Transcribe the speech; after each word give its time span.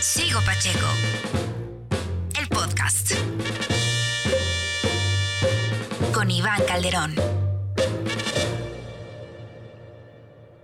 Sigo 0.00 0.38
Pacheco, 0.46 0.86
el 2.40 2.48
podcast. 2.48 3.14
Con 6.14 6.30
Iván 6.30 6.62
Calderón. 6.66 7.16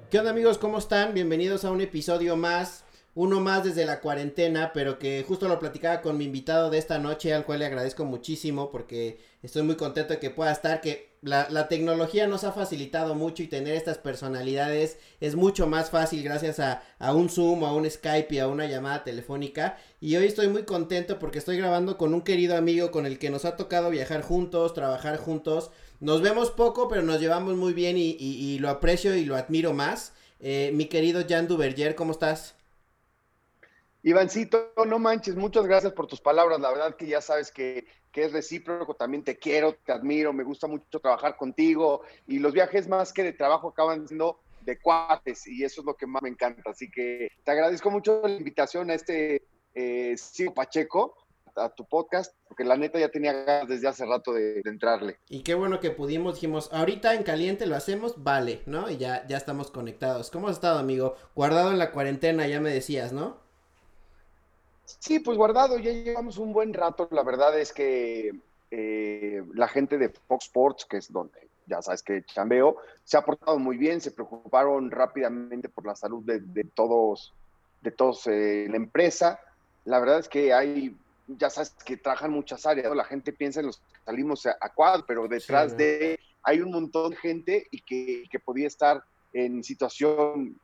¿Qué 0.09 0.19
onda 0.21 0.31
amigos? 0.31 0.59
¿Cómo 0.59 0.79
están? 0.79 1.15
Bienvenidos 1.15 1.65
a 1.65 1.73
un 1.73 1.81
episodio 1.81 2.37
más, 2.37 2.84
uno 3.15 3.41
más 3.41 3.65
desde 3.65 3.87
la 3.87 4.01
cuarentena, 4.01 4.73
pero 4.73 4.99
que 4.99 5.25
justo 5.27 5.49
lo 5.49 5.59
platicaba 5.59 6.01
con 6.01 6.17
mi 6.19 6.25
invitado 6.25 6.71
de 6.71 6.79
esta 6.79 6.99
noche, 6.99 7.33
al 7.33 7.45
cual 7.45 7.61
le 7.61 7.67
agradezco 7.67 8.05
muchísimo 8.05 8.71
porque 8.71 9.21
estoy 9.43 9.63
muy 9.63 9.77
contento 9.77 10.15
de 10.15 10.21
que 10.21 10.31
pueda 10.31 10.53
estar, 10.53 10.81
que 10.81 11.15
la, 11.23 11.49
la 11.51 11.69
tecnología 11.69 12.27
nos 12.27 12.45
ha 12.45 12.53
facilitado 12.53 13.15
mucho 13.15 13.43
y 13.43 13.47
tener 13.47 13.75
estas 13.75 13.99
personalidades 13.99 14.99
es 15.21 15.37
mucho 15.37 15.67
más 15.67 15.91
fácil 15.91 16.23
gracias 16.23 16.61
a, 16.61 16.83
un 17.15 17.31
Zoom, 17.31 17.65
a 17.65 17.73
un 17.73 17.89
Skype 17.89 18.35
y 18.35 18.39
a 18.41 18.49
una 18.49 18.67
llamada 18.67 19.05
telefónica. 19.05 19.79
Y 20.01 20.17
hoy 20.17 20.27
estoy 20.27 20.49
muy 20.49 20.65
contento 20.65 21.19
porque 21.19 21.39
estoy 21.39 21.57
grabando 21.57 21.97
con 21.97 22.15
un 22.15 22.23
querido 22.23 22.57
amigo 22.57 22.91
con 22.91 23.07
el 23.07 23.19
que 23.19 23.31
nos 23.31 23.45
ha 23.45 23.57
tocado 23.57 23.91
viajar 23.91 24.23
juntos, 24.23 24.75
trabajar 24.75 25.17
juntos. 25.17 25.71
Nos 26.01 26.21
vemos 26.21 26.51
poco, 26.51 26.89
pero 26.89 27.03
nos 27.03 27.21
llevamos 27.21 27.55
muy 27.55 27.73
bien 27.73 27.97
y 27.97 28.59
lo 28.59 28.69
aprecio 28.69 29.15
y 29.15 29.25
lo 29.25 29.37
admiro 29.37 29.73
más. 29.73 30.13
Eh, 30.47 30.73
mi 30.75 30.87
querido 30.87 31.23
Jan 31.27 31.49
Duverger, 31.49 31.95
¿cómo 31.95 32.13
estás? 32.13 32.55
Ivancito, 34.07 34.71
no 34.87 34.99
manches, 34.99 35.35
muchas 35.35 35.67
gracias 35.67 35.95
por 35.95 36.07
tus 36.07 36.21
palabras. 36.21 36.61
La 36.61 36.71
verdad 36.71 36.95
que 36.95 37.07
ya 37.07 37.23
sabes 37.23 37.51
que, 37.51 37.87
que, 38.13 38.25
es 38.25 38.33
recíproco, 38.33 38.93
también 38.93 39.25
te 39.25 39.39
quiero, 39.39 39.77
te 39.83 39.93
admiro, 39.93 40.35
me 40.35 40.45
gusta 40.45 40.67
mucho 40.67 41.01
trabajar 41.01 41.39
contigo 41.39 42.03
y 42.27 42.39
los 42.39 42.53
viajes 42.53 42.87
más 42.87 43.15
que 43.15 43.23
de 43.23 43.33
trabajo 43.33 43.71
acaban 43.71 44.07
siendo 44.07 44.41
de 44.61 44.79
cuates 44.79 45.47
y 45.47 45.65
eso 45.65 45.81
es 45.81 45.87
lo 45.87 45.95
que 45.95 46.07
más 46.07 46.23
me 46.23 46.29
encanta. 46.29 46.71
Así 46.71 46.91
que 46.91 47.31
te 47.45 47.51
agradezco 47.51 47.91
mucho 47.91 48.21
la 48.23 48.35
invitación 48.35 48.91
a 48.91 48.95
este 48.95 49.47
eh, 49.73 50.15
Sigo 50.19 50.53
Pacheco, 50.53 51.17
a 51.57 51.71
tu 51.71 51.87
podcast, 51.87 52.37
porque 52.47 52.65
la 52.65 52.77
neta 52.77 52.99
ya 52.99 53.09
tenía 53.09 53.33
ganas 53.33 53.69
desde 53.69 53.89
hace 53.89 54.05
rato 54.05 54.35
de, 54.35 54.61
de, 54.61 54.71
entrarle. 54.71 55.17
Y 55.31 55.43
qué 55.45 55.55
bueno 55.55 55.81
que 55.81 55.91
pudimos, 55.91 56.35
dijimos, 56.35 56.71
ahorita 56.75 57.15
en 57.15 57.23
caliente 57.23 57.65
lo 57.65 57.75
hacemos, 57.75 58.23
vale, 58.23 58.61
¿no? 58.67 58.91
Y 58.91 58.99
ya, 58.99 59.27
ya 59.29 59.39
estamos 59.39 59.71
conectados. 59.71 60.31
¿Cómo 60.31 60.49
has 60.49 60.57
estado, 60.57 60.79
amigo? 60.79 61.15
Guardado 61.35 61.71
en 61.71 61.79
la 61.79 61.91
cuarentena, 61.91 62.47
ya 62.47 62.61
me 62.61 62.71
decías, 62.71 63.15
¿no? 63.15 63.44
Sí, 64.85 65.19
pues 65.19 65.37
guardado, 65.37 65.79
ya 65.79 65.93
llevamos 65.93 66.39
un 66.39 66.53
buen 66.53 66.73
rato. 66.73 67.09
La 67.11 67.23
verdad 67.23 67.59
es 67.59 67.73
que 67.73 68.33
eh, 68.71 69.43
la 69.55 69.69
gente 69.69 69.99
de 69.99 70.09
Fox 70.09 70.47
Sports, 70.47 70.85
que 70.85 70.99
es 70.99 71.13
donde 71.13 71.49
ya 71.67 71.81
sabes 71.81 72.03
que 72.03 72.25
chambeo, 72.25 72.77
se 73.05 73.17
ha 73.17 73.25
portado 73.25 73.59
muy 73.59 73.77
bien, 73.77 74.01
se 74.01 74.11
preocuparon 74.11 74.91
rápidamente 74.91 75.69
por 75.69 75.87
la 75.87 75.97
salud 75.97 76.23
de, 76.25 76.41
de 76.41 76.65
todos, 76.65 77.33
de 77.81 77.91
todos 77.91 78.27
eh, 78.27 78.67
la 78.69 78.77
empresa. 78.77 79.41
La 79.85 79.99
verdad 80.01 80.19
es 80.19 80.29
que 80.29 80.53
hay, 80.53 80.97
ya 81.27 81.51
sabes 81.51 81.75
que 81.85 81.97
trabajan 81.97 82.31
muchas 82.31 82.67
áreas, 82.67 82.89
¿no? 82.89 82.95
la 82.95 83.05
gente 83.05 83.33
piensa 83.33 83.61
en 83.61 83.67
los 83.67 83.79
que 83.79 83.85
salimos 84.05 84.45
a, 84.47 84.57
a 84.61 84.69
cuadro, 84.71 85.05
pero 85.07 85.29
detrás 85.29 85.73
sí, 85.73 85.79
de 85.79 86.21
hay 86.43 86.61
un 86.61 86.71
montón 86.71 87.11
de 87.11 87.17
gente 87.17 87.67
y 87.71 87.81
que, 87.81 88.25
que 88.31 88.39
podía 88.39 88.67
estar 88.67 89.03
en 89.33 89.65
situación 89.65 90.59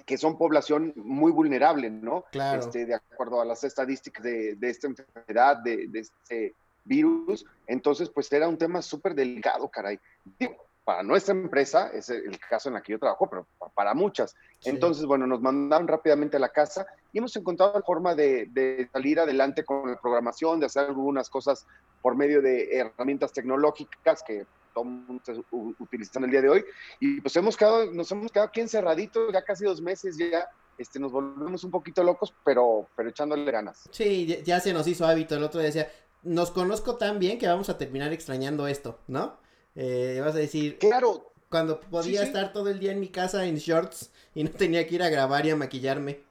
que 0.00 0.16
son 0.16 0.38
población 0.38 0.92
muy 0.96 1.32
vulnerable, 1.32 1.90
¿no? 1.90 2.24
Claro. 2.32 2.60
Este, 2.60 2.86
de 2.86 2.94
acuerdo 2.94 3.40
a 3.40 3.44
las 3.44 3.62
estadísticas 3.64 4.24
de, 4.24 4.56
de 4.56 4.70
esta 4.70 4.86
enfermedad, 4.86 5.58
de, 5.58 5.88
de, 5.88 6.00
este 6.00 6.54
virus. 6.84 7.44
Entonces, 7.66 8.08
pues 8.08 8.32
era 8.32 8.48
un 8.48 8.56
tema 8.56 8.80
súper 8.80 9.14
delicado, 9.14 9.68
caray. 9.68 9.98
Digo, 10.38 10.56
para 10.84 11.02
nuestra 11.02 11.32
empresa, 11.34 11.90
es 11.92 12.08
el 12.08 12.38
caso 12.40 12.68
en 12.68 12.74
la 12.74 12.82
que 12.82 12.92
yo 12.92 12.98
trabajo, 12.98 13.28
pero 13.28 13.46
para 13.74 13.94
muchas. 13.94 14.34
Sí. 14.60 14.70
Entonces, 14.70 15.04
bueno, 15.04 15.26
nos 15.26 15.40
mandaron 15.40 15.86
rápidamente 15.86 16.38
a 16.38 16.40
la 16.40 16.48
casa 16.48 16.86
y 17.12 17.18
hemos 17.18 17.36
encontrado 17.36 17.74
la 17.74 17.82
forma 17.82 18.14
de, 18.14 18.46
de, 18.50 18.88
salir 18.92 19.20
adelante 19.20 19.64
con 19.64 19.90
la 19.90 20.00
programación, 20.00 20.58
de 20.58 20.66
hacer 20.66 20.86
algunas 20.86 21.28
cosas 21.28 21.66
por 22.00 22.16
medio 22.16 22.42
de 22.42 22.76
herramientas 22.76 23.32
tecnológicas 23.32 24.22
que 24.24 24.44
todo 24.72 24.84
el 24.84 24.90
mundo 24.90 25.22
está 25.24 25.32
utilizando 25.78 26.26
el 26.26 26.32
día 26.32 26.42
de 26.42 26.48
hoy. 26.48 26.64
Y 27.00 27.20
pues 27.20 27.36
hemos 27.36 27.56
quedado, 27.56 27.90
nos 27.92 28.10
hemos 28.12 28.30
quedado 28.30 28.48
aquí 28.48 28.60
encerraditos 28.60 29.32
ya 29.32 29.42
casi 29.42 29.64
dos 29.64 29.80
meses, 29.80 30.16
ya 30.16 30.48
este, 30.78 30.98
nos 30.98 31.12
volvemos 31.12 31.64
un 31.64 31.70
poquito 31.70 32.02
locos, 32.02 32.34
pero, 32.44 32.88
pero 32.96 33.08
echándole 33.08 33.50
ganas. 33.50 33.88
Sí, 33.90 34.42
ya 34.44 34.60
se 34.60 34.72
nos 34.72 34.86
hizo 34.86 35.06
hábito. 35.06 35.36
El 35.36 35.44
otro 35.44 35.60
día 35.60 35.68
decía, 35.68 35.90
nos 36.22 36.50
conozco 36.50 36.96
tan 36.96 37.18
bien 37.18 37.38
que 37.38 37.46
vamos 37.46 37.68
a 37.68 37.78
terminar 37.78 38.12
extrañando 38.12 38.66
esto, 38.66 38.98
¿no? 39.06 39.36
Eh, 39.74 40.20
vas 40.24 40.34
a 40.34 40.38
decir, 40.38 40.78
claro. 40.78 41.28
Cuando 41.48 41.80
podía 41.80 42.20
sí, 42.20 42.26
sí. 42.26 42.32
estar 42.32 42.50
todo 42.54 42.70
el 42.70 42.78
día 42.78 42.92
en 42.92 43.00
mi 43.00 43.08
casa 43.08 43.44
en 43.44 43.56
shorts 43.56 44.10
y 44.34 44.42
no 44.42 44.50
tenía 44.50 44.86
que 44.86 44.94
ir 44.94 45.02
a 45.02 45.10
grabar 45.10 45.44
y 45.44 45.50
a 45.50 45.56
maquillarme. 45.56 46.22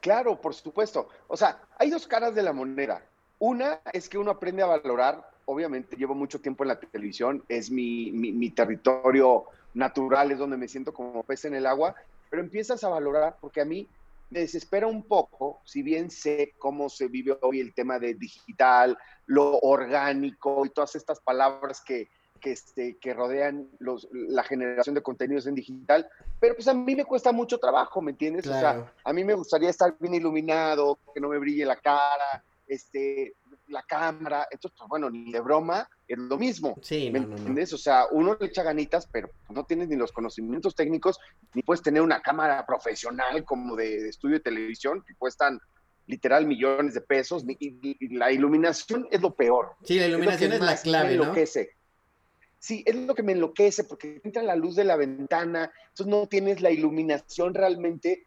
Claro, 0.00 0.40
por 0.40 0.54
supuesto. 0.54 1.08
O 1.28 1.36
sea, 1.36 1.62
hay 1.78 1.88
dos 1.88 2.08
caras 2.08 2.34
de 2.34 2.42
la 2.42 2.52
moneda. 2.52 3.06
Una 3.38 3.80
es 3.92 4.08
que 4.08 4.18
uno 4.18 4.32
aprende 4.32 4.62
a 4.62 4.66
valorar 4.66 5.30
obviamente 5.46 5.96
llevo 5.96 6.14
mucho 6.14 6.40
tiempo 6.40 6.64
en 6.64 6.68
la 6.68 6.78
televisión, 6.78 7.42
es 7.48 7.70
mi, 7.70 8.10
mi, 8.12 8.32
mi, 8.32 8.50
territorio 8.50 9.44
natural, 9.74 10.30
es 10.30 10.38
donde 10.38 10.56
me 10.56 10.68
siento 10.68 10.92
como 10.92 11.22
pez 11.22 11.44
en 11.44 11.54
el 11.54 11.66
agua, 11.66 11.94
pero 12.30 12.42
empiezas 12.42 12.82
a 12.84 12.88
valorar, 12.88 13.36
porque 13.40 13.60
a 13.60 13.64
mí 13.64 13.88
me 14.30 14.40
desespera 14.40 14.86
un 14.86 15.02
poco, 15.02 15.60
si 15.64 15.82
bien 15.82 16.10
sé 16.10 16.54
cómo 16.58 16.88
se 16.88 17.08
vive 17.08 17.36
hoy 17.42 17.60
el 17.60 17.74
tema 17.74 17.98
de 17.98 18.14
digital, 18.14 18.96
lo 19.26 19.58
orgánico 19.58 20.64
y 20.64 20.70
todas 20.70 20.96
estas 20.96 21.20
palabras 21.20 21.82
que, 21.82 22.08
que, 22.40 22.52
este, 22.52 22.96
que 22.96 23.12
rodean 23.12 23.68
los, 23.78 24.08
la 24.12 24.42
generación 24.42 24.94
de 24.94 25.02
contenidos 25.02 25.46
en 25.46 25.54
digital, 25.54 26.08
pero 26.40 26.54
pues 26.54 26.66
a 26.68 26.74
mí 26.74 26.96
me 26.96 27.04
cuesta 27.04 27.32
mucho 27.32 27.58
trabajo, 27.58 28.00
¿me 28.00 28.12
entiendes? 28.12 28.44
Claro. 28.44 28.80
O 28.80 28.84
sea, 28.84 28.92
a 29.04 29.12
mí 29.12 29.22
me 29.24 29.34
gustaría 29.34 29.68
estar 29.70 29.94
bien 30.00 30.14
iluminado, 30.14 30.98
que 31.14 31.20
no 31.20 31.28
me 31.28 31.38
brille 31.38 31.66
la 31.66 31.76
cara, 31.76 32.42
este, 32.66 33.34
la 33.72 33.82
cámara, 33.82 34.46
entonces, 34.50 34.76
pues, 34.78 34.88
bueno, 34.88 35.10
ni 35.10 35.32
de 35.32 35.40
broma, 35.40 35.88
es 36.06 36.18
lo 36.18 36.38
mismo. 36.38 36.76
Sí, 36.82 37.10
¿Me 37.10 37.20
no, 37.20 37.28
no, 37.28 37.36
entiendes? 37.36 37.72
no. 37.72 37.76
O 37.76 37.78
sea, 37.78 38.06
uno 38.10 38.36
le 38.38 38.46
echa 38.46 38.62
ganitas, 38.62 39.08
pero 39.10 39.30
no 39.48 39.64
tienes 39.64 39.88
ni 39.88 39.96
los 39.96 40.12
conocimientos 40.12 40.74
técnicos, 40.74 41.18
ni 41.54 41.62
puedes 41.62 41.82
tener 41.82 42.02
una 42.02 42.20
cámara 42.20 42.64
profesional 42.66 43.44
como 43.44 43.74
de, 43.74 44.02
de 44.02 44.08
estudio 44.08 44.36
de 44.36 44.40
televisión, 44.40 45.02
que 45.06 45.14
cuestan 45.14 45.58
literal 46.06 46.46
millones 46.46 46.94
de 46.94 47.00
pesos, 47.00 47.44
y, 47.48 47.56
y, 47.58 47.96
y, 47.98 48.14
la 48.16 48.30
iluminación 48.32 49.08
es 49.10 49.20
lo 49.20 49.34
peor. 49.34 49.76
Sí, 49.84 49.98
la 49.98 50.06
iluminación 50.06 50.52
es, 50.52 50.60
es 50.60 50.64
la 50.64 50.76
clave, 50.76 51.16
¿no? 51.16 51.34
Sí, 52.58 52.84
es 52.86 52.94
lo 52.94 53.14
que 53.16 53.24
me 53.24 53.32
enloquece, 53.32 53.82
porque 53.82 54.20
entra 54.22 54.40
la 54.40 54.54
luz 54.54 54.76
de 54.76 54.84
la 54.84 54.94
ventana, 54.94 55.72
entonces 55.88 56.06
no 56.06 56.28
tienes 56.28 56.60
la 56.60 56.70
iluminación 56.70 57.54
realmente 57.54 58.26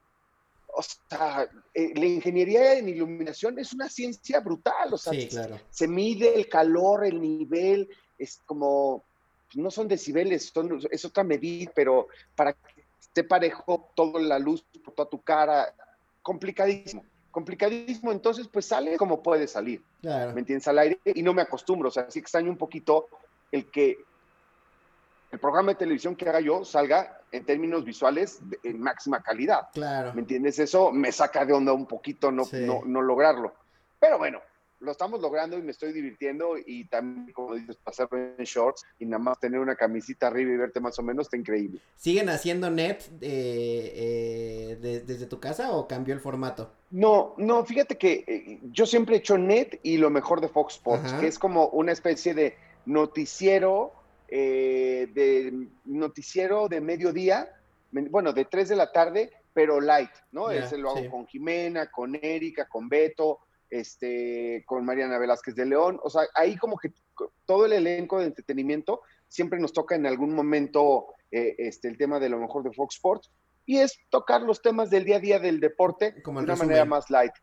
o 0.76 0.82
sea, 0.82 1.50
eh, 1.74 1.94
la 1.96 2.06
ingeniería 2.06 2.78
en 2.78 2.90
iluminación 2.90 3.58
es 3.60 3.74
una 3.74 3.90
ciencia 3.90 4.40
brutal, 4.42 4.94
o 4.94 4.98
sea, 4.98 5.14
sí, 5.14 5.28
claro. 5.28 5.60
se 5.70 5.88
mide 5.88 6.36
el 6.36 6.50
calor, 6.50 7.06
el 7.06 7.22
nivel, 7.22 7.90
es 8.18 8.42
como, 8.46 9.04
no 9.56 9.72
son 9.72 9.88
decibeles, 9.88 10.52
son, 10.54 10.82
es 10.92 11.06
otra 11.06 11.24
medida, 11.24 11.72
pero 11.74 12.08
para 12.36 12.54
que 12.54 12.84
esté 13.00 13.24
parejo 13.24 13.90
toda 13.96 14.20
la 14.22 14.38
luz 14.38 14.66
por 14.84 14.94
toda 14.94 15.10
tu 15.10 15.22
cara, 15.22 15.74
complicadísimo, 16.22 17.06
complicadísimo, 17.32 18.12
entonces 18.12 18.48
pues 18.48 18.66
sale 18.66 18.98
como 18.98 19.24
puede 19.24 19.48
salir, 19.48 19.82
claro. 20.02 20.34
¿me 20.34 20.42
entiendes? 20.42 20.68
Al 20.68 20.80
aire 20.80 21.00
y 21.06 21.24
no 21.24 21.34
me 21.34 21.42
acostumbro, 21.42 21.88
o 21.88 21.92
sea, 21.92 22.10
sí 22.12 22.20
extraño 22.20 22.52
un 22.52 22.58
poquito 22.58 23.08
el 23.52 23.72
que 23.72 23.98
el 25.36 25.40
programa 25.40 25.74
de 25.74 25.76
televisión 25.76 26.16
que 26.16 26.30
haga 26.30 26.40
yo 26.40 26.64
salga 26.64 27.20
en 27.30 27.44
términos 27.44 27.84
visuales 27.84 28.40
de, 28.50 28.58
en 28.64 28.80
máxima 28.80 29.22
calidad. 29.22 29.68
Claro. 29.74 30.14
¿Me 30.14 30.22
entiendes? 30.22 30.58
Eso 30.60 30.94
me 30.94 31.12
saca 31.12 31.46
de 31.46 31.52
onda 31.52 31.74
un 31.74 31.86
poquito 31.86 32.32
no, 32.32 32.46
sí. 32.46 32.62
no, 32.62 32.84
no, 32.86 33.02
lograrlo. 33.02 33.54
Pero 34.00 34.18
bueno, 34.18 34.40
lo 34.80 34.92
estamos 34.94 35.20
logrando 35.20 35.58
y 35.58 35.62
me 35.62 35.72
estoy 35.72 35.92
divirtiendo 35.92 36.56
y 36.58 36.86
también, 36.86 37.34
como 37.34 37.56
dices, 37.56 37.76
pasarlo 37.76 38.18
en 38.18 38.46
shorts 38.46 38.86
y 38.98 39.06
nada 39.06 39.22
más 39.22 39.38
tener 39.38 39.60
una 39.60 39.76
camisita 39.76 40.28
arriba 40.28 40.54
y 40.54 40.58
verte 40.58 40.80
más 40.80 40.98
o 41.00 41.04
menos 41.04 41.26
está 41.26 41.36
increíble. 41.36 41.82
¿Siguen 41.98 42.30
haciendo 42.30 42.70
net 42.70 43.04
eh, 43.20 43.92
eh, 44.72 44.78
de, 44.80 45.02
desde 45.02 45.26
tu 45.26 45.42
casa 45.42 45.74
o 45.74 45.86
cambió 45.86 46.14
el 46.14 46.22
formato? 46.22 46.72
No, 46.92 47.34
no, 47.38 47.66
fíjate 47.66 47.98
que 47.98 48.24
eh, 48.26 48.60
yo 48.72 48.86
siempre 48.86 49.16
he 49.16 49.20
hecho 49.20 49.38
net 49.38 49.82
y 49.84 49.98
lo 49.98 50.10
mejor 50.10 50.40
de 50.40 50.48
Fox 50.48 50.76
Sports, 50.76 51.08
Ajá. 51.08 51.20
que 51.20 51.28
es 51.28 51.38
como 51.38 51.68
una 51.68 51.92
especie 51.92 52.34
de 52.34 52.56
noticiero 52.86 54.05
eh, 54.28 55.08
de 55.14 55.68
noticiero 55.86 56.68
de 56.68 56.82
mediodía, 56.82 57.50
bueno, 57.92 58.34
de 58.34 58.46
3 58.46 58.70
de 58.70 58.76
la 58.76 58.92
tarde, 58.92 59.32
pero 59.54 59.80
light, 59.80 60.12
¿no? 60.32 60.52
Yeah, 60.52 60.66
Ese 60.66 60.78
lo 60.78 60.90
hago 60.90 61.00
sí. 61.00 61.10
con 61.10 61.28
Jimena, 61.28 61.90
con 61.90 62.16
Erika, 62.16 62.68
con 62.68 62.90
Beto, 62.90 63.40
este, 63.70 64.64
con 64.66 64.86
Mariana 64.86 65.18
Velázquez 65.18 65.56
de 65.56 65.66
León, 65.66 66.00
o 66.04 66.10
sea, 66.10 66.24
ahí 66.36 66.58
como 66.58 66.78
que 66.78 66.92
todo 67.46 67.66
el 67.66 67.74
elenco 67.74 68.20
de 68.20 68.26
entretenimiento 68.26 69.02
siempre 69.28 69.60
nos 69.60 69.74
toca 69.74 69.96
en 69.96 70.06
algún 70.06 70.34
momento 70.34 71.08
eh, 71.32 71.56
este, 71.58 71.88
el 71.88 71.98
tema 71.98 72.20
de 72.20 72.30
lo 72.30 72.40
mejor 72.40 72.64
de 72.64 72.74
Fox 72.74 72.96
Sports, 72.96 73.32
y 73.66 73.80
es 73.80 73.98
tocar 74.10 74.42
los 74.42 74.62
temas 74.62 74.90
del 74.90 75.06
día 75.06 75.18
a 75.18 75.20
día 75.20 75.40
del 75.40 75.60
deporte 75.60 76.22
como 76.22 76.40
de 76.40 76.46
una 76.46 76.54
resumen. 76.54 76.68
manera 76.70 76.86
más 76.86 77.10
light. 77.10 77.34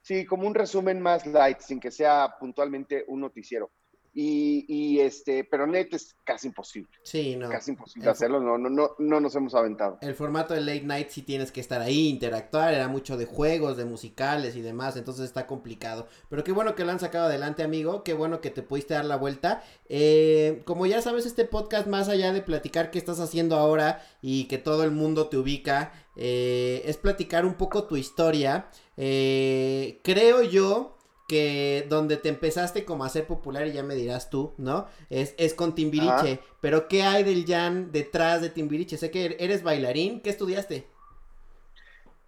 Sí, 0.00 0.26
como 0.26 0.46
un 0.46 0.54
resumen 0.54 1.00
más 1.00 1.26
light, 1.26 1.60
sin 1.60 1.80
que 1.80 1.90
sea 1.90 2.34
puntualmente 2.38 3.04
un 3.08 3.20
noticiero. 3.20 3.70
Y, 4.14 4.66
y, 4.68 5.00
este, 5.00 5.42
pero 5.44 5.66
net 5.66 5.88
es 5.94 6.14
casi 6.22 6.48
imposible. 6.48 6.90
Sí, 7.02 7.34
no. 7.34 7.48
Casi 7.48 7.70
imposible 7.70 8.10
hacerlo, 8.10 8.40
no, 8.40 8.58
no, 8.58 8.68
no, 8.68 8.90
no 8.98 9.20
nos 9.20 9.34
hemos 9.36 9.54
aventado. 9.54 9.96
El 10.02 10.14
formato 10.14 10.52
de 10.52 10.60
late 10.60 10.82
night 10.82 11.08
sí 11.08 11.22
tienes 11.22 11.50
que 11.50 11.62
estar 11.62 11.80
ahí, 11.80 12.08
interactuar, 12.08 12.74
era 12.74 12.88
mucho 12.88 13.16
de 13.16 13.24
juegos, 13.24 13.78
de 13.78 13.86
musicales 13.86 14.54
y 14.54 14.60
demás, 14.60 14.96
entonces 14.98 15.24
está 15.24 15.46
complicado. 15.46 16.08
Pero 16.28 16.44
qué 16.44 16.52
bueno 16.52 16.74
que 16.74 16.84
lo 16.84 16.92
han 16.92 17.00
sacado 17.00 17.24
adelante, 17.24 17.62
amigo, 17.62 18.04
qué 18.04 18.12
bueno 18.12 18.42
que 18.42 18.50
te 18.50 18.62
pudiste 18.62 18.92
dar 18.92 19.06
la 19.06 19.16
vuelta. 19.16 19.62
Eh, 19.88 20.60
como 20.66 20.84
ya 20.84 21.00
sabes, 21.00 21.24
este 21.24 21.46
podcast, 21.46 21.86
más 21.86 22.10
allá 22.10 22.34
de 22.34 22.42
platicar 22.42 22.90
qué 22.90 22.98
estás 22.98 23.18
haciendo 23.18 23.56
ahora 23.56 24.02
y 24.20 24.44
que 24.44 24.58
todo 24.58 24.84
el 24.84 24.90
mundo 24.90 25.28
te 25.28 25.38
ubica, 25.38 25.92
eh, 26.16 26.82
es 26.84 26.98
platicar 26.98 27.46
un 27.46 27.54
poco 27.54 27.84
tu 27.84 27.96
historia. 27.96 28.66
Eh, 28.98 30.00
creo 30.04 30.42
yo 30.42 30.98
que 31.32 31.86
donde 31.88 32.18
te 32.18 32.28
empezaste 32.28 32.84
como 32.84 33.06
a 33.06 33.08
ser 33.08 33.26
popular, 33.26 33.66
y 33.66 33.72
ya 33.72 33.82
me 33.82 33.94
dirás 33.94 34.28
tú, 34.28 34.52
¿no? 34.58 34.86
Es, 35.08 35.34
es 35.38 35.54
con 35.54 35.74
Timbiriche. 35.74 36.40
Pero 36.60 36.88
¿qué 36.88 37.04
hay 37.04 37.24
del 37.24 37.46
Jan 37.46 37.90
detrás 37.90 38.42
de 38.42 38.50
Timbiriche? 38.50 38.98
Sé 38.98 39.10
que 39.10 39.34
eres 39.38 39.62
bailarín, 39.62 40.20
¿qué 40.20 40.28
estudiaste? 40.28 40.86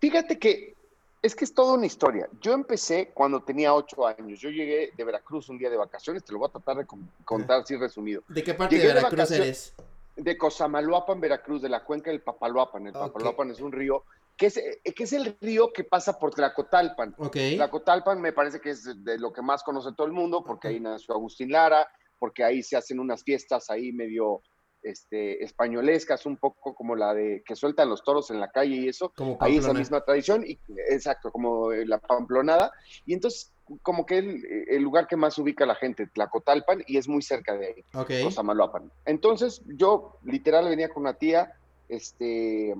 Fíjate 0.00 0.38
que 0.38 0.74
es 1.20 1.34
que 1.34 1.44
es 1.44 1.52
toda 1.52 1.74
una 1.74 1.84
historia. 1.84 2.30
Yo 2.40 2.54
empecé 2.54 3.10
cuando 3.12 3.42
tenía 3.42 3.74
ocho 3.74 4.06
años. 4.06 4.40
Yo 4.40 4.48
llegué 4.48 4.92
de 4.96 5.04
Veracruz 5.04 5.50
un 5.50 5.58
día 5.58 5.68
de 5.68 5.76
vacaciones, 5.76 6.24
te 6.24 6.32
lo 6.32 6.38
voy 6.38 6.48
a 6.48 6.52
tratar 6.52 6.78
de 6.78 6.86
contar 7.26 7.60
así 7.60 7.76
resumido. 7.76 8.22
¿De 8.28 8.42
qué 8.42 8.54
parte 8.54 8.78
de 8.78 8.86
Veracruz 8.86 9.30
eres? 9.32 9.74
De 10.16 10.38
Cosamaloapan, 10.38 11.20
Veracruz, 11.20 11.60
de 11.60 11.68
la 11.68 11.84
cuenca 11.84 12.10
del 12.10 12.22
Papaloapan. 12.22 12.86
El 12.86 12.94
Papaloapan 12.94 13.50
es 13.50 13.60
un 13.60 13.70
río 13.70 14.04
que 14.36 14.46
es, 14.46 14.56
eh, 14.56 14.80
que 14.94 15.04
es 15.04 15.12
el 15.12 15.36
río 15.40 15.72
que 15.72 15.84
pasa 15.84 16.18
por 16.18 16.34
Tlacotalpan. 16.34 17.14
Okay. 17.18 17.56
Tlacotalpan 17.56 18.20
me 18.20 18.32
parece 18.32 18.60
que 18.60 18.70
es 18.70 19.04
de 19.04 19.18
lo 19.18 19.32
que 19.32 19.42
más 19.42 19.62
conoce 19.62 19.92
todo 19.96 20.06
el 20.06 20.12
mundo, 20.12 20.42
porque 20.44 20.68
ahí 20.68 20.80
nació 20.80 21.14
Agustín 21.14 21.52
Lara, 21.52 21.86
porque 22.18 22.44
ahí 22.44 22.62
se 22.62 22.76
hacen 22.76 23.00
unas 23.00 23.22
fiestas 23.22 23.70
ahí 23.70 23.92
medio 23.92 24.42
este, 24.82 25.42
españolescas, 25.42 26.26
un 26.26 26.36
poco 26.36 26.74
como 26.74 26.96
la 26.96 27.14
de 27.14 27.42
que 27.46 27.56
sueltan 27.56 27.88
los 27.88 28.02
toros 28.02 28.30
en 28.30 28.40
la 28.40 28.50
calle 28.50 28.76
y 28.76 28.88
eso. 28.88 29.12
Como 29.16 29.36
ahí 29.40 29.56
esa 29.56 29.72
misma 29.72 30.00
tradición, 30.02 30.44
y, 30.46 30.58
exacto, 30.90 31.30
como 31.30 31.72
la 31.72 31.98
pamplonada. 31.98 32.72
Y 33.06 33.14
entonces, 33.14 33.52
como 33.82 34.04
que 34.04 34.18
el, 34.18 34.44
el 34.68 34.82
lugar 34.82 35.06
que 35.06 35.16
más 35.16 35.38
ubica 35.38 35.64
la 35.64 35.74
gente, 35.74 36.06
Tlacotalpan, 36.08 36.84
y 36.86 36.98
es 36.98 37.08
muy 37.08 37.22
cerca 37.22 37.56
de 37.56 37.66
ahí, 37.68 37.84
okay. 37.94 38.24
Cosamaloapan. 38.24 38.90
Entonces, 39.06 39.62
yo 39.66 40.18
literal 40.24 40.68
venía 40.68 40.88
con 40.88 41.02
una 41.04 41.14
tía, 41.14 41.52
este 41.88 42.74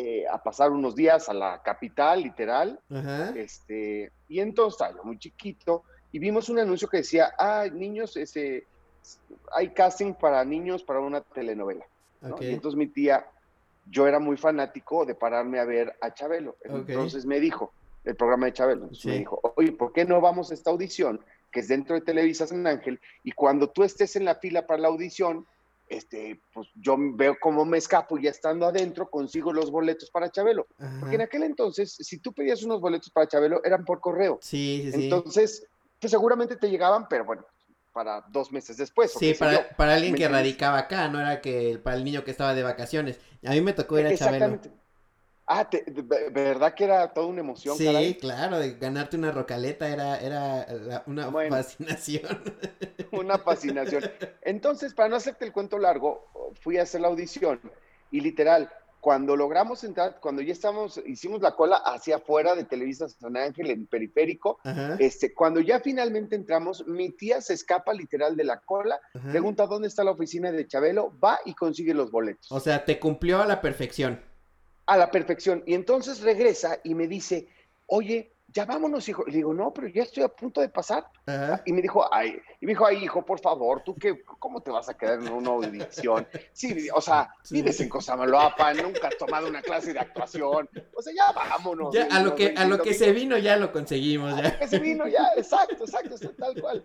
eh, 0.00 0.24
a 0.30 0.40
pasar 0.40 0.70
unos 0.70 0.94
días 0.94 1.28
a 1.28 1.34
la 1.34 1.60
capital, 1.60 2.22
literal. 2.22 2.78
Ajá. 2.88 3.30
Este, 3.30 4.12
y 4.28 4.38
entonces 4.38 4.74
estaba 4.74 4.96
yo 4.96 5.02
muy 5.02 5.18
chiquito 5.18 5.82
y 6.12 6.20
vimos 6.20 6.48
un 6.48 6.60
anuncio 6.60 6.88
que 6.88 6.98
decía, 6.98 7.34
ah, 7.36 7.66
niños, 7.72 8.16
ese, 8.16 8.64
hay 9.52 9.70
casting 9.70 10.14
para 10.14 10.44
niños 10.44 10.84
para 10.84 11.00
una 11.00 11.20
telenovela. 11.20 11.84
¿no? 12.20 12.36
Okay. 12.36 12.50
Y 12.50 12.54
entonces 12.54 12.78
mi 12.78 12.86
tía, 12.86 13.26
yo 13.90 14.06
era 14.06 14.20
muy 14.20 14.36
fanático 14.36 15.04
de 15.04 15.16
pararme 15.16 15.58
a 15.58 15.64
ver 15.64 15.92
a 16.00 16.14
Chabelo. 16.14 16.56
Okay. 16.60 16.94
Entonces 16.94 17.26
me 17.26 17.40
dijo, 17.40 17.72
el 18.04 18.14
programa 18.14 18.46
de 18.46 18.52
Chabelo, 18.52 18.94
Sí. 18.94 19.08
me 19.08 19.18
dijo, 19.18 19.40
oye, 19.56 19.72
¿por 19.72 19.92
qué 19.92 20.04
no 20.04 20.20
vamos 20.20 20.50
a 20.50 20.54
esta 20.54 20.70
audición 20.70 21.20
que 21.50 21.60
es 21.60 21.68
dentro 21.68 21.96
de 21.96 22.02
Televisa 22.02 22.46
San 22.46 22.66
Ángel? 22.68 23.00
Y 23.24 23.32
cuando 23.32 23.68
tú 23.68 23.82
estés 23.82 24.14
en 24.14 24.24
la 24.24 24.36
fila 24.36 24.66
para 24.66 24.82
la 24.82 24.88
audición, 24.88 25.44
este, 25.88 26.40
pues 26.52 26.68
yo 26.74 26.96
veo 26.98 27.36
cómo 27.40 27.64
me 27.64 27.78
escapo 27.78 28.18
y 28.18 28.24
ya 28.24 28.30
estando 28.30 28.66
adentro 28.66 29.08
consigo 29.10 29.52
los 29.52 29.70
boletos 29.70 30.10
para 30.10 30.30
Chabelo. 30.30 30.66
Ajá. 30.78 30.96
Porque 31.00 31.16
en 31.16 31.22
aquel 31.22 31.42
entonces, 31.42 31.94
si 31.98 32.18
tú 32.18 32.32
pedías 32.32 32.62
unos 32.62 32.80
boletos 32.80 33.10
para 33.10 33.28
Chabelo, 33.28 33.62
eran 33.64 33.84
por 33.84 34.00
correo. 34.00 34.38
Sí, 34.40 34.82
sí, 34.84 34.92
sí. 34.92 35.04
Entonces, 35.04 35.66
pues 36.00 36.10
seguramente 36.10 36.56
te 36.56 36.70
llegaban, 36.70 37.08
pero 37.08 37.24
bueno, 37.24 37.44
para 37.92 38.24
dos 38.30 38.52
meses 38.52 38.76
después. 38.76 39.12
Sí, 39.12 39.34
para, 39.34 39.68
para 39.70 39.94
alguien 39.94 40.12
¿Me 40.12 40.18
que 40.18 40.28
radicaba 40.28 40.78
acá, 40.78 41.08
no 41.08 41.20
era 41.20 41.40
que 41.40 41.80
para 41.82 41.96
el 41.96 42.04
niño 42.04 42.24
que 42.24 42.30
estaba 42.30 42.54
de 42.54 42.62
vacaciones. 42.62 43.18
A 43.44 43.50
mí 43.50 43.60
me 43.60 43.72
tocó 43.72 43.98
ir 43.98 44.06
a 44.06 44.16
Chabelo. 44.16 44.44
Exactamente. 44.46 44.77
Ah, 45.50 45.68
te- 45.68 45.82
de- 45.86 46.28
¿verdad 46.30 46.74
que 46.74 46.84
era 46.84 47.12
toda 47.14 47.26
una 47.26 47.40
emoción, 47.40 47.76
Sí, 47.78 47.86
caray? 47.86 48.14
claro, 48.18 48.58
de 48.58 48.74
ganarte 48.74 49.16
una 49.16 49.32
rocaleta 49.32 49.88
era, 49.88 50.20
era 50.20 51.02
una 51.06 51.28
Bueno. 51.28 51.56
fascinación. 51.56 52.22
Una 53.12 53.38
fascinación. 53.38 54.04
Entonces, 54.42 54.92
para 54.92 55.08
no 55.08 55.16
hacerte 55.16 55.46
el 55.46 55.52
cuento 55.52 55.78
largo, 55.78 56.26
fui 56.60 56.76
a 56.76 56.82
hacer 56.82 57.00
la 57.00 57.08
audición 57.08 57.58
y 58.10 58.20
literal, 58.20 58.68
cuando 59.00 59.34
logramos 59.36 59.84
entrar, 59.84 60.18
cuando 60.20 60.42
ya 60.42 60.52
estamos, 60.52 61.00
hicimos 61.06 61.40
la 61.40 61.54
cola 61.54 61.76
hacia 61.76 62.16
afuera 62.16 62.54
de 62.54 62.64
Televisa 62.64 63.08
San 63.08 63.36
Ángel 63.36 63.70
en 63.70 63.86
periférico, 63.86 64.58
Ajá, 64.64 64.96
este, 64.98 65.32
cuando 65.32 65.60
ya 65.60 65.80
finalmente 65.80 66.36
entramos, 66.36 66.86
mi 66.86 67.10
tía 67.10 67.40
se 67.40 67.54
escapa 67.54 67.94
literal 67.94 68.36
de 68.36 68.44
la 68.44 68.60
cola, 68.60 69.00
ajá. 69.14 69.30
pregunta 69.30 69.66
dónde 69.66 69.88
está 69.88 70.04
la 70.04 70.10
oficina 70.10 70.52
de 70.52 70.66
Chabelo, 70.66 71.14
va 71.18 71.38
y 71.46 71.54
consigue 71.54 71.94
los 71.94 72.10
boletos. 72.10 72.50
O 72.52 72.60
sea, 72.60 72.84
te 72.84 72.98
cumplió 72.98 73.40
a 73.40 73.46
la 73.46 73.62
perfección. 73.62 74.20
A 74.88 74.96
la 74.96 75.10
perfección. 75.10 75.62
Y 75.66 75.74
entonces 75.74 76.20
regresa 76.22 76.78
y 76.82 76.94
me 76.94 77.06
dice, 77.06 77.46
oye, 77.86 78.32
ya 78.50 78.64
vámonos, 78.64 79.06
hijo. 79.10 79.24
Le 79.26 79.34
digo, 79.36 79.52
no, 79.52 79.74
pero 79.74 79.88
ya 79.88 80.02
estoy 80.02 80.22
a 80.22 80.28
punto 80.28 80.62
de 80.62 80.70
pasar. 80.70 81.06
Ajá. 81.26 81.62
Y 81.66 81.72
me 81.74 81.82
dijo, 81.82 82.08
ay, 82.12 82.38
y 82.60 82.64
me 82.64 82.72
dijo, 82.72 82.86
ay, 82.86 83.04
hijo, 83.04 83.22
por 83.22 83.38
favor, 83.38 83.82
¿tú 83.84 83.94
qué, 83.94 84.22
cómo 84.38 84.62
te 84.62 84.70
vas 84.70 84.88
a 84.88 84.96
quedar 84.96 85.20
en 85.20 85.28
una 85.30 85.50
audición? 85.50 86.26
Sí, 86.54 86.88
o 86.94 87.00
sea, 87.02 87.28
Sí. 87.42 87.56
vives 87.56 87.78
en 87.80 87.90
Cosamaloapan, 87.90 88.78
nunca 88.78 89.08
has 89.08 89.18
tomado 89.18 89.46
una 89.48 89.60
clase 89.60 89.92
de 89.92 89.98
actuación. 90.00 90.68
O 90.94 91.02
sea, 91.02 91.12
ya 91.14 91.30
vámonos. 91.34 91.94
Ya, 91.94 92.06
a 92.10 92.22
lo 92.22 92.34
que, 92.34 92.54
a 92.56 92.64
lo 92.64 92.78
que 92.80 92.94
se 92.94 93.12
vino 93.12 93.36
ya 93.36 93.56
lo 93.56 93.70
conseguimos, 93.70 94.32
A 94.32 94.42
ya. 94.42 94.52
lo 94.54 94.58
que 94.58 94.66
se 94.68 94.78
vino 94.78 95.06
ya, 95.06 95.28
exacto, 95.36 95.84
exacto, 95.84 96.16
tal 96.38 96.58
cual. 96.58 96.82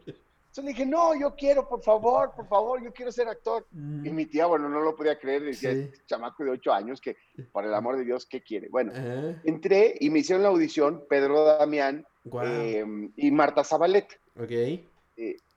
Entonces 0.56 0.66
le 0.66 0.78
dije, 0.78 0.86
no, 0.86 1.20
yo 1.20 1.34
quiero, 1.36 1.68
por 1.68 1.82
favor, 1.82 2.32
por 2.36 2.48
favor, 2.48 2.80
yo 2.84 2.94
quiero 2.94 3.12
ser 3.12 3.28
actor. 3.28 3.66
Y 3.72 3.76
Mm, 3.76 4.14
mi 4.16 4.28
tía, 4.28 4.46
bueno, 4.46 4.70
no 4.70 4.82
lo 4.82 4.96
podía 4.96 5.18
creer, 5.18 5.42
decía, 5.42 5.72
Sí. 5.72 5.80
este 5.92 6.06
chamaco 6.06 6.44
de 6.44 6.52
ocho 6.52 6.72
años, 6.72 7.02
que 7.02 7.18
por 7.52 7.66
el 7.66 7.74
amor 7.74 7.98
de 7.98 8.06
Dios, 8.06 8.28
¿qué 8.28 8.44
quiere? 8.44 8.70
Bueno, 8.70 8.92
Ajá. 8.92 9.42
entré 9.46 9.96
y 10.00 10.12
me 10.12 10.20
hicieron 10.20 10.44
la 10.44 10.50
audición 10.50 11.06
Pedro 11.10 11.44
Damián 11.44 12.06
Guau. 12.24 12.46
eh, 12.46 12.86
y 13.16 13.32
Marta 13.32 13.64
Zabaleta, 13.64 14.14
Ok. 14.40 14.52
eh, 14.52 14.86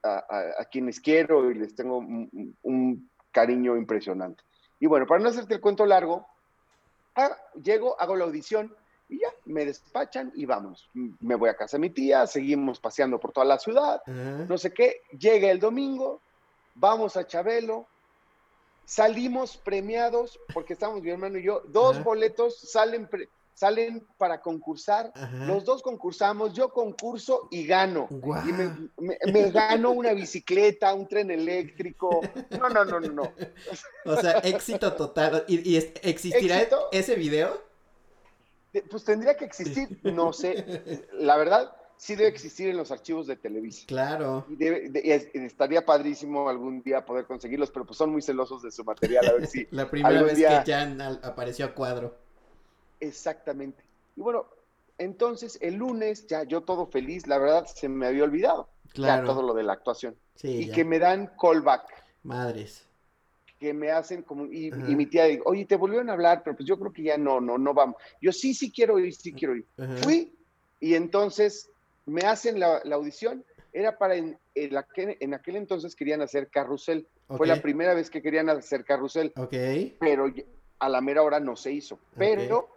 a, 0.03 0.25
a- 0.31 0.63
a 0.63 0.65
quienes 0.65 0.99
quiero 0.99 1.51
y 1.51 1.57
les 1.57 1.75
tengo 1.75 1.99
un, 1.99 2.57
un 2.63 3.11
cariño 3.33 3.77
impresionante. 3.77 4.45
Y 4.81 4.87
bueno, 4.87 5.07
para 5.07 5.23
no 5.23 5.29
hacerte 5.29 5.53
el 5.57 5.61
cuento 5.61 5.85
largo, 5.85 6.27
ah, 7.17 7.37
llego, 7.63 8.01
hago 8.01 8.17
la 8.17 8.25
audición 8.25 8.75
y 8.75 8.86
me 9.47 9.65
despachan 9.65 10.33
y 10.35 10.45
vamos. 10.45 10.91
Me 10.93 11.35
voy 11.35 11.49
a 11.49 11.57
casa 11.57 11.77
de 11.77 11.81
mi 11.81 11.91
tía, 11.91 12.27
seguimos 12.27 12.79
paseando 12.79 13.19
por 13.19 13.33
toda 13.33 13.47
la 13.47 13.59
ciudad, 13.59 14.01
no 14.07 14.59
sé 14.59 14.73
qué, 14.73 15.03
llega 15.19 15.51
el 15.51 15.59
domingo, 15.61 16.21
vamos 16.75 17.17
a 17.17 17.27
Chabelo, 17.27 17.87
salimos 18.85 19.57
premiados, 19.57 20.39
porque 20.53 20.73
estamos 20.75 21.03
mi 21.03 21.11
hermano 21.11 21.39
y 21.39 21.45
yo, 21.45 21.63
dos 21.69 22.03
boletos 22.05 22.59
salen, 22.61 23.09
salen 23.55 24.07
para 24.17 24.41
concursar, 24.41 25.13
los 25.47 25.65
dos 25.65 25.83
concursamos, 25.83 26.53
yo 26.53 26.69
concurso 26.71 27.49
y 27.51 27.67
gano. 27.67 28.07
Y 28.11 28.53
me, 28.53 28.91
me- 28.99 29.19
me 29.33 29.51
gano 29.51 29.91
una 29.93 30.13
bicicleta, 30.13 30.95
un 30.95 31.09
tren 31.09 31.31
eléctrico. 31.31 32.21
No, 32.51 32.69
no, 32.69 32.85
no, 32.85 33.01
no, 33.01 33.09
no. 33.13 33.33
O 34.05 34.17
sea, 34.21 34.39
éxito 34.39 34.93
total. 34.95 35.45
¿Y, 35.49 35.77
existirá 35.77 36.59
Éxito. 36.59 36.89
ese 36.93 37.17
video? 37.17 37.61
Pues 38.83 39.05
tendría 39.05 39.37
que 39.37 39.45
existir, 39.45 39.99
no 40.05 40.33
sé. 40.33 41.05
La 41.13 41.37
verdad, 41.37 41.75
sí 41.97 42.15
debe 42.15 42.29
existir 42.29 42.69
en 42.69 42.77
los 42.77 42.91
archivos 42.91 43.27
de 43.27 43.37
Televisa. 43.37 43.85
Claro. 43.87 44.45
Y, 44.49 44.57
debe- 44.57 44.91
de- 44.91 45.03
y 45.05 45.11
es- 45.13 45.29
y 45.35 45.39
estaría 45.45 45.85
padrísimo 45.85 46.49
algún 46.49 46.83
día 46.83 47.05
poder 47.05 47.25
conseguirlos, 47.27 47.71
pero 47.71 47.87
pues 47.87 47.97
son 47.97 48.11
muy 48.11 48.23
celosos 48.23 48.63
de 48.63 48.71
su 48.71 48.85
material, 48.85 49.27
a 49.29 49.33
ver 49.33 49.47
si. 49.47 49.67
La 49.71 49.91
primera 49.91 50.23
vez 50.23 50.37
día- 50.37 50.63
que 50.65 50.73
Jan 50.73 51.01
apareció 51.01 51.65
a 51.67 51.75
cuadro. 51.75 52.15
Exactamente. 53.01 53.83
Y 54.17 54.21
bueno, 54.21 54.47
entonces 54.99 55.59
el 55.61 55.75
lunes 55.75 56.27
ya 56.27 56.45
yo 56.45 56.63
todo 56.63 56.87
feliz, 56.87 57.27
la 57.27 57.39
verdad 57.39 57.67
se 57.67 57.89
me 57.89 58.07
había 58.07 58.25
olvidado 58.25 58.69
Claro. 58.93 59.23
ya 59.23 59.27
todo 59.27 59.43
lo 59.43 59.55
de 59.55 59.63
la 59.63 59.75
actuación. 59.75 60.17
Sí, 60.37 60.49
y 60.49 60.67
ya. 60.67 60.75
que 60.75 60.85
me 60.85 60.99
dan 60.99 61.33
callback, 61.41 61.83
Madres. 62.23 62.86
Que 63.59 63.73
me 63.73 63.91
hacen 63.91 64.23
como, 64.23 64.47
y, 64.47 64.71
mi 64.71 65.07
tía 65.07 65.25
dice, 65.25 65.43
oye, 65.45 65.65
te 65.65 65.77
volvieron 65.77 66.11
a 66.11 66.13
hablar, 66.13 66.43
pero 66.45 66.57
pues 66.57 66.69
yo 66.69 66.79
creo 66.79 66.93
que 66.93 67.03
ya 67.03 67.17
no, 67.17 67.41
no, 67.41 67.59
no 67.59 67.73
vamos. 67.75 67.97
Yo 68.21 68.33
sí, 68.33 68.55
sí 68.55 68.71
quiero 68.71 68.99
ir, 68.99 69.15
sí 69.15 69.33
quiero 69.33 69.57
ir. 69.57 69.65
Ajá. 69.79 69.97
Fui 69.99 70.33
y 70.81 70.95
entonces 70.95 71.71
me 72.05 72.23
hacen 72.23 72.61
la, 72.61 72.81
la 72.85 72.97
audición, 72.97 73.45
era 73.73 73.99
para, 73.99 74.17
en, 74.17 74.39
en 74.55 74.77
aquel, 74.77 75.17
en 75.21 75.35
aquel 75.35 75.57
entonces 75.57 75.97
querían 75.97 76.23
hacer 76.23 76.49
carrusel, 76.49 77.07
fue 77.29 77.47
la 77.47 77.61
primera 77.61 77.93
vez 77.95 78.09
que 78.09 78.23
querían 78.23 78.49
hacer 78.49 78.85
carrusel, 78.85 79.33
Ok. 79.37 79.55
pero 79.99 80.33
a 80.79 80.89
la 80.89 81.01
mera 81.01 81.23
hora 81.23 81.41
no 81.41 81.57
se 81.57 81.73
hizo. 81.73 81.99
Pero 82.17 82.69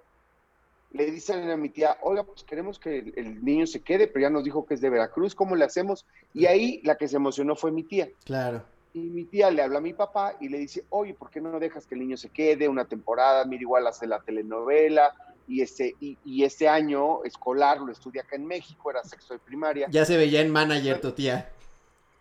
le 0.92 1.12
dicen 1.12 1.50
a 1.50 1.58
mi 1.58 1.70
tía, 1.70 1.98
oiga, 2.02 2.24
pues 2.24 2.44
queremos 2.44 2.80
que 2.80 2.98
el, 2.98 3.14
el 3.16 3.46
niño 3.46 3.68
se 3.68 3.82
quede, 3.82 4.08
pero 4.08 4.24
ya 4.24 4.30
nos 4.30 4.44
dijo 4.44 4.66
que 4.66 4.74
es 4.74 4.82
de 4.82 4.90
Veracruz, 4.90 5.36
¿cómo 5.36 5.56
le 5.56 5.66
hacemos? 5.66 6.06
Y 6.34 6.48
ahí 6.48 6.82
la 6.84 6.96
que 6.96 7.08
se 7.08 7.18
emocionó 7.18 7.56
fue 7.56 7.72
mi 7.72 7.84
tía. 7.84 8.10
Claro. 8.26 8.64
Y 8.94 9.00
mi 9.00 9.26
tía 9.26 9.52
le 9.52 9.62
habla 9.62 9.78
a 9.78 9.82
mi 9.82 9.94
papá 9.94 10.36
y 10.40 10.50
le 10.50 10.58
dice, 10.58 10.84
oye, 10.90 11.14
¿por 11.14 11.30
qué 11.30 11.40
no 11.42 11.60
dejas 11.60 11.86
que 11.86 11.96
el 11.96 12.02
niño 12.02 12.18
se 12.18 12.30
quede 12.30 12.68
una 12.68 12.86
temporada? 12.86 13.46
Mira, 13.46 13.62
igual 13.62 13.86
hace 13.88 14.08
la 14.08 14.20
telenovela. 14.20 15.14
Y 15.48 15.62
este, 15.62 15.96
y, 16.00 16.18
y 16.24 16.44
este 16.44 16.68
año 16.68 17.24
escolar 17.24 17.80
lo 17.82 17.92
estudia 17.92 18.22
acá 18.22 18.36
en 18.36 18.46
México, 18.46 18.92
era 18.92 19.04
sexto 19.04 19.34
de 19.34 19.40
primaria. 19.40 19.88
Ya 19.90 20.06
se 20.06 20.16
veía 20.16 20.42
en 20.42 20.52
manager 20.52 21.02
tu 21.02 21.12
tía. 21.12 21.50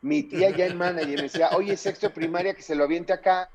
Mi 0.01 0.23
tía 0.23 0.51
ya 0.51 0.67
en 0.67 0.79
manager 0.79 1.17
me 1.17 1.23
decía, 1.23 1.51
oye, 1.55 1.77
sexto 1.77 2.09
de 2.09 2.15
primaria 2.15 2.55
que 2.55 2.63
se 2.63 2.75
lo 2.75 2.85
aviente 2.85 3.13
acá. 3.13 3.51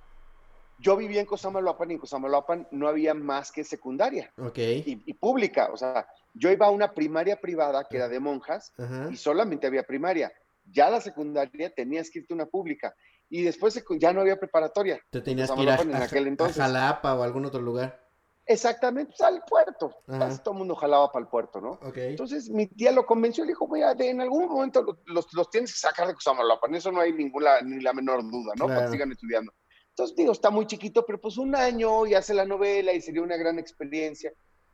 Yo 0.80 0.98
vivía 0.98 1.22
en 1.22 1.26
Cosamaloapan 1.26 1.92
y 1.92 1.94
en 1.94 2.00
Cosamaloapan 2.00 2.68
no 2.72 2.88
había 2.88 3.14
más 3.14 3.52
que 3.52 3.64
secundaria 3.64 4.32
Ok. 4.38 4.58
y, 4.58 5.02
y 5.06 5.14
pública. 5.14 5.70
O 5.72 5.78
sea, 5.78 6.06
yo 6.34 6.52
iba 6.52 6.66
a 6.66 6.72
una 6.72 6.92
primaria 6.92 7.40
privada 7.40 7.86
que 7.90 7.98
era 7.98 8.10
de 8.10 8.20
monjas 8.20 8.74
y 9.12 9.16
solamente 9.18 9.66
había 9.66 9.84
primaria. 9.84 10.34
Ya 10.74 10.90
la 10.90 11.00
secundaria 11.00 11.74
tenías 11.74 12.10
que 12.10 12.20
irte 12.20 12.34
a 12.34 12.36
una 12.36 12.46
pública. 12.48 12.94
Y 13.30 13.44
después 13.44 13.82
ya 14.00 14.12
no 14.14 14.22
había 14.22 14.38
preparatoria. 14.40 15.00
Te 15.10 15.22
tenías 15.22 15.50
que 15.52 15.62
ir 15.62 15.70
a, 15.70 15.76
en 15.82 15.96
aquel 15.96 16.26
a 16.26 16.28
entonces. 16.28 16.58
Jalapa 16.58 17.16
o 17.16 17.24
algún 17.24 17.46
otro 17.46 17.62
lugar. 17.62 18.04
Exactamente, 18.46 19.14
pues, 19.18 19.22
al 19.22 19.42
puerto. 19.48 19.96
Casi 20.20 20.40
todo 20.44 20.54
el 20.54 20.58
mundo 20.60 20.76
jalaba 20.76 21.12
para 21.12 21.24
el 21.24 21.30
puerto, 21.30 21.62
¿no? 21.62 21.80
Entonces 22.10 22.50
mi 22.50 22.68
tía 22.68 22.92
lo 22.92 23.06
convenció 23.06 23.44
y 23.44 23.48
le 23.48 23.52
dijo, 23.54 23.68
mira, 23.70 23.96
de- 23.96 24.10
en 24.10 24.20
algún 24.22 24.48
momento 24.50 24.82
lo- 24.84 25.00
los, 25.06 25.34
los 25.34 25.50
tienes 25.50 25.72
que 25.72 25.80
sacar 25.80 26.08
de 26.08 26.14
Cosamaloapan, 26.14 26.76
eso 26.76 26.92
no 26.92 27.00
hay 27.00 27.14
ninguna, 27.14 27.62
ni 27.62 27.82
la 27.82 27.94
menor 27.94 28.22
duda, 28.30 28.54
¿no? 28.58 28.66
Para 28.68 28.86
que 28.88 28.92
sigan 28.92 29.12
estudiando. 29.12 29.54
Entonces 29.90 30.16
digo, 30.16 30.32
está 30.34 30.50
muy 30.50 30.66
chiquito, 30.68 31.06
pero 31.06 31.22
pues 31.22 31.38
un 31.38 31.56
año 31.56 32.06
y 32.06 32.16
hace 32.16 32.34
la 32.34 32.46
novela 32.46 32.92
y 32.94 33.00
sería 33.02 33.22
una 33.22 33.38
gran 33.38 33.60
experiencia. 33.60 34.34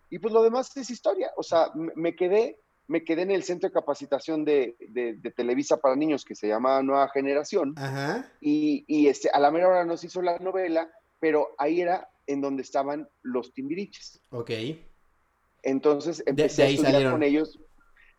Y 0.09 0.17
pues 0.17 0.33
lo 0.33 0.41
demás 0.41 0.75
es 0.75 0.89
historia, 0.89 1.31
o 1.37 1.43
sea, 1.43 1.69
me, 1.75 1.91
me 1.95 2.15
quedé, 2.15 2.59
me 2.89 3.03
quedé 3.03 3.21
en 3.21 3.31
el 3.31 3.43
centro 3.43 3.69
de 3.69 3.73
capacitación 3.73 4.43
de, 4.43 4.75
de- 4.89 5.13
de 5.13 5.31
Televisa 5.31 5.77
para 5.77 5.95
niños 5.95 6.25
que 6.25 6.33
se 6.35 6.47
llama 6.47 6.81
Nueva 6.81 7.07
Generación 7.09 7.73
Ajá. 7.77 8.29
y, 8.41 8.83
y, 8.87 9.07
este, 9.07 9.29
a 9.29 9.39
la 9.39 9.51
mera 9.51 9.67
hora 9.69 9.85
nos 9.85 10.03
hizo 10.03 10.21
la 10.23 10.37
novela, 10.39 10.91
pero 11.19 11.53
ahí 11.59 11.81
era 11.81 12.09
en 12.25 12.41
donde 12.41 12.63
estaban 12.63 13.07
los 13.21 13.53
timbiriches. 13.53 14.19
Ok. 14.31 14.51
Entonces 15.61 16.17
de 16.17 16.23
empecé 16.31 16.63
a 16.63 16.67
estudiar 16.67 16.91
salieron. 16.93 17.13
con 17.13 17.23
ellos, 17.23 17.59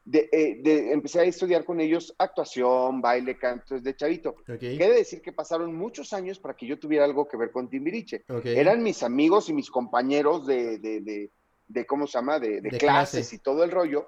de, 0.05 0.29
eh, 0.31 0.61
de- 0.63 0.93
empecé 0.93 1.21
a 1.21 1.25
estudiar 1.25 1.65
con 1.65 1.81
ellos 1.81 2.15
actuación, 2.19 3.01
baile, 3.01 3.37
canto 3.39 3.75
desde 3.75 3.97
chavito. 3.97 4.31
Ok. 4.49 4.59
Quiere 4.59 4.95
decir 4.95 5.21
que 5.21 5.33
pasaron 5.33 5.75
muchos 5.75 6.13
años 6.13 6.39
para 6.39 6.55
que 6.55 6.67
yo 6.67 6.79
tuviera 6.79 7.05
algo 7.05 7.27
que 7.27 7.37
ver 7.37 7.51
con 7.51 7.69
Timbiriche. 7.69 8.25
Ok. 8.29 8.47
Eran 8.47 8.83
mis 8.83 9.03
amigos 9.03 9.49
y 9.49 9.53
mis 9.53 9.71
compañeros 9.71 10.47
de, 10.47 10.79
de, 10.79 11.87
¿cómo 11.87 12.07
se 12.07 12.19
llama? 12.19 12.39
De, 12.39 12.61
clases 12.79 12.79
clase. 13.29 13.37
y 13.37 13.39
todo 13.41 13.65
el 13.65 13.71
rollo. 13.73 14.07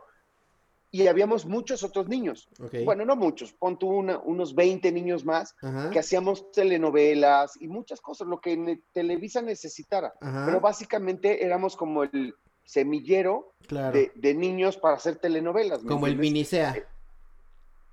Y 0.94 1.06
habíamos 1.06 1.46
muchos 1.46 1.82
otros 1.82 2.06
niños. 2.06 2.48
Bueno, 2.84 3.06
no 3.06 3.16
muchos, 3.16 3.52
pon 3.54 3.78
tú 3.78 3.88
una- 3.88 4.18
unos 4.18 4.54
20 4.54 4.92
niños 4.92 5.24
más 5.24 5.56
Ajá. 5.62 5.88
que 5.88 5.98
hacíamos 5.98 6.52
telenovelas 6.52 7.60
y 7.60 7.66
muchas 7.66 8.00
cosas, 8.02 8.28
lo 8.28 8.40
que 8.42 8.78
Televisa 8.92 9.40
necesitara. 9.40 10.12
Ajá. 10.20 10.44
Pero 10.44 10.60
básicamente 10.60 11.44
éramos 11.44 11.76
como 11.76 12.02
el 12.02 12.34
semillero 12.64 13.54
Claro. 13.66 13.96
de, 13.96 14.12
de 14.14 14.34
niños 14.34 14.76
para 14.76 14.96
hacer 14.96 15.16
telenovelas. 15.16 15.82
¿me 15.82 15.88
Como 15.88 16.06
el 16.06 16.12
entiendes? 16.12 16.32
mini 16.32 16.44
SEA. 16.44 16.86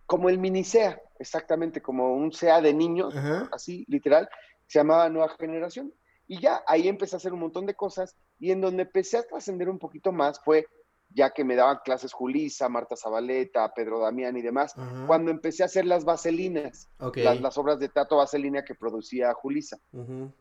Como 0.05 0.27
el 0.29 0.37
mini 0.37 0.63
SEA, 0.65 1.01
exactamente, 1.19 1.81
como 1.81 2.13
un 2.15 2.33
SEA 2.33 2.59
de 2.61 2.73
niños, 2.73 3.15
Ajá. 3.15 3.47
así, 3.53 3.85
literal, 3.87 4.27
se 4.67 4.79
llamaba 4.79 5.07
Nueva 5.09 5.29
Generación. 5.39 5.93
Y 6.27 6.39
ya 6.41 6.63
ahí 6.67 6.87
empecé 6.89 7.15
a 7.15 7.17
hacer 7.17 7.31
un 7.33 7.39
montón 7.39 7.65
de 7.65 7.75
cosas 7.75 8.15
y 8.39 8.51
en 8.51 8.59
donde 8.61 8.83
empecé 8.83 9.17
a 9.17 9.23
trascender 9.23 9.69
un 9.69 9.79
poquito 9.79 10.11
más 10.11 10.39
fue 10.43 10.67
ya 11.09 11.31
que 11.31 11.43
me 11.43 11.55
daban 11.55 11.79
clases 11.83 12.13
Julisa, 12.13 12.69
Marta 12.69 12.95
Zabaleta, 12.95 13.73
Pedro 13.73 13.99
Damián 13.99 14.37
y 14.37 14.41
demás, 14.41 14.75
cuando 15.07 15.31
empecé 15.31 15.63
a 15.63 15.65
hacer 15.65 15.85
las 15.85 16.05
vaselinas, 16.05 16.89
las, 17.15 17.41
las 17.41 17.57
obras 17.57 17.79
de 17.79 17.89
teatro 17.89 18.17
vaselina 18.17 18.63
que 18.63 18.75
producía 18.75 19.33
Julisa. 19.33 19.77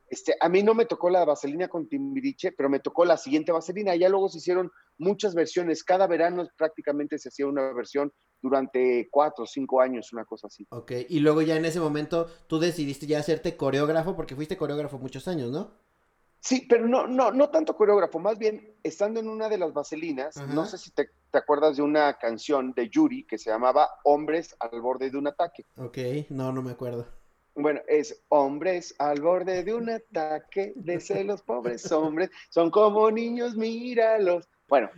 Este, 0.09 0.35
a 0.39 0.49
mí 0.49 0.63
no 0.63 0.75
me 0.75 0.87
tocó 0.87 1.11
la 1.11 1.25
vaselina 1.25 1.69
con 1.69 1.89
Timbiriche, 1.89 2.53
pero 2.53 2.69
me 2.69 2.81
tocó 2.81 3.05
la 3.05 3.17
siguiente 3.17 3.53
vaselina. 3.53 3.97
Ya 3.97 4.09
luego 4.09 4.29
se 4.29 4.39
hicieron 4.39 4.71
muchas 4.99 5.35
versiones. 5.35 5.85
Cada 5.85 6.07
verano 6.07 6.47
prácticamente 6.57 7.19
se 7.19 7.29
hacía 7.31 7.47
una 7.47 7.73
versión 7.73 8.13
durante 8.41 9.09
cuatro 9.11 9.45
o 9.45 9.47
cinco 9.47 9.81
años, 9.81 10.13
una 10.13 10.25
cosa 10.25 10.47
así. 10.49 10.67
Ok. 10.71 10.93
Y 11.09 11.21
luego 11.21 11.43
ya 11.43 11.57
en 11.57 11.65
ese 11.65 11.81
momento 11.81 12.27
tú 12.47 12.59
decidiste 12.59 13.07
ya 13.07 13.19
hacerte 13.19 13.57
coreógrafo 13.57 14.15
porque 14.15 14.37
fuiste 14.37 14.57
coreógrafo 14.57 14.99
muchos 14.99 15.29
años, 15.29 15.51
¿no? 15.51 15.73
Sí, 16.41 16.67
pero 16.69 16.87
no, 16.87 17.07
no, 17.07 17.33
no 17.33 17.51
tanto 17.51 17.77
coreógrafo, 17.77 18.19
más 18.19 18.39
bien 18.39 18.77
estando 18.83 19.21
en 19.21 19.29
una 19.29 19.49
de 19.49 19.59
las 19.59 19.73
vaselinas, 19.73 20.37
no 20.37 20.67
sé 20.67 20.79
si 20.79 20.91
te, 20.93 21.11
te 21.31 21.39
acuerdas 21.39 21.77
de 21.77 21.83
una 21.83 22.15
canción 22.15 22.73
de 22.73 22.89
Yuri 22.89 23.25
que 23.25 23.39
se 23.39 23.51
llamaba 23.51 23.89
Hombres 24.05 24.57
al 24.61 24.81
borde 24.81 25.11
de 25.11 25.19
un 25.19 25.27
ataque. 25.27 25.67
Ok. 25.77 25.99
No, 26.31 26.53
no 26.53 26.63
me 26.63 26.71
acuerdo. 26.71 27.07
Bueno, 27.55 27.81
es 27.89 28.23
hombres 28.29 28.95
al 29.01 29.21
borde 29.21 29.65
de 29.65 29.75
un 29.75 29.91
ataque 29.91 30.73
de 30.77 31.01
celos, 31.01 31.43
pobres 31.43 31.91
hombres, 31.91 32.31
son 32.51 32.71
como 32.71 33.11
niños, 33.11 33.57
míralos. 33.57 34.49
Bueno, 34.69 34.91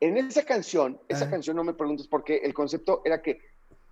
en 0.00 0.18
esa 0.18 0.44
canción, 0.44 1.00
esa 1.08 1.30
canción 1.30 1.56
no 1.56 1.64
me 1.64 1.72
preguntes 1.72 2.06
por 2.06 2.22
qué, 2.22 2.36
el 2.44 2.52
concepto 2.52 3.00
era 3.06 3.22
que 3.22 3.40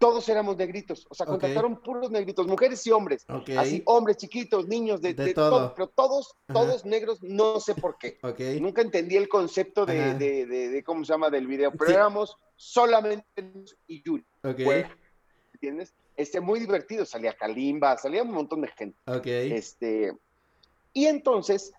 todos 0.03 0.29
éramos 0.29 0.57
negritos, 0.57 1.07
o 1.09 1.15
sea, 1.15 1.27
Ok. 1.27 1.31
contrataron 1.31 1.81
puros 1.81 2.11
negritos, 2.11 2.49
mujeres 2.49 2.85
y 2.89 2.91
hombres, 2.91 3.25
así 3.57 3.83
hombres, 3.87 4.17
chiquitos, 4.17 4.67
niños, 4.67 5.01
de, 5.01 5.15
De 5.15 5.27
de 5.27 5.33
todo. 5.35 5.51
todo, 5.51 5.75
pero 5.77 5.87
todos, 5.87 6.35
Ajá. 6.49 6.59
todos 6.59 6.85
negros, 6.85 7.23
no 7.23 7.61
sé 7.61 7.77
por 7.77 7.97
qué. 7.99 8.19
Nunca 8.61 8.83
entendí 8.83 9.17
el 9.17 9.29
concepto 9.29 9.87
de, 9.87 10.83
cómo 10.85 11.05
se 11.05 11.13
llama 11.13 11.31
del 11.31 11.47
video, 11.47 11.71
pero 11.71 11.87
Sí. 11.87 11.95
éramos 11.95 12.37
solamente 12.57 13.25
y 13.87 14.03
Yuri, 14.03 14.27
¿entiendes? 15.53 15.95
Este, 16.17 16.41
muy 16.41 16.59
divertido, 16.59 17.07
salía 17.07 17.33
Kalimba, 17.37 17.97
salía 17.97 18.25
un 18.25 18.33
montón 18.33 18.61
de 18.63 18.69
gente. 18.69 18.99
Este, 19.55 20.13
y 20.93 21.07
entonces, 21.07 21.73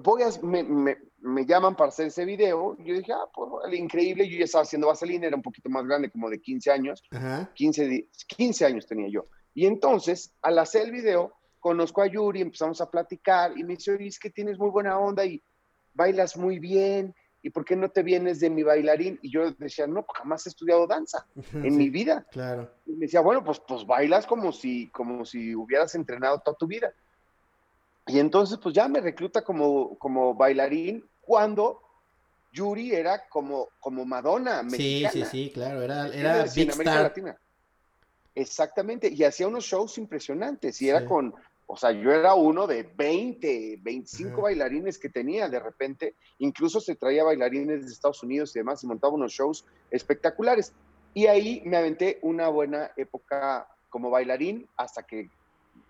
voy 0.00 0.22
a, 0.24 0.30
me, 0.42 0.64
me- 0.64 0.98
me 1.22 1.46
llaman 1.46 1.74
para 1.76 1.88
hacer 1.88 2.08
ese 2.08 2.24
video. 2.24 2.76
y 2.78 2.84
Yo 2.84 2.94
dije, 2.94 3.12
ah, 3.12 3.26
pues 3.34 3.48
órale, 3.50 3.76
increíble. 3.76 4.28
Yo 4.28 4.38
ya 4.38 4.44
estaba 4.44 4.62
haciendo 4.62 4.88
vaselina, 4.88 5.26
era 5.26 5.36
un 5.36 5.42
poquito 5.42 5.68
más 5.70 5.84
grande, 5.86 6.10
como 6.10 6.28
de 6.28 6.40
15 6.40 6.70
años. 6.70 7.02
Ajá. 7.10 7.50
15, 7.54 7.86
di- 7.86 8.08
15 8.26 8.66
años 8.66 8.86
tenía 8.86 9.08
yo. 9.08 9.26
Y 9.54 9.66
entonces, 9.66 10.32
al 10.42 10.58
hacer 10.58 10.82
el 10.86 10.90
video, 10.92 11.32
conozco 11.60 12.02
a 12.02 12.06
Yuri, 12.06 12.40
empezamos 12.40 12.80
a 12.80 12.90
platicar 12.90 13.56
y 13.56 13.62
me 13.64 13.76
dice, 13.76 13.92
oye, 13.92 14.06
es 14.08 14.18
que 14.18 14.30
tienes 14.30 14.58
muy 14.58 14.70
buena 14.70 14.98
onda 14.98 15.24
y 15.24 15.40
bailas 15.94 16.36
muy 16.36 16.58
bien. 16.58 17.14
¿Y 17.44 17.50
por 17.50 17.64
qué 17.64 17.74
no 17.76 17.90
te 17.90 18.02
vienes 18.04 18.38
de 18.40 18.50
mi 18.50 18.62
bailarín? 18.62 19.18
Y 19.20 19.30
yo 19.30 19.50
decía, 19.52 19.86
no, 19.86 20.04
jamás 20.14 20.46
he 20.46 20.48
estudiado 20.48 20.86
danza 20.86 21.26
en 21.54 21.62
Sí, 21.62 21.70
mi 21.70 21.90
vida. 21.90 22.24
Claro. 22.30 22.70
Y 22.86 22.92
me 22.92 23.06
decía, 23.06 23.20
bueno, 23.20 23.42
pues, 23.44 23.60
pues 23.66 23.84
bailas 23.84 24.26
como 24.26 24.52
si, 24.52 24.88
como 24.90 25.24
si 25.24 25.54
hubieras 25.54 25.94
entrenado 25.96 26.38
toda 26.40 26.56
tu 26.56 26.66
vida. 26.68 26.92
Y 28.06 28.18
entonces, 28.18 28.58
pues 28.62 28.74
ya 28.74 28.88
me 28.88 29.00
recluta 29.00 29.42
como, 29.42 29.96
como 29.98 30.34
bailarín 30.34 31.04
cuando 31.22 31.80
Yuri 32.52 32.94
era 32.94 33.26
como, 33.28 33.70
como 33.80 34.04
Madonna 34.04 34.60
Sí, 34.68 35.02
mexicana. 35.02 35.12
sí, 35.12 35.24
sí, 35.24 35.50
claro. 35.52 35.80
Era, 35.82 36.08
era 36.08 36.46
Sí, 36.46 36.60
en 36.62 36.66
Big 36.66 36.74
América 36.74 36.90
Star. 36.90 37.02
Latina. 37.04 37.38
Exactamente, 38.34 39.08
y 39.08 39.24
hacía 39.24 39.46
unos 39.48 39.64
shows 39.64 39.98
impresionantes, 39.98 40.80
y 40.80 40.88
era 40.88 41.00
Sí. 41.00 41.06
con, 41.06 41.34
o 41.66 41.76
sea, 41.76 41.92
yo 41.92 42.10
era 42.12 42.34
uno 42.34 42.66
de 42.66 42.82
20, 42.82 43.78
25 43.82 44.32
Ajá. 44.32 44.42
bailarines 44.42 44.98
que 44.98 45.10
tenía 45.10 45.48
de 45.50 45.60
repente, 45.60 46.16
incluso 46.38 46.80
se 46.80 46.96
traía 46.96 47.24
bailarines 47.24 47.84
de 47.84 47.92
Estados 47.92 48.22
Unidos 48.22 48.54
y 48.56 48.60
demás, 48.60 48.82
y 48.82 48.86
montaba 48.86 49.12
unos 49.14 49.32
shows 49.32 49.64
espectaculares. 49.90 50.72
Y 51.14 51.26
ahí 51.26 51.62
me 51.66 51.76
aventé 51.76 52.18
una 52.22 52.48
buena 52.48 52.90
época 52.96 53.68
como 53.90 54.08
bailarín 54.08 54.66
hasta 54.78 55.02
que 55.02 55.30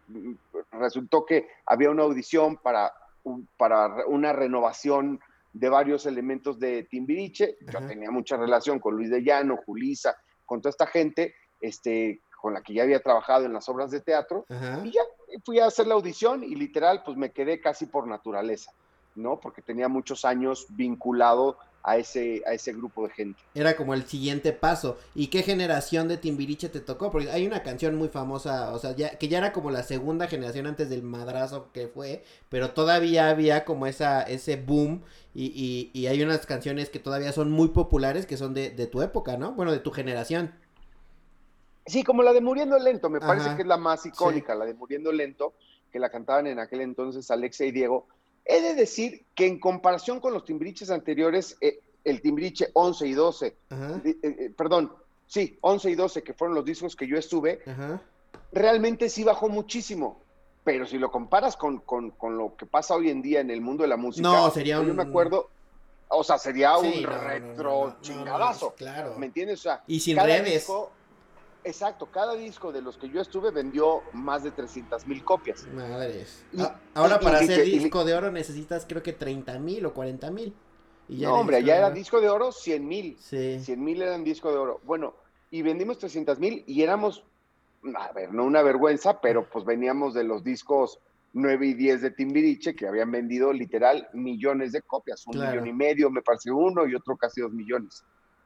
mm, 0.08 0.34
resultó 0.72 1.24
que 1.24 1.46
había 1.64 1.90
una 1.90 2.02
audición 2.02 2.56
para, 2.56 2.92
un- 3.24 3.48
para 3.56 4.06
una 4.06 4.32
renovación 4.32 5.20
de 5.52 5.68
varios 5.68 6.06
elementos 6.06 6.58
de 6.58 6.84
Timbiriche. 6.84 7.56
Yo 7.70 7.78
Ajá. 7.78 7.88
tenía 7.88 8.10
mucha 8.10 8.36
relación 8.36 8.78
con 8.78 8.96
Luis 8.96 9.10
de 9.10 9.22
Llano, 9.22 9.58
Julisa, 9.66 10.16
con 10.46 10.60
toda 10.60 10.70
esta 10.70 10.86
gente, 10.86 11.34
este, 11.60 12.22
con 12.40 12.54
la 12.54 12.62
que 12.62 12.74
ya 12.74 12.82
había 12.82 13.00
trabajado 13.02 13.44
en 13.44 13.52
las 13.52 13.68
obras 13.68 13.90
de 13.90 14.00
teatro. 14.00 14.46
Ajá. 14.48 14.80
Y 14.84 14.90
ya 14.92 15.02
fui 15.44 15.58
a 15.60 15.66
hacer 15.66 15.86
la 15.86 15.94
audición 15.94 16.42
y 16.42 16.54
literal, 16.54 17.02
pues 17.04 17.16
me 17.16 17.32
quedé 17.32 17.60
casi 17.60 17.86
por 17.86 18.06
naturaleza, 18.06 18.72
¿no? 19.14 19.38
Porque 19.40 19.62
tenía 19.62 19.88
muchos 19.88 20.24
años 20.24 20.66
vinculado 20.70 21.58
a 21.82 21.96
ese, 21.96 22.42
a 22.46 22.52
ese 22.52 22.72
grupo 22.72 23.06
de 23.06 23.12
gente. 23.12 23.42
Era 23.54 23.76
como 23.76 23.94
el 23.94 24.04
siguiente 24.04 24.52
paso. 24.52 24.98
¿Y 25.14 25.28
qué 25.28 25.42
generación 25.42 26.08
de 26.08 26.16
Timbiriche 26.16 26.68
te 26.68 26.80
tocó? 26.80 27.10
Porque 27.10 27.30
hay 27.30 27.46
una 27.46 27.62
canción 27.62 27.96
muy 27.96 28.08
famosa, 28.08 28.72
o 28.72 28.78
sea, 28.78 28.94
ya, 28.94 29.18
que 29.18 29.28
ya 29.28 29.38
era 29.38 29.52
como 29.52 29.70
la 29.70 29.82
segunda 29.82 30.28
generación 30.28 30.66
antes 30.66 30.88
del 30.90 31.02
madrazo 31.02 31.72
que 31.72 31.88
fue, 31.88 32.24
pero 32.48 32.70
todavía 32.70 33.28
había 33.28 33.64
como 33.64 33.86
esa, 33.86 34.22
ese 34.22 34.56
boom 34.56 35.02
y, 35.34 35.46
y, 35.46 35.90
y 35.98 36.06
hay 36.06 36.22
unas 36.22 36.46
canciones 36.46 36.88
que 36.88 36.98
todavía 36.98 37.32
son 37.32 37.50
muy 37.50 37.68
populares 37.68 38.26
que 38.26 38.36
son 38.36 38.54
de, 38.54 38.70
de 38.70 38.86
tu 38.86 39.02
época, 39.02 39.36
¿no? 39.36 39.52
Bueno, 39.52 39.72
de 39.72 39.80
tu 39.80 39.90
generación. 39.90 40.54
Sí, 41.86 42.04
como 42.04 42.22
la 42.22 42.32
de 42.32 42.40
Muriendo 42.40 42.78
Lento, 42.78 43.10
me 43.10 43.18
parece 43.20 43.56
que 43.56 43.62
es 43.62 43.68
la 43.68 43.76
más 43.76 44.06
icónica, 44.06 44.54
la 44.54 44.64
de 44.64 44.74
Muriendo 44.74 45.10
Lento, 45.10 45.54
que 45.90 45.98
la 45.98 46.10
cantaban 46.10 46.46
en 46.46 46.60
aquel 46.60 46.80
entonces 46.80 47.28
Alexa 47.30 47.64
y 47.64 47.72
Diego. 47.72 48.06
He 48.44 48.60
de 48.60 48.74
decir 48.74 49.24
que 49.34 49.46
en 49.46 49.60
comparación 49.60 50.20
con 50.20 50.32
los 50.32 50.44
timbriches 50.44 50.90
anteriores, 50.90 51.56
eh, 51.60 51.78
el 52.04 52.20
timbriche 52.20 52.68
11 52.74 53.06
y 53.06 53.12
12, 53.14 53.56
Ajá. 53.70 54.00
eh, 54.04 54.16
eh, 54.22 54.50
perdón, 54.56 54.92
sí, 55.26 55.56
11 55.60 55.90
y 55.90 55.94
12, 55.94 56.22
que 56.22 56.34
fueron 56.34 56.54
los 56.54 56.64
discos 56.64 56.96
que 56.96 57.06
yo 57.06 57.16
estuve, 57.16 57.60
Ajá. 57.66 58.02
realmente 58.52 59.08
sí 59.08 59.22
bajó 59.24 59.48
muchísimo. 59.48 60.20
Pero 60.64 60.86
si 60.86 60.96
lo 60.98 61.10
comparas 61.10 61.56
con, 61.56 61.78
con- 61.80 62.10
con 62.12 62.36
lo 62.38 62.54
que 62.56 62.66
pasa 62.66 62.94
hoy 62.94 63.10
en 63.10 63.20
día 63.20 63.40
en 63.40 63.50
el 63.50 63.60
mundo 63.60 63.82
de 63.82 63.88
la 63.88 63.96
música, 63.96 64.28
No, 64.28 64.50
sería 64.50 64.76
yo 64.76 64.82
un- 64.82 64.94
me 64.96 65.02
acuerdo, 65.02 65.48
o 66.08 66.22
sea, 66.22 66.38
sería 66.38 66.76
Sí, 66.80 66.98
un 66.98 67.02
no, 67.02 67.18
retro 67.18 67.86
no, 67.88 68.00
chingadazo. 68.00 68.72
claro. 68.74 69.16
¿Me 69.18 69.26
entiendes? 69.26 69.58
O 69.60 69.62
sea, 69.62 69.82
Y 69.88 69.98
sin 69.98 70.16
redes. 70.16 70.44
disco- 70.52 70.90
exacto, 71.64 72.06
cada 72.06 72.34
disco 72.34 72.72
de 72.72 72.82
los 72.82 72.96
que 72.96 73.08
yo 73.08 73.20
estuve 73.20 73.50
vendió 73.50 74.02
más 74.12 74.42
de 74.42 74.50
300 74.50 75.06
mil 75.06 75.24
copias. 75.24 75.66
Madres. 75.74 76.44
Y- 76.52 76.60
Ah, 76.62 76.78
Ahora 76.94 77.18
y- 77.20 77.24
para 77.24 77.40
y- 77.40 77.44
hacer 77.44 77.64
disco 77.64 78.04
de 78.04 78.14
oro 78.14 78.30
necesitas 78.32 78.84
creo 78.88 79.02
que 79.02 79.12
30 79.12 79.58
mil 79.58 79.84
o 79.86 79.94
40 79.94 80.30
mil. 80.30 80.54
No, 81.08 81.34
hombre, 81.34 81.62
ya 81.62 81.76
era 81.76 81.90
disco 81.90 82.20
de 82.20 82.28
oro 82.28 82.52
100 82.52 82.86
mil. 82.86 83.16
Sí. 83.18 83.58
100 83.60 83.82
mil 83.84 84.00
eran 84.00 84.24
disco 84.24 84.50
de 84.50 84.56
oro. 84.56 84.80
Bueno, 84.84 85.14
y 85.50 85.60
vendimos 85.62 85.98
300 85.98 86.38
mil 86.38 86.64
y 86.66 86.82
éramos, 86.82 87.24
a 87.96 88.12
ver, 88.12 88.32
no 88.32 88.44
una 88.44 88.62
vergüenza, 88.62 89.20
pero 89.20 89.46
pues 89.50 89.64
veníamos 89.64 90.14
de 90.14 90.24
los 90.24 90.42
discos 90.42 90.98
9 91.34 91.66
y 91.66 91.74
10 91.74 92.00
de 92.02 92.10
Timbiriche 92.10 92.74
que 92.74 92.86
habían 92.86 93.10
vendido 93.10 93.52
literal 93.52 94.08
millones 94.14 94.72
de 94.72 94.82
copias, 94.82 95.26
un 95.26 95.32
Claro. 95.34 95.52
millón 95.62 95.66
y 95.66 95.72
medio 95.72 96.10
me 96.10 96.22
parece 96.22 96.50
uno 96.50 96.86
y 96.86 96.94
otro 96.94 97.16
casi 97.16 97.40
dos 97.40 97.52
millones 97.52 98.04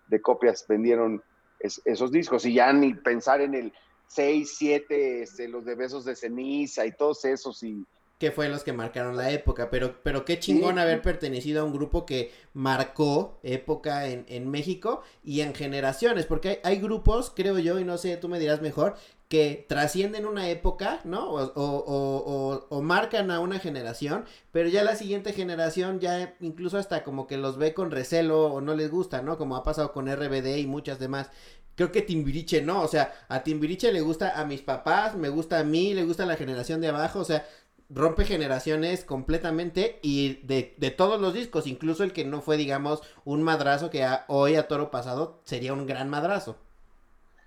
de 0.08 0.20
copias 0.23 0.64
vendieron 0.68 1.23
es- 1.59 1.81
esos 1.85 2.11
discos 2.11 2.45
y 2.47 2.55
ya 2.55 2.73
ni 2.73 2.95
pensar 2.95 3.41
en 3.41 3.55
el 3.55 3.73
6, 4.09 4.55
7, 4.57 5.23
este, 5.23 5.49
los 5.49 5.65
de 5.65 5.75
Besos 5.75 6.05
de 6.05 6.15
Ceniza 6.15 6.87
y 6.87 6.93
todos 6.93 7.25
esos 7.25 7.63
y 7.63 7.85
que 8.18 8.30
fue 8.30 8.49
los 8.49 8.64
que 8.64 8.73
marcaron 8.73 9.16
la 9.16 9.30
época, 9.30 9.68
pero, 9.70 10.00
pero 10.02 10.25
qué 10.25 10.38
chingón 10.38 10.76
Sí. 10.76 10.80
haber 10.80 11.02
pertenecido 11.02 11.61
a 11.61 11.64
un 11.64 11.73
grupo 11.73 12.06
que 12.06 12.32
marcó 12.54 13.38
época 13.42 14.06
en, 14.08 14.25
en 14.28 14.50
México 14.50 15.02
y 15.23 15.42
en 15.42 15.54
generaciones, 15.54 16.26
porque 16.26 16.49
hay, 16.49 16.58
hay 16.64 16.80
grupos, 16.80 17.30
creo 17.35 17.58
yo, 17.58 17.78
y 17.78 17.85
no 17.85 17.99
sé, 17.99 18.16
tú 18.16 18.28
me 18.28 18.38
dirás 18.38 18.62
mejor, 18.62 18.96
que 19.28 19.66
trascienden 19.68 20.25
una 20.25 20.49
época, 20.49 21.00
¿no? 21.04 21.28
O, 21.30 21.42
o- 21.42 21.52
o- 21.54 22.25
o- 22.26 22.66
o 22.70 22.82
marcan 22.82 23.30
a 23.30 23.40
una 23.40 23.58
generación, 23.58 24.25
pero 24.52 24.68
ya 24.68 24.82
la 24.85 24.94
siguiente 24.96 25.32
generación 25.32 25.99
ya 26.00 26.37
incluso 26.40 26.78
hasta 26.78 27.02
como 27.04 27.26
que 27.26 27.37
los 27.37 27.58
ve 27.58 27.75
con 27.75 27.90
recelo 27.90 28.46
o 28.46 28.61
no 28.61 28.75
les 28.75 28.90
gusta, 28.90 29.23
¿no? 29.23 29.37
Como 29.37 29.56
ha 29.56 29.62
pasado 29.64 29.92
con 29.92 30.08
RBD 30.08 30.58
y 30.58 30.66
muchas 30.66 30.99
demás. 30.99 31.30
Creo 31.75 31.92
que 31.92 32.00
Timbiriche 32.02 32.62
no, 32.62 32.80
o 32.82 32.88
sea, 32.88 33.12
a 33.28 33.42
Timbiriche 33.42 33.92
le 33.92 34.00
gusta 34.00 34.40
a 34.40 34.46
mis 34.46 34.62
papás, 34.62 35.14
me 35.16 35.28
gusta 35.28 35.58
a 35.58 35.64
mí, 35.64 35.92
le 35.92 36.04
gusta 36.04 36.23
a 36.23 36.26
la 36.26 36.37
generación 36.37 36.80
de 36.80 36.88
abajo, 36.88 37.18
o 37.20 37.25
sea, 37.25 37.44
rompe 37.88 38.25
generaciones 38.25 39.05
completamente 39.05 39.99
y 40.02 40.40
de, 40.45 40.75
de 40.76 40.90
todos 40.90 41.21
los 41.21 41.35
discos, 41.35 41.66
incluso 41.66 42.02
el 42.05 42.12
que 42.12 42.25
no 42.25 42.40
fue, 42.40 42.57
digamos, 42.57 43.02
un 43.25 43.43
madrazo 43.43 43.90
que 43.90 44.05
a- 44.05 44.25
hoy 44.28 44.57
a 44.57 44.66
toro 44.69 44.90
pasado 44.90 45.40
sería 45.45 45.73
un 45.73 45.87
gran 45.87 46.09
madrazo. 46.11 46.57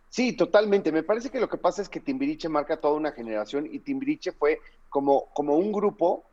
Sí, 0.10 0.34
totalmente. 0.34 0.92
Me 0.92 1.04
parece 1.04 1.30
que 1.30 1.40
lo 1.40 1.50
que 1.50 1.58
pasa 1.58 1.82
es 1.82 1.90
que 1.90 2.00
Timbiriche 2.00 2.50
marca 2.50 2.78
toda 2.78 2.96
una 2.96 3.12
generación 3.12 3.68
y 3.72 3.80
Timbiriche 3.80 4.32
fue 4.32 4.60
como, 4.90 5.26
como 5.34 5.56
un 5.56 5.72
grupo, 5.72 6.24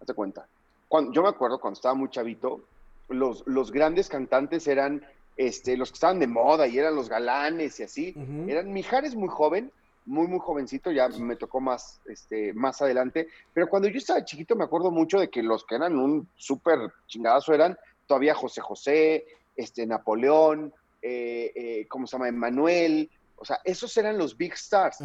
hazte 0.00 0.14
cuenta. 0.14 0.46
Cuando, 0.88 1.12
yo 1.12 1.22
me 1.22 1.28
acuerdo 1.30 1.58
cuando 1.58 1.76
estaba 1.76 1.94
muy 1.94 2.10
chavito, 2.10 2.60
los, 3.08 3.42
los 3.46 3.72
grandes 3.72 4.08
cantantes 4.08 4.68
eran 4.68 5.04
este, 5.36 5.76
los 5.76 5.90
que 5.90 5.94
estaban 5.94 6.20
de 6.20 6.28
moda 6.28 6.68
y 6.68 6.78
eran 6.78 6.94
los 6.94 7.08
galanes 7.08 7.80
y 7.80 7.82
así. 7.82 8.14
Ujú. 8.16 8.48
Eran 8.48 8.72
Mijares 8.72 9.16
muy 9.16 9.28
joven, 9.28 9.72
muy, 10.06 10.26
muy 10.26 10.38
jovencito, 10.38 10.90
ya 10.92 11.08
me 11.08 11.36
tocó 11.36 11.60
más, 11.60 12.00
este, 12.08 12.52
más 12.52 12.80
adelante. 12.82 13.28
Pero 13.52 13.68
cuando 13.68 13.88
yo 13.88 13.98
estaba 13.98 14.24
chiquito 14.24 14.54
me 14.56 14.64
acuerdo 14.64 14.90
mucho 14.90 15.18
de 15.18 15.30
que 15.30 15.42
los 15.42 15.64
que 15.64 15.76
eran 15.76 15.98
un 15.98 16.28
súper 16.36 16.78
chingadazo 17.06 17.54
eran 17.54 17.76
todavía 18.06 18.34
José 18.34 18.60
José, 18.60 19.24
este, 19.56 19.86
Napoleón, 19.86 20.72
eh, 21.00 21.52
eh, 21.54 21.86
¿cómo 21.88 22.06
se 22.06 22.16
llama? 22.16 22.28
Emanuel. 22.28 23.10
O 23.36 23.44
sea, 23.44 23.60
esos 23.64 23.94
eran 23.96 24.16
los 24.16 24.36
big 24.36 24.52
stars. 24.52 24.98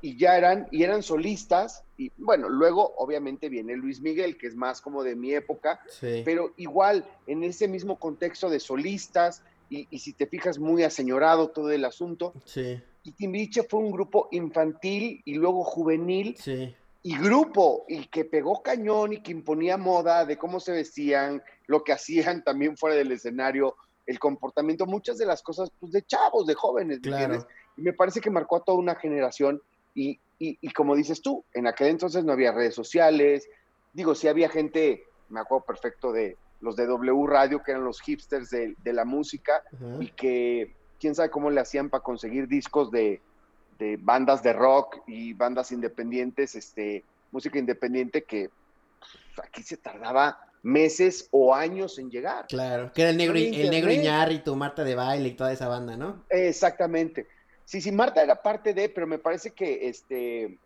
Y, 0.00 0.10
y 0.10 0.16
ya 0.16 0.36
eran, 0.38 0.68
y 0.70 0.82
eran 0.82 1.02
solistas. 1.02 1.82
Y 1.98 2.10
bueno, 2.16 2.48
luego 2.48 2.94
obviamente 2.96 3.48
viene 3.48 3.76
Luis 3.76 4.00
Miguel, 4.00 4.38
que 4.38 4.46
es 4.46 4.54
más 4.54 4.80
como 4.80 5.02
de 5.02 5.16
mi 5.16 5.34
época, 5.34 5.80
Sí. 5.88 6.22
pero 6.24 6.52
igual 6.56 7.04
en 7.26 7.42
ese 7.42 7.68
mismo 7.68 7.98
contexto 7.98 8.48
de 8.50 8.60
solistas, 8.60 9.42
y, 9.68 9.88
y 9.90 9.98
si 9.98 10.12
te 10.12 10.26
fijas, 10.26 10.58
muy 10.58 10.84
aseñorado 10.84 11.48
todo 11.48 11.70
el 11.70 11.84
asunto. 11.84 12.34
Sí. 12.44 12.80
Y 13.04 13.12
Timbiriche 13.12 13.64
fue 13.64 13.80
un 13.80 13.90
grupo 13.90 14.28
infantil 14.30 15.22
y 15.24 15.34
luego 15.34 15.64
juvenil 15.64 16.36
Sí. 16.38 16.74
y 17.02 17.18
grupo, 17.18 17.84
y 17.88 18.06
que 18.06 18.24
pegó 18.24 18.62
cañón 18.62 19.12
y 19.12 19.22
que 19.22 19.32
imponía 19.32 19.76
moda 19.76 20.24
de 20.24 20.36
cómo 20.36 20.60
se 20.60 20.72
vestían, 20.72 21.42
lo 21.66 21.82
que 21.82 21.92
hacían 21.92 22.44
también 22.44 22.76
fuera 22.76 22.94
del 22.96 23.10
escenario, 23.12 23.74
el 24.06 24.18
comportamiento, 24.18 24.86
muchas 24.86 25.18
de 25.18 25.26
las 25.26 25.42
cosas 25.42 25.70
pues, 25.80 25.92
de 25.92 26.02
chavos, 26.02 26.46
de 26.46 26.54
jóvenes, 26.54 26.98
¿me 27.02 27.08
Claro. 27.08 27.46
Y 27.76 27.82
me 27.82 27.92
parece 27.92 28.20
que 28.20 28.30
marcó 28.30 28.56
a 28.56 28.64
toda 28.64 28.78
una 28.78 28.94
generación 28.94 29.60
y, 29.94 30.18
y, 30.38 30.58
y 30.60 30.70
como 30.72 30.94
dices 30.94 31.22
tú, 31.22 31.44
en 31.54 31.66
aquel 31.66 31.88
entonces 31.88 32.24
no 32.24 32.32
había 32.32 32.52
redes 32.52 32.74
sociales, 32.74 33.48
digo, 33.92 34.14
sí 34.14 34.28
había 34.28 34.48
gente, 34.48 35.04
me 35.28 35.40
acuerdo 35.40 35.64
perfecto 35.66 36.12
de 36.12 36.36
los 36.60 36.76
de 36.76 36.86
W 36.86 37.26
Radio, 37.26 37.62
que 37.62 37.72
eran 37.72 37.84
los 37.84 38.00
hipsters 38.00 38.50
de, 38.50 38.74
de 38.82 38.92
la 38.92 39.04
música, 39.04 39.62
Ajá. 39.72 39.96
y 40.00 40.08
que 40.08 40.74
quién 41.02 41.14
sabe 41.16 41.30
cómo 41.30 41.50
le 41.50 41.60
hacían 41.60 41.90
para 41.90 42.02
conseguir 42.04 42.46
discos 42.46 42.90
de, 42.92 43.20
de 43.78 43.98
bandas 44.00 44.42
de 44.42 44.52
rock 44.52 44.98
y 45.08 45.32
bandas 45.34 45.72
independientes, 45.72 46.54
este, 46.54 47.04
música 47.32 47.58
independiente 47.58 48.22
que 48.22 48.48
pues, 49.34 49.46
aquí 49.48 49.62
se 49.64 49.76
tardaba 49.76 50.38
meses 50.62 51.26
o 51.32 51.52
años 51.54 51.98
en 51.98 52.08
llegar. 52.08 52.46
Claro. 52.46 52.92
Que 52.94 53.02
era 53.02 53.10
el 53.10 53.16
negro, 53.16 53.36
y- 53.36 53.60
el 53.60 53.70
negro. 53.70 53.90
Iñárritu, 53.92 54.54
Marta 54.54 54.84
de 54.84 54.94
baile 54.94 55.30
y 55.30 55.34
toda 55.34 55.52
esa 55.52 55.66
banda, 55.66 55.96
¿no? 55.96 56.22
Exactamente. 56.30 57.26
Sí, 57.64 57.80
sí, 57.80 57.90
Marta 57.90 58.22
era 58.22 58.36
parte 58.40 58.72
de, 58.72 58.88
pero 58.88 59.08
me 59.08 59.18
parece 59.18 59.50
que 59.50 59.88
este 59.88 60.56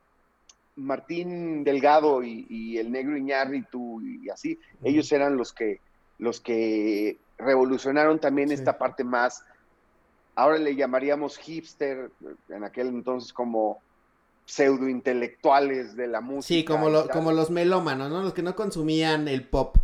Martín 0.74 1.64
Delgado 1.64 2.22
y, 2.22 2.46
y 2.50 2.76
el 2.78 2.92
negro 2.92 3.16
Iñárritu 3.16 4.02
y 4.02 4.28
así, 4.28 4.58
ellos 4.84 5.10
eran 5.12 5.36
los 5.38 5.52
que 5.54 5.80
los 6.18 6.40
que 6.40 7.18
revolucionaron 7.38 8.18
también 8.18 8.48
Sí. 8.48 8.54
esta 8.54 8.76
parte 8.78 9.04
más, 9.04 9.42
ahora 10.36 10.58
le 10.58 10.76
llamaríamos 10.76 11.36
hipster, 11.38 12.10
en 12.48 12.62
aquel 12.64 12.88
entonces 12.88 13.32
como 13.32 13.80
pseudo 14.44 14.88
intelectuales 14.88 15.96
de 15.96 16.06
la 16.06 16.20
música. 16.20 16.46
Sí, 16.46 16.64
como, 16.64 16.88
lo, 16.88 17.08
como 17.08 17.32
los 17.32 17.50
melómanos, 17.50 18.10
¿no? 18.10 18.22
Los 18.22 18.32
que 18.32 18.42
no 18.42 18.54
consumían 18.54 19.26
el 19.26 19.48
pop. 19.48 19.76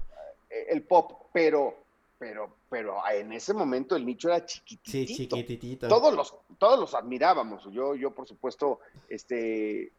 Eh, 0.50 0.66
el 0.70 0.82
pop, 0.82 1.26
pero, 1.32 1.74
pero, 2.18 2.54
pero 2.70 2.98
en 3.12 3.32
ese 3.32 3.52
momento 3.54 3.96
el 3.96 4.06
nicho 4.06 4.28
era 4.28 4.46
Sí, 4.46 4.60
chiquitito. 4.76 5.36
chiquititito. 5.36 5.88
todos 5.88 6.14
los, 6.14 6.34
todos 6.58 6.78
los 6.78 6.94
admirábamos. 6.94 7.64
Yo, 7.72 7.96
yo 7.96 8.12
por 8.12 8.28
supuesto, 8.28 8.78
este, 9.08 9.90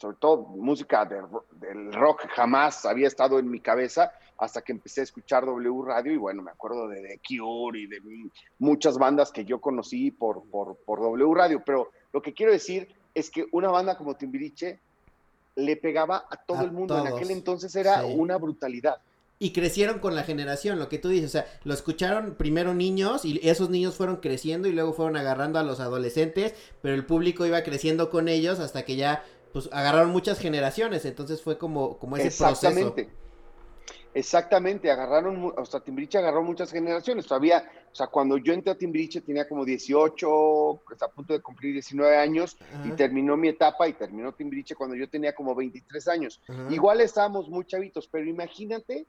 sobre 0.00 0.16
todo 0.16 0.38
música 0.38 1.04
de 1.04 1.20
del 1.52 1.92
rock 1.92 2.26
jamás 2.34 2.86
había 2.86 3.06
estado 3.06 3.38
en 3.38 3.50
mi 3.50 3.60
cabeza 3.60 4.12
hasta 4.38 4.62
que 4.62 4.72
empecé 4.72 5.02
a 5.02 5.04
escuchar 5.04 5.44
W 5.44 5.82
Radio 5.84 6.12
y 6.12 6.16
bueno, 6.16 6.42
me 6.42 6.50
acuerdo 6.50 6.88
de 6.88 7.02
The 7.02 7.20
Cure 7.26 7.78
y 7.78 7.86
de 7.86 8.00
muchas 8.58 8.96
bandas 8.96 9.30
que 9.30 9.44
yo 9.44 9.60
conocí 9.60 10.10
por, 10.10 10.42
por, 10.50 10.76
por 10.78 11.00
W 11.00 11.34
Radio, 11.34 11.62
pero 11.64 11.90
lo 12.12 12.22
que 12.22 12.32
quiero 12.32 12.50
decir 12.50 12.88
es 13.14 13.30
que 13.30 13.46
una 13.52 13.68
banda 13.68 13.98
como 13.98 14.14
Timbiriche 14.14 14.78
le 15.56 15.76
pegaba 15.76 16.24
a 16.30 16.36
todo 16.36 16.60
A 16.60 16.64
el 16.64 16.72
mundo. 16.72 16.98
En 16.98 17.12
aquel 17.12 17.30
entonces 17.30 17.74
era 17.76 18.00
sí. 18.00 18.14
una 18.16 18.38
brutalidad. 18.38 18.96
Y 19.42 19.52
crecieron 19.52 20.00
con 20.00 20.14
la 20.14 20.22
generación, 20.22 20.78
lo 20.78 20.90
que 20.90 20.98
tú 20.98 21.08
dices, 21.08 21.30
o 21.30 21.32
sea, 21.32 21.46
lo 21.64 21.72
escucharon 21.72 22.34
primero 22.34 22.74
niños 22.74 23.24
y 23.24 23.40
esos 23.42 23.70
niños 23.70 23.96
fueron 23.96 24.16
creciendo 24.16 24.68
y 24.68 24.72
luego 24.72 24.92
fueron 24.92 25.16
agarrando 25.16 25.58
a 25.58 25.62
los 25.62 25.80
adolescentes, 25.80 26.54
pero 26.82 26.94
el 26.94 27.06
público 27.06 27.46
iba 27.46 27.62
creciendo 27.62 28.10
con 28.10 28.28
ellos 28.28 28.58
hasta 28.60 28.84
que 28.84 28.96
ya, 28.96 29.24
pues, 29.52 29.68
agarraron 29.72 30.10
muchas 30.10 30.38
generaciones, 30.38 31.04
entonces 31.04 31.42
fue 31.42 31.58
como, 31.58 31.98
como 31.98 32.16
ese 32.16 32.36
proceso. 32.36 32.68
Exactamente. 32.68 33.20
Exactamente, 34.12 34.90
agarraron, 34.90 35.52
o 35.56 35.64
sea, 35.64 35.78
Timbiriche 35.80 36.18
agarró 36.18 36.42
muchas 36.42 36.72
generaciones. 36.72 37.26
Todavía, 37.26 37.70
o 37.92 37.94
sea, 37.94 38.08
cuando 38.08 38.38
yo 38.38 38.52
entré 38.52 38.72
a 38.72 38.74
Timbiriche 38.74 39.20
tenía 39.20 39.48
como 39.48 39.64
18, 39.64 40.80
está 40.90 41.06
a 41.06 41.10
punto 41.10 41.32
de 41.32 41.40
cumplir 41.40 41.74
19 41.74 42.16
años 42.16 42.56
y 42.84 42.90
terminó 42.90 43.36
mi 43.36 43.48
etapa 43.48 43.86
y 43.86 43.92
terminó 43.92 44.32
Timbiriche 44.32 44.74
cuando 44.74 44.96
yo 44.96 45.08
tenía 45.08 45.32
como 45.32 45.54
23 45.54 46.08
años. 46.08 46.40
ajá. 46.48 46.66
Igual 46.70 47.00
estábamos 47.00 47.48
muy 47.48 47.64
chavitos, 47.64 48.08
pero 48.08 48.26
imagínate, 48.26 49.06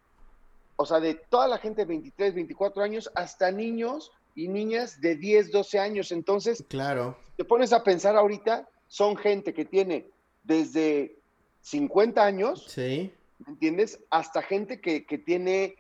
o 0.76 0.86
sea, 0.86 1.00
de 1.00 1.16
toda 1.16 1.48
la 1.48 1.58
gente 1.58 1.82
de 1.82 1.86
23, 1.86 2.36
24 2.36 2.84
años 2.84 3.12
hasta 3.16 3.52
niños 3.52 4.12
y 4.36 4.50
niñas 4.50 5.02
de 5.02 5.16
10, 5.16 5.52
12 5.52 5.80
años. 5.80 6.12
Entonces, 6.12 6.64
Claro, 6.70 7.18
te 7.38 7.44
pones 7.44 7.74
a 7.74 7.84
pensar 7.84 8.16
ahorita, 8.16 8.70
son 8.88 9.18
gente 9.18 9.52
que 9.52 9.66
tiene 9.66 10.12
desde 10.44 11.18
50 11.62 12.24
años 12.24 12.66
sí, 12.68 13.12
¿me 13.46 13.54
entiendes? 13.54 14.00
Hasta 14.10 14.42
gente 14.42 14.82
que, 14.82 15.06
que 15.06 15.18
tiene 15.18 15.76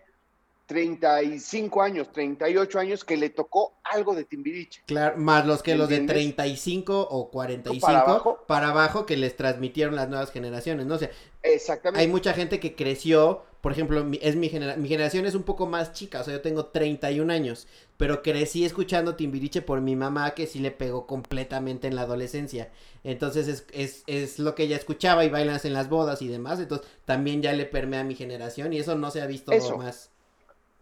35 0.67 1.82
años, 1.82 2.12
38 2.13 2.80
años, 2.80 3.04
que 3.04 3.17
le 3.17 3.30
tocó 3.30 3.74
algo 3.84 4.15
de 4.15 4.24
Timbiriche. 4.24 4.82
claro, 4.86 5.17
más 5.17 5.45
los 5.45 5.62
que 5.62 5.76
los 5.76 5.89
de 5.89 5.97
¿Entiendes? 5.97 6.36
35 6.36 7.08
o 7.12 7.30
45 7.30 7.86
Para 7.86 8.00
abajo. 8.02 8.39
para 8.47 8.69
abajo 8.69 9.06
que 9.06 9.17
les 9.17 9.36
transmitieron 9.36 9.95
las 9.95 10.08
nuevas 10.08 10.32
generaciones, 10.32 10.86
¿no? 10.86 10.95
O 10.95 10.97
sea, 10.97 11.12
Exactamente. 11.43 12.00
hay 12.02 12.08
mucha 12.08 12.34
gente 12.34 12.60
que 12.62 12.76
creció, 12.76 13.43
por 13.62 13.71
ejemplo, 13.71 14.04
mi- 14.04 14.19
es 14.21 14.36
mi, 14.36 14.50
genera- 14.50 14.76
mi 14.76 14.88
generación 14.89 15.26
es 15.26 15.36
un 15.36 15.43
poco 15.43 15.67
más 15.67 15.93
chica, 15.93 16.21
o 16.21 16.24
sea, 16.24 16.34
yo 16.34 16.41
tengo 16.41 16.65
31 16.67 17.30
años, 17.32 17.67
pero 17.97 18.21
crecí 18.24 18.65
escuchando 18.65 19.15
Timbiriche 19.15 19.62
por 19.62 19.82
mi 19.82 19.95
mamá 19.95 20.32
que 20.32 20.47
sí 20.47 20.60
le 20.60 20.71
pegó 20.71 21.06
completamente 21.08 21.88
en 21.88 21.95
la 21.95 22.02
adolescencia. 22.04 22.69
Entonces 23.04 23.47
es, 23.47 23.65
es, 23.71 24.04
es 24.08 24.39
lo 24.39 24.56
que 24.56 24.63
ella 24.63 24.78
escuchaba 24.78 25.26
y 25.26 25.30
bailas 25.30 25.65
en 25.65 25.74
las 25.74 25.89
bodas 25.89 26.21
y 26.21 26.28
demás, 26.28 26.60
entonces 26.60 26.88
también 27.06 27.41
ya 27.41 27.54
le 27.54 27.65
permea 27.65 28.02
a 28.02 28.04
mi 28.04 28.15
generación 28.15 28.74
y 28.74 28.80
eso 28.80 28.95
no 28.95 29.12
se 29.12 29.21
ha 29.21 29.28
visto 29.28 29.52
Eso. 29.52 29.78
más. 29.78 30.10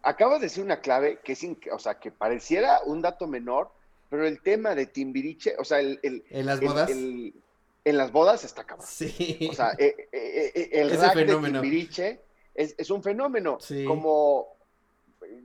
Acabas 0.01 0.39
de 0.39 0.45
decir 0.47 0.63
una 0.63 0.79
clave 0.81 1.19
que 1.23 1.33
es, 1.33 1.45
o 1.71 1.79
sea, 1.79 1.99
que 1.99 2.11
pareciera 2.11 2.79
un 2.85 3.01
dato 3.01 3.27
menor, 3.27 3.69
pero 4.09 4.25
el 4.25 4.41
tema 4.41 4.73
de 4.75 4.85
Timbiriche, 4.87 5.55
o 5.57 5.63
sea, 5.65 5.79
el... 5.81 5.99
¿En 6.29 6.45
las 6.45 6.59
bodas? 6.61 6.89
en 6.89 7.97
las 7.97 8.11
bodas 8.11 8.43
está 8.43 8.65
cabrón. 8.65 8.87
Sí. 8.87 9.49
O 9.49 9.53
sea, 9.53 9.71
eh, 9.77 9.95
eh, 10.11 10.51
eh, 10.55 10.69
el 10.73 10.91
Ese 10.91 10.97
rack 10.97 11.13
fenómeno. 11.13 11.61
de 11.61 11.61
Timbiriche 11.61 12.21
es, 12.55 12.75
es 12.77 12.89
un 12.89 13.01
fenómeno. 13.03 13.57
Sí. 13.59 13.85
Como 13.85 14.47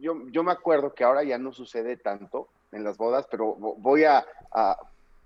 yo, 0.01 0.14
yo 0.31 0.43
me 0.43 0.53
acuerdo 0.53 0.95
que 0.95 1.05
ahora 1.05 1.23
ya 1.25 1.38
no 1.38 1.53
sucede 1.53 1.97
tanto 1.97 2.49
en 2.73 2.85
las 2.85 2.97
bodas, 2.97 3.27
pero 3.31 3.57
vo- 3.57 3.75
voy 3.79 4.05
a, 4.05 4.25
a- 4.53 4.79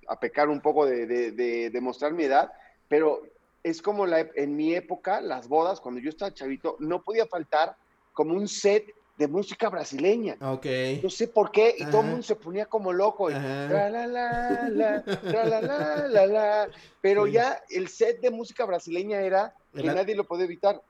a 0.09 0.21
pecar 0.21 0.49
un 0.49 0.61
poco 0.61 0.87
de, 0.87 1.07
de, 1.07 1.33
de- 1.33 1.71
de 1.71 1.81
mostrar 1.81 2.13
mi 2.13 2.25
edad, 2.25 2.51
pero 2.89 3.23
es 3.63 3.83
como 3.83 4.07
la, 4.07 4.21
en 4.35 4.57
mi 4.57 4.75
época, 4.75 5.21
las 5.21 5.49
bodas, 5.49 5.81
cuando 5.81 6.01
yo 6.01 6.09
estaba 6.09 6.33
chavito, 6.33 6.77
no 6.79 7.03
podía 7.03 7.27
faltar 7.27 7.77
como 8.13 8.35
un 8.35 8.49
set 8.49 8.87
de 9.19 9.27
música 9.29 9.69
brasileña. 9.69 10.37
Ok. 10.41 10.67
No 11.03 11.11
sé 11.11 11.27
por 11.29 11.51
qué, 11.51 11.75
y 11.77 11.85
todo 11.87 12.03
el 12.03 12.07
mundo 12.07 12.23
se 12.23 12.37
ponía 12.37 12.67
como 12.67 12.93
loco. 12.93 13.29
y 13.31 13.35
tra 13.35 13.91
la 13.91 14.07
la 14.07 14.69
la, 14.71 15.03
tra 15.03 15.45
la 15.45 15.61
la 15.61 16.07
la 16.09 16.27
la. 16.27 16.69
Pero 17.01 17.27
Sí. 17.27 17.33
ya 17.33 17.61
el 17.71 17.89
set 17.89 18.21
de 18.21 18.31
música 18.31 18.65
brasileña 18.65 19.21
era 19.21 19.55
que 19.75 19.83
nadie 19.83 20.15
lo 20.15 20.25
podía 20.25 20.45
evitar. 20.45 20.81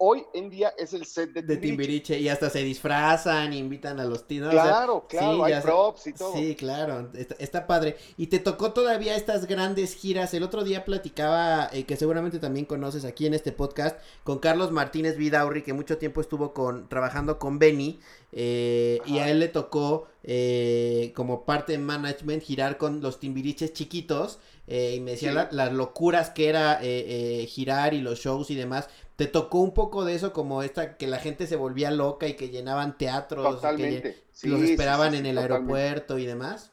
Hoy 0.00 0.22
en 0.32 0.48
día 0.48 0.72
es 0.78 0.92
el 0.94 1.04
set 1.06 1.32
de, 1.32 1.42
De 1.42 1.56
Timbiriche. 1.56 1.66
Timbiriche 2.14 2.18
y 2.20 2.28
hasta 2.28 2.48
se 2.50 2.60
disfrazan, 2.62 3.52
invitan 3.52 3.98
a 3.98 4.04
los 4.04 4.28
tinos. 4.28 4.50
Claro, 4.50 5.06
claro, 5.08 5.42
hay 5.42 5.50
ya 5.50 5.60
sé. 5.60 5.66
props 5.66 6.06
y 6.06 6.12
todo. 6.12 6.32
Sí, 6.34 6.54
claro, 6.54 7.10
está, 7.14 7.34
está 7.40 7.66
padre. 7.66 7.96
Y 8.16 8.28
te 8.28 8.38
tocó 8.38 8.72
todavía 8.72 9.16
estas 9.16 9.46
grandes 9.46 9.96
giras. 9.96 10.32
El 10.34 10.44
otro 10.44 10.62
día 10.62 10.84
platicaba, 10.84 11.68
eh, 11.72 11.82
que 11.82 11.96
seguramente 11.96 12.38
también 12.38 12.64
conoces 12.64 13.04
aquí 13.04 13.26
en 13.26 13.34
este 13.34 13.50
podcast, 13.50 13.98
con 14.22 14.38
Carlos 14.38 14.70
Martínez 14.70 15.16
Vidaurri, 15.16 15.62
que 15.62 15.72
mucho 15.72 15.98
tiempo 15.98 16.20
estuvo 16.20 16.52
con, 16.54 16.88
trabajando 16.88 17.40
con 17.40 17.58
Benny. 17.58 17.98
eh, 18.30 19.00
y 19.06 19.18
a 19.18 19.30
él 19.30 19.40
le 19.40 19.48
tocó, 19.48 20.06
eh, 20.22 21.12
como 21.16 21.44
parte 21.44 21.72
de 21.72 21.78
management, 21.78 22.42
girar 22.44 22.76
con 22.78 23.00
los 23.00 23.18
timbiriches 23.18 23.72
chiquitos. 23.72 24.38
eh, 24.70 24.96
y 24.96 25.00
me 25.00 25.12
decía 25.12 25.30
Sí. 25.30 25.34
la- 25.34 25.48
las 25.50 25.72
locuras 25.72 26.28
que 26.28 26.46
era 26.50 26.74
eh, 26.82 27.40
eh, 27.42 27.46
girar 27.46 27.94
y 27.94 28.02
los 28.02 28.18
shows 28.20 28.50
y 28.50 28.54
demás. 28.54 28.90
¿Te 29.18 29.26
tocó 29.26 29.58
un 29.58 29.74
poco 29.74 30.04
de 30.04 30.14
eso, 30.14 30.32
como 30.32 30.62
esta, 30.62 30.96
que 30.96 31.08
la 31.08 31.18
gente 31.18 31.48
se 31.48 31.56
volvía 31.56 31.90
loca 31.90 32.28
y 32.28 32.34
que 32.34 32.50
llenaban 32.50 32.96
teatros? 32.96 33.44
que 33.48 33.52
Totalmente. 33.56 34.14
lle- 34.14 34.22
Sí, 34.30 34.48
los 34.48 34.62
esperaban 34.62 35.10
sí, 35.10 35.16
sí, 35.16 35.20
en 35.22 35.26
el 35.26 35.34
totalmente. 35.34 35.74
aeropuerto 35.74 36.18
y 36.18 36.26
demás. 36.26 36.70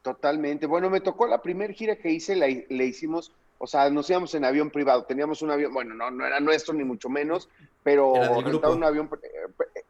Totalmente. 0.00 0.64
Bueno, 0.66 0.88
me 0.88 1.02
tocó 1.02 1.26
la 1.26 1.42
primera 1.42 1.70
gira 1.74 1.96
que 1.96 2.10
hice, 2.10 2.36
la, 2.36 2.46
le 2.46 2.84
hicimos, 2.86 3.32
o 3.58 3.66
sea, 3.66 3.90
nos 3.90 4.08
íbamos 4.08 4.34
en 4.34 4.46
avión 4.46 4.70
privado. 4.70 5.04
Teníamos 5.04 5.42
un 5.42 5.50
avión, 5.50 5.74
bueno, 5.74 5.94
no, 5.94 6.10
no 6.10 6.24
era 6.26 6.40
nuestro 6.40 6.72
ni 6.72 6.84
mucho 6.84 7.10
menos, 7.10 7.50
pero 7.82 8.14
rentaban 8.40 8.78
un 8.78 8.84
avión, 8.84 9.10
eh, 9.22 9.28
eh, 9.76 9.82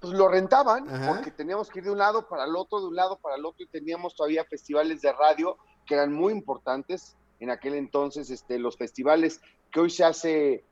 pues 0.00 0.12
lo 0.12 0.28
rentaban 0.28 0.86
Ajá. 0.90 1.14
porque 1.14 1.30
teníamos 1.30 1.70
que 1.70 1.78
ir 1.78 1.86
de 1.86 1.90
un 1.92 1.98
lado 1.98 2.28
para 2.28 2.44
el 2.44 2.54
otro, 2.54 2.80
de 2.82 2.88
un 2.88 2.96
lado 2.96 3.16
para 3.16 3.36
el 3.36 3.46
otro 3.46 3.64
y 3.64 3.68
teníamos 3.68 4.14
todavía 4.14 4.44
festivales 4.44 5.00
de 5.00 5.10
radio 5.14 5.56
que 5.86 5.94
eran 5.94 6.12
muy 6.12 6.34
importantes 6.34 7.16
en 7.40 7.48
aquel 7.48 7.72
entonces, 7.76 8.28
este, 8.28 8.58
los 8.58 8.76
festivales 8.76 9.40
que 9.72 9.80
hoy 9.80 9.88
se 9.88 10.04
hace 10.04 10.64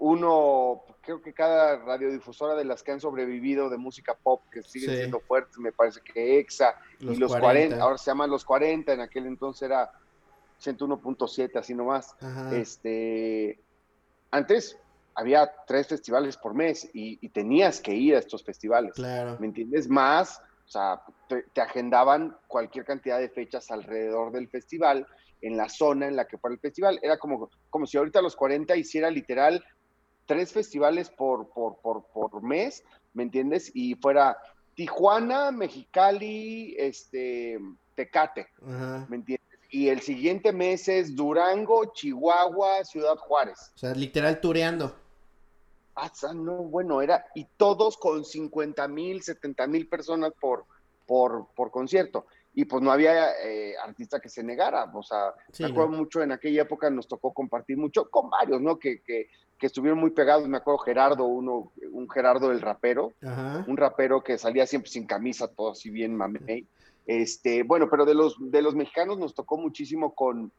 uno, 0.00 0.82
creo 1.02 1.20
que 1.22 1.32
cada 1.34 1.76
radiodifusora 1.76 2.54
de 2.54 2.64
las 2.64 2.82
que 2.82 2.90
han 2.92 3.00
sobrevivido 3.00 3.68
de 3.68 3.76
música 3.78 4.14
pop 4.14 4.42
que 4.50 4.62
siguen 4.62 4.90
Sí. 4.90 4.96
siendo 4.96 5.20
fuertes, 5.20 5.58
me 5.58 5.72
parece 5.72 6.00
que 6.00 6.38
EXA 6.40 6.74
Los 7.00 7.16
y 7.16 7.20
los 7.20 7.30
40. 7.30 7.76
40. 7.76 7.82
ahora 7.84 7.98
se 7.98 8.10
llaman 8.10 8.30
los 8.30 8.44
40, 8.44 8.92
en 8.94 9.00
aquel 9.00 9.26
entonces 9.26 9.62
era 9.62 9.90
101.7, 10.62 11.56
así 11.58 11.74
nomás. 11.74 12.14
Ajá. 12.20 12.54
Este, 12.56 13.60
antes 14.30 14.78
había 15.14 15.52
tres 15.66 15.86
festivales 15.88 16.36
por 16.36 16.54
mes 16.54 16.88
y, 16.94 17.18
y 17.24 17.28
tenías 17.28 17.80
que 17.80 17.94
ir 17.94 18.14
a 18.16 18.18
estos 18.20 18.42
festivales, 18.42 18.94
Claro. 18.94 19.36
¿me 19.38 19.48
entiendes? 19.48 19.88
Más, 19.88 20.40
o 20.66 20.68
sea, 20.70 21.02
te, 21.28 21.42
te 21.52 21.60
agendaban 21.60 22.36
cualquier 22.46 22.84
cantidad 22.84 23.18
de 23.18 23.28
fechas 23.28 23.70
alrededor 23.70 24.32
del 24.32 24.48
festival, 24.48 25.06
en 25.42 25.56
la 25.56 25.68
zona 25.70 26.06
en 26.06 26.16
la 26.16 26.26
que 26.26 26.36
fuera 26.36 26.52
el 26.54 26.60
festival. 26.60 26.98
Era 27.02 27.18
como, 27.18 27.48
como 27.70 27.86
si 27.86 27.96
ahorita 27.96 28.20
los 28.20 28.36
40 28.36 28.76
hiciera 28.76 29.10
literal 29.10 29.64
tres 30.30 30.52
festivales 30.52 31.10
por, 31.10 31.48
por, 31.48 31.78
por, 31.80 32.04
por 32.04 32.40
mes, 32.40 32.84
¿me 33.14 33.24
entiendes? 33.24 33.72
Y 33.74 33.96
fuera 33.96 34.38
Tijuana, 34.76 35.50
Mexicali, 35.50 36.76
este, 36.78 37.58
Tecate, 37.96 38.46
Ajá. 38.64 39.06
¿me 39.08 39.16
entiendes? 39.16 39.58
Y 39.70 39.88
el 39.88 40.00
siguiente 40.02 40.52
mes 40.52 40.86
es 40.86 41.16
Durango, 41.16 41.92
Chihuahua, 41.92 42.84
Ciudad 42.84 43.16
Juárez. 43.16 43.72
O 43.74 43.78
sea, 43.78 43.92
literal 43.92 44.40
tureando. 44.40 44.94
Ah, 45.96 46.12
no, 46.32 46.58
bueno, 46.58 47.02
era, 47.02 47.26
y 47.34 47.44
todos 47.56 47.96
con 47.96 48.24
50 48.24 48.86
mil, 48.86 49.22
70 49.22 49.66
mil 49.66 49.88
personas 49.88 50.32
por, 50.40 50.64
por, 51.06 51.48
por 51.56 51.72
concierto. 51.72 52.26
Y 52.54 52.66
pues 52.66 52.84
no 52.84 52.92
había 52.92 53.32
eh, 53.44 53.74
artista 53.82 54.20
que 54.20 54.28
se 54.28 54.44
negara, 54.44 54.84
o 54.94 55.02
sea, 55.02 55.34
Sí, 55.52 55.64
me 55.64 55.70
acuerdo 55.70 55.90
¿no? 55.90 55.98
mucho 55.98 56.22
en 56.22 56.30
aquella 56.30 56.62
época 56.62 56.88
nos 56.88 57.08
tocó 57.08 57.32
compartir 57.32 57.76
mucho 57.76 58.08
con 58.08 58.30
varios, 58.30 58.60
¿no? 58.60 58.78
Que, 58.78 59.02
que, 59.02 59.28
que 59.60 59.66
estuvieron 59.66 60.00
muy 60.00 60.10
pegados, 60.10 60.48
me 60.48 60.56
acuerdo 60.56 60.78
Gerardo, 60.78 61.26
uno, 61.26 61.70
un 61.92 62.08
Gerardo 62.10 62.50
el 62.50 62.62
rapero, 62.62 63.12
Ajá. 63.22 63.62
un 63.68 63.76
rapero 63.76 64.24
que 64.24 64.38
salía 64.38 64.66
siempre 64.66 64.90
sin 64.90 65.06
camisa, 65.06 65.48
todo 65.48 65.72
así 65.72 65.90
bien 65.90 66.16
mamey. 66.16 66.66
Este, 67.06 67.62
bueno, 67.62 67.88
pero 67.90 68.06
de 68.06 68.14
los, 68.14 68.36
de 68.38 68.62
los 68.62 68.74
mexicanos 68.74 69.18
nos 69.18 69.34
tocó 69.34 69.58
muchísimo 69.58 70.14
con, 70.14 70.50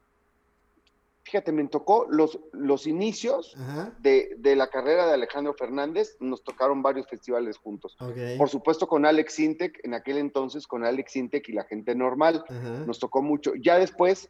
fíjate, 1.24 1.52
me 1.52 1.68
tocó 1.68 2.06
los, 2.10 2.40
los 2.52 2.86
inicios 2.86 3.56
de, 4.00 4.36
de 4.38 4.56
la 4.56 4.68
carrera 4.68 5.08
de 5.08 5.14
Alejandro 5.14 5.56
Fernández, 5.56 6.16
nos 6.20 6.44
tocaron 6.44 6.84
varios 6.84 7.08
festivales 7.08 7.58
juntos. 7.58 7.98
Por 8.38 8.50
supuesto 8.50 8.88
con 8.88 9.08
Alex 9.08 9.34
Sintek, 9.34 9.80
en 9.84 9.96
aquel 9.96 10.18
entonces 10.18 10.68
con 10.68 10.86
Alex 10.86 11.14
Sintek 11.14 11.50
y 11.50 11.54
la 11.54 11.64
gente 11.64 11.96
normal, 11.96 12.44
Ajá. 12.48 12.84
nos 12.86 13.00
tocó 13.00 13.24
mucho. 13.24 13.56
Ya 13.56 13.80
después, 13.80 14.30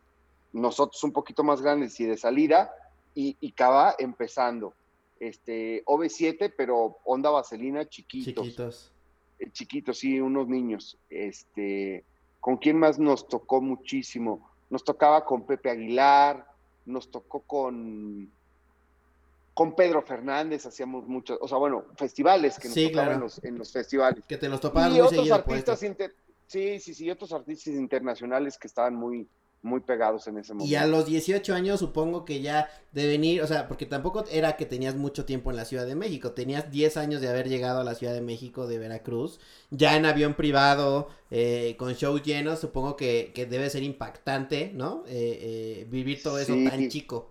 nosotros 0.53 1.03
un 1.03 1.11
poquito 1.11 1.43
más 1.43 1.61
grandes 1.61 1.99
y 1.99 2.05
de 2.05 2.15
salida, 2.15 2.71
y, 3.15 3.37
y 3.39 3.51
Cava 3.51 3.95
empezando. 3.97 4.73
Este, 5.19 5.83
OV7, 5.85 6.53
pero 6.57 6.97
onda 7.05 7.29
vaselina, 7.29 7.87
chiquitos. 7.87 8.43
Chiquitos. 8.45 8.91
Eh, 9.39 9.49
chiquitos, 9.51 9.97
sí, 9.99 10.19
unos 10.19 10.47
niños. 10.47 10.97
Este, 11.09 12.03
¿con 12.39 12.57
quién 12.57 12.77
más 12.79 12.97
nos 12.99 13.27
tocó 13.27 13.61
muchísimo? 13.61 14.49
Nos 14.69 14.83
tocaba 14.83 15.23
con 15.25 15.45
Pepe 15.45 15.69
Aguilar, 15.69 16.45
nos 16.85 17.11
tocó 17.11 17.41
con 17.41 18.31
con 19.53 19.75
Pedro 19.75 20.01
Fernández, 20.01 20.65
hacíamos 20.65 21.05
muchos, 21.07 21.37
o 21.41 21.47
sea, 21.47 21.57
bueno, 21.57 21.83
festivales 21.97 22.57
que 22.57 22.69
nos 22.69 22.73
Sí, 22.73 22.85
tocaban 22.87 22.93
claro. 23.09 23.13
en, 23.15 23.19
los, 23.21 23.43
en 23.43 23.57
los 23.57 23.71
festivales. 23.71 24.23
Que 24.25 24.37
te 24.37 24.47
los 24.47 24.61
topabas 24.61 24.89
Y 24.89 24.91
muy 24.93 25.01
otros 25.01 25.11
seguido 25.17 25.43
por 25.43 25.53
artistas, 25.53 25.83
esto. 25.83 25.85
inter- 25.91 26.15
sí, 26.47 26.79
sí, 26.79 26.93
sí, 26.93 27.11
otros 27.11 27.33
artistas 27.33 27.73
internacionales 27.73 28.57
que 28.57 28.67
estaban 28.67 28.95
muy, 28.95 29.27
muy 29.63 29.79
pegados 29.81 30.27
en 30.27 30.37
ese 30.37 30.53
momento. 30.53 30.71
Y 30.71 30.75
a 30.75 30.87
los 30.87 31.05
18 31.05 31.53
años 31.53 31.79
supongo 31.79 32.25
que 32.25 32.41
ya 32.41 32.69
de 32.91 33.07
venir, 33.07 33.41
o 33.41 33.47
sea, 33.47 33.67
porque 33.67 33.85
tampoco 33.85 34.25
era 34.31 34.57
que 34.57 34.65
tenías 34.65 34.95
mucho 34.95 35.25
tiempo 35.25 35.51
en 35.51 35.57
la 35.57 35.65
Ciudad 35.65 35.85
de 35.85 35.95
México, 35.95 36.31
tenías 36.31 36.71
10 36.71 36.97
años 36.97 37.21
de 37.21 37.29
haber 37.29 37.47
llegado 37.47 37.79
a 37.81 37.83
la 37.83 37.93
Ciudad 37.95 38.13
de 38.13 38.21
México 38.21 38.67
de 38.67 38.79
Veracruz, 38.79 39.39
ya 39.69 39.95
en 39.95 40.05
avión 40.05 40.33
privado, 40.33 41.09
eh, 41.29 41.75
con 41.77 41.93
shows 41.93 42.23
llenos, 42.23 42.59
supongo 42.59 42.95
que, 42.95 43.31
que 43.35 43.45
debe 43.45 43.69
ser 43.69 43.83
impactante, 43.83 44.71
¿no? 44.73 45.03
Eh, 45.07 45.37
eh, 45.81 45.87
vivir 45.89 46.21
todo 46.23 46.39
eso 46.39 46.53
Sí. 46.53 46.67
tan 46.67 46.89
chico. 46.89 47.29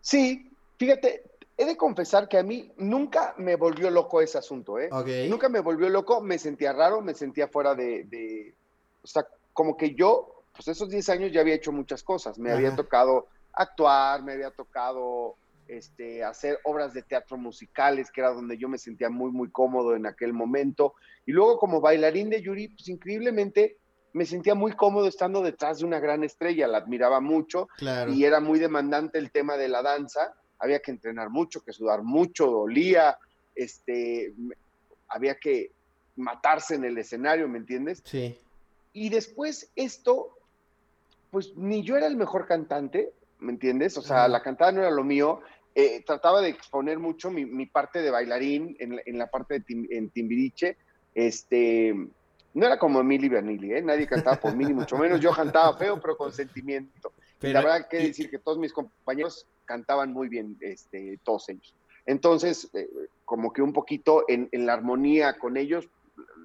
Sí, 0.00 0.50
fíjate, 0.78 1.22
he 1.56 1.64
de 1.64 1.76
confesar 1.76 2.28
que 2.28 2.38
a 2.38 2.42
mí 2.42 2.72
nunca 2.76 3.34
me 3.38 3.56
volvió 3.56 3.90
loco 3.90 4.20
ese 4.20 4.38
asunto, 4.38 4.78
¿eh? 4.78 4.88
Nunca 5.28 5.48
me 5.48 5.60
volvió 5.60 5.88
loco, 5.88 6.20
me 6.20 6.38
sentía 6.38 6.72
raro, 6.72 7.00
me 7.00 7.14
sentía 7.14 7.48
fuera 7.48 7.74
de, 7.74 8.04
de- 8.04 8.54
o 9.02 9.06
sea, 9.06 9.26
como 9.52 9.76
que 9.76 9.94
yo, 9.94 10.33
pues 10.54 10.68
esos 10.68 10.88
10 10.88 11.08
años 11.10 11.32
ya 11.32 11.40
había 11.40 11.54
hecho 11.54 11.72
muchas 11.72 12.02
cosas, 12.02 12.38
me 12.38 12.52
había 12.52 12.74
tocado 12.76 13.26
actuar, 13.52 14.22
me 14.22 14.32
había 14.32 14.50
tocado 14.50 15.36
este, 15.66 16.22
hacer 16.22 16.60
obras 16.64 16.94
de 16.94 17.02
teatro 17.02 17.36
musicales, 17.36 18.10
que 18.10 18.20
era 18.20 18.30
donde 18.30 18.56
yo 18.56 18.68
me 18.68 18.78
sentía 18.78 19.10
muy, 19.10 19.30
muy 19.30 19.50
cómodo 19.50 19.96
en 19.96 20.06
aquel 20.06 20.32
momento, 20.32 20.94
y 21.26 21.32
luego 21.32 21.58
como 21.58 21.80
bailarín 21.80 22.30
de 22.30 22.42
Yuri, 22.42 22.68
pues 22.68 22.88
increíblemente 22.88 23.78
me 24.12 24.26
sentía 24.26 24.54
muy 24.54 24.72
cómodo 24.72 25.08
estando 25.08 25.42
detrás 25.42 25.78
de 25.78 25.86
una 25.86 25.98
gran 25.98 26.22
estrella, 26.22 26.68
la 26.68 26.78
admiraba 26.78 27.20
mucho, 27.20 27.68
Claro. 27.76 28.12
y 28.12 28.24
era 28.24 28.38
muy 28.38 28.60
demandante 28.60 29.18
el 29.18 29.32
tema 29.32 29.56
de 29.56 29.68
la 29.68 29.82
danza, 29.82 30.34
había 30.58 30.78
que 30.80 30.92
entrenar 30.92 31.30
mucho, 31.30 31.62
que 31.64 31.72
sudar 31.72 32.02
mucho, 32.02 32.46
dolía, 32.46 33.18
este, 33.56 34.32
había 35.08 35.34
que 35.34 35.72
matarse 36.16 36.76
en 36.76 36.84
el 36.84 36.96
escenario, 36.96 37.48
¿me 37.48 37.58
entiendes? 37.58 38.02
Sí. 38.04 38.38
Y 38.92 39.08
después 39.08 39.72
esto, 39.74 40.38
pues 41.34 41.52
ni 41.56 41.82
yo 41.82 41.96
era 41.96 42.06
el 42.06 42.16
mejor 42.16 42.46
cantante, 42.46 43.10
¿me 43.40 43.50
entiendes? 43.50 43.98
O 43.98 44.02
sea, 44.02 44.28
la 44.28 44.40
cantada 44.40 44.70
no 44.70 44.82
era 44.82 44.92
lo 44.92 45.02
mío, 45.02 45.40
eh, 45.74 46.00
trataba 46.06 46.40
de 46.40 46.50
exponer 46.50 47.00
mucho 47.00 47.28
mi, 47.32 47.44
mi 47.44 47.66
parte 47.66 48.02
de 48.02 48.10
bailarín 48.12 48.76
en, 48.78 48.94
la- 48.94 49.02
en 49.04 49.18
la 49.18 49.26
parte 49.26 49.54
de 49.54 49.60
tim- 49.64 49.88
en 49.90 50.10
Timbiriche, 50.10 50.76
este... 51.14 51.92
No 52.54 52.66
era 52.66 52.78
como 52.78 53.00
Emily 53.00 53.28
Vanilli, 53.28 53.72
¿eh? 53.72 53.82
Nadie 53.82 54.06
cantaba 54.06 54.36
por 54.36 54.54
mí, 54.54 54.64
ni 54.64 54.74
mucho 54.74 54.96
menos. 54.96 55.18
Yo 55.20 55.32
cantaba 55.32 55.76
feo, 55.76 56.00
pero 56.00 56.16
con 56.16 56.32
sentimiento. 56.32 57.12
Y 57.18 57.40
Pero- 57.40 57.54
la 57.54 57.60
verdad 57.62 57.88
que 57.88 58.00
y- 58.00 58.06
decir 58.06 58.30
que 58.30 58.38
todos 58.38 58.58
mis 58.58 58.72
compañeros 58.72 59.44
cantaban 59.64 60.12
muy 60.12 60.28
bien, 60.28 60.56
este, 60.60 61.18
todos 61.24 61.48
ellos. 61.48 61.74
Entonces, 62.06 62.70
eh, 62.74 62.88
como 63.24 63.52
que 63.52 63.60
un 63.60 63.72
poquito 63.72 64.24
en, 64.28 64.48
en 64.52 64.66
la 64.66 64.74
armonía 64.74 65.36
con 65.36 65.56
ellos 65.56 65.88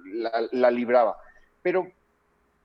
la, 0.04 0.32
la 0.50 0.70
libraba. 0.72 1.16
Pero 1.62 1.92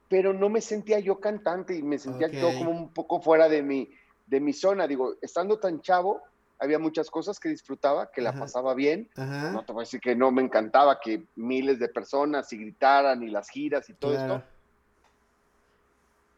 pero 0.07 0.33
no 0.33 0.49
me 0.49 0.61
sentía 0.61 0.99
yo 0.99 1.19
cantante 1.19 1.75
y 1.75 1.81
me 1.83 1.97
sentía 1.97 2.27
yo 2.29 2.49
Ok. 2.49 2.57
como 2.57 2.71
un 2.71 2.93
poco 2.93 3.21
fuera 3.21 3.49
de 3.49 3.63
mi, 3.63 3.89
de 4.25 4.39
mi 4.39 4.53
zona. 4.53 4.87
Digo, 4.87 5.15
estando 5.21 5.59
tan 5.59 5.81
chavo, 5.81 6.21
había 6.59 6.79
muchas 6.79 7.09
cosas 7.09 7.39
que 7.39 7.49
disfrutaba, 7.49 8.09
que 8.11 8.21
la 8.21 8.29
Ajá. 8.29 8.39
pasaba 8.41 8.73
bien. 8.75 9.09
Ajá. 9.15 9.51
No 9.51 9.65
te 9.65 9.73
voy 9.73 9.81
a 9.81 9.85
decir 9.85 9.99
que 9.99 10.15
no 10.15 10.31
me 10.31 10.41
encantaba 10.41 10.99
que 10.99 11.25
miles 11.35 11.79
de 11.79 11.89
personas 11.89 12.51
y 12.53 12.57
gritaran 12.57 13.23
y 13.23 13.29
las 13.29 13.49
giras 13.49 13.89
y 13.89 13.93
todo 13.95 14.11
claro. 14.13 14.35
esto, 14.35 14.47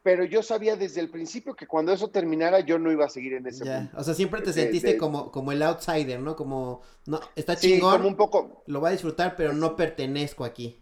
pero 0.03 0.23
yo 0.23 0.41
sabía 0.41 0.77
desde 0.77 1.01
el 1.01 1.09
principio 1.09 1.53
que 1.53 1.67
cuando 1.67 1.91
eso 1.91 2.09
terminara 2.09 2.61
yo 2.61 2.79
no 2.79 2.91
iba 2.93 3.05
a 3.05 3.09
seguir 3.09 3.33
en 3.33 3.45
ese 3.47 3.65
Ya. 3.65 3.91
O 3.97 4.03
sea, 4.03 4.13
siempre 4.13 4.39
te 4.39 4.47
De- 4.47 4.53
sentiste 4.53 4.93
de- 4.93 4.97
como, 4.97 5.31
como 5.31 5.51
el 5.51 5.61
outsider, 5.61 6.19
¿no? 6.21 6.35
Como, 6.37 6.81
no, 7.05 7.19
está 7.35 7.57
Sí, 7.57 7.73
chingón, 7.73 7.97
como 7.97 8.07
un 8.07 8.15
poco, 8.15 8.63
lo 8.67 8.79
va 8.79 8.89
a 8.89 8.91
disfrutar, 8.93 9.35
pero 9.35 9.51
no 9.51 9.75
pertenezco 9.75 10.45
aquí. 10.45 10.81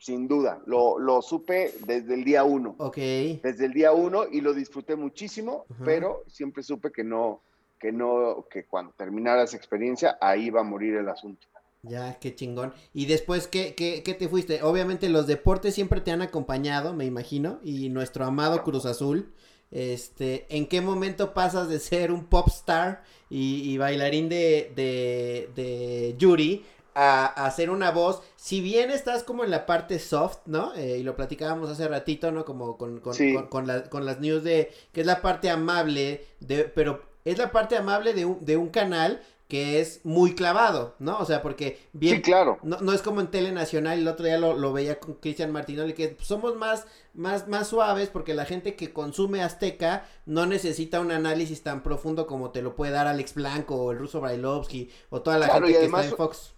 Sin 0.00 0.26
duda, 0.26 0.62
lo, 0.66 0.98
lo 0.98 1.20
supe 1.20 1.74
desde 1.86 2.14
el 2.14 2.24
día 2.24 2.42
uno. 2.42 2.74
Ok. 2.78 2.96
desde 2.96 3.66
el 3.66 3.72
día 3.72 3.92
uno 3.92 4.24
y 4.30 4.40
lo 4.40 4.54
disfruté 4.54 4.96
muchísimo, 4.96 5.66
pero 5.84 6.24
siempre 6.26 6.62
supe 6.62 6.90
que 6.90 7.04
no, 7.04 7.42
que 7.78 7.92
no, 7.92 8.46
que 8.50 8.64
cuando 8.64 8.92
terminara 8.96 9.42
esa 9.42 9.56
experiencia, 9.58 10.16
ahí 10.20 10.46
iba 10.46 10.60
a 10.60 10.64
morir 10.64 10.96
el 10.96 11.08
asunto. 11.08 11.46
Ya, 11.82 12.18
qué 12.18 12.34
chingón. 12.34 12.72
Y 12.92 13.06
después, 13.06 13.46
¿qué, 13.46 13.74
qué, 13.74 14.02
qué 14.02 14.14
te 14.14 14.28
fuiste? 14.28 14.62
Obviamente 14.62 15.08
los 15.08 15.26
deportes 15.26 15.74
siempre 15.74 16.00
te 16.00 16.10
han 16.10 16.22
acompañado, 16.22 16.94
me 16.94 17.04
imagino, 17.04 17.58
y 17.62 17.90
nuestro 17.90 18.24
amado 18.24 18.62
Cruz 18.64 18.86
Azul. 18.86 19.32
Este, 19.70 20.46
¿en 20.48 20.66
qué 20.66 20.80
momento 20.80 21.32
pasas 21.32 21.68
de 21.68 21.78
ser 21.78 22.10
un 22.10 22.24
pop 22.24 22.48
star 22.48 23.04
y, 23.28 23.70
y 23.70 23.78
bailarín 23.78 24.28
de, 24.28 24.72
de, 24.74 25.48
de 25.54 26.16
Yuri 26.18 26.64
a, 26.94 27.26
a 27.26 27.50
ser 27.50 27.70
una 27.70 27.90
voz? 27.90 28.22
Si 28.36 28.60
bien 28.60 28.90
estás 28.90 29.22
como 29.22 29.44
en 29.44 29.50
la 29.50 29.66
parte 29.66 29.98
soft, 29.98 30.38
¿no? 30.46 30.74
Eh, 30.74 30.98
y 30.98 31.02
lo 31.02 31.16
platicábamos 31.16 31.70
hace 31.70 31.86
ratito, 31.88 32.30
¿no? 32.32 32.44
Como 32.44 32.76
con, 32.76 33.00
con, 33.00 33.14
Sí. 33.14 33.34
con, 33.34 33.46
con 33.48 33.66
la- 33.66 33.84
con 33.90 34.04
las 34.06 34.20
news 34.20 34.42
de, 34.44 34.72
que 34.92 35.00
es 35.02 35.06
la 35.06 35.20
parte 35.22 35.50
amable, 35.50 36.26
de, 36.40 36.64
pero 36.64 37.02
es 37.24 37.38
la 37.38 37.52
parte 37.52 37.76
amable 37.76 38.14
de 38.14 38.24
un, 38.24 38.44
de 38.44 38.56
un 38.56 38.68
canal 38.68 39.22
que 39.46 39.80
es 39.80 40.00
muy 40.04 40.36
clavado, 40.36 40.94
¿no? 41.00 41.18
O 41.18 41.24
sea, 41.24 41.42
porque 41.42 41.76
bien, 41.92 42.18
Sí, 42.18 42.22
claro. 42.22 42.60
no, 42.62 42.76
no 42.80 42.92
es 42.92 43.02
como 43.02 43.20
en 43.20 43.32
Telenacional, 43.32 43.98
el 43.98 44.06
otro 44.06 44.24
día 44.24 44.38
lo, 44.38 44.56
lo 44.56 44.72
veía 44.72 45.00
con 45.00 45.14
Cristian 45.14 45.50
Martinoli, 45.50 45.92
que 45.92 46.16
somos 46.20 46.54
más, 46.54 46.86
más, 47.14 47.48
más 47.48 47.66
suaves 47.66 48.10
porque 48.10 48.32
la 48.32 48.44
gente 48.44 48.76
que 48.76 48.92
consume 48.92 49.42
Azteca 49.42 50.06
no 50.24 50.46
necesita 50.46 51.00
un 51.00 51.10
análisis 51.10 51.64
tan 51.64 51.82
profundo 51.82 52.28
como 52.28 52.50
te 52.52 52.62
lo 52.62 52.76
puede 52.76 52.92
dar 52.92 53.08
Alex 53.08 53.34
Blanco 53.34 53.74
o 53.74 53.90
el 53.90 53.98
ruso 53.98 54.20
Brailovsky 54.20 54.88
o 55.10 55.20
toda 55.20 55.36
la 55.36 55.46
Claro, 55.46 55.66
gente 55.66 55.72
que 55.72 55.78
además- 55.78 56.04
está 56.04 56.10
en 56.12 56.16
Fox. 56.16 56.52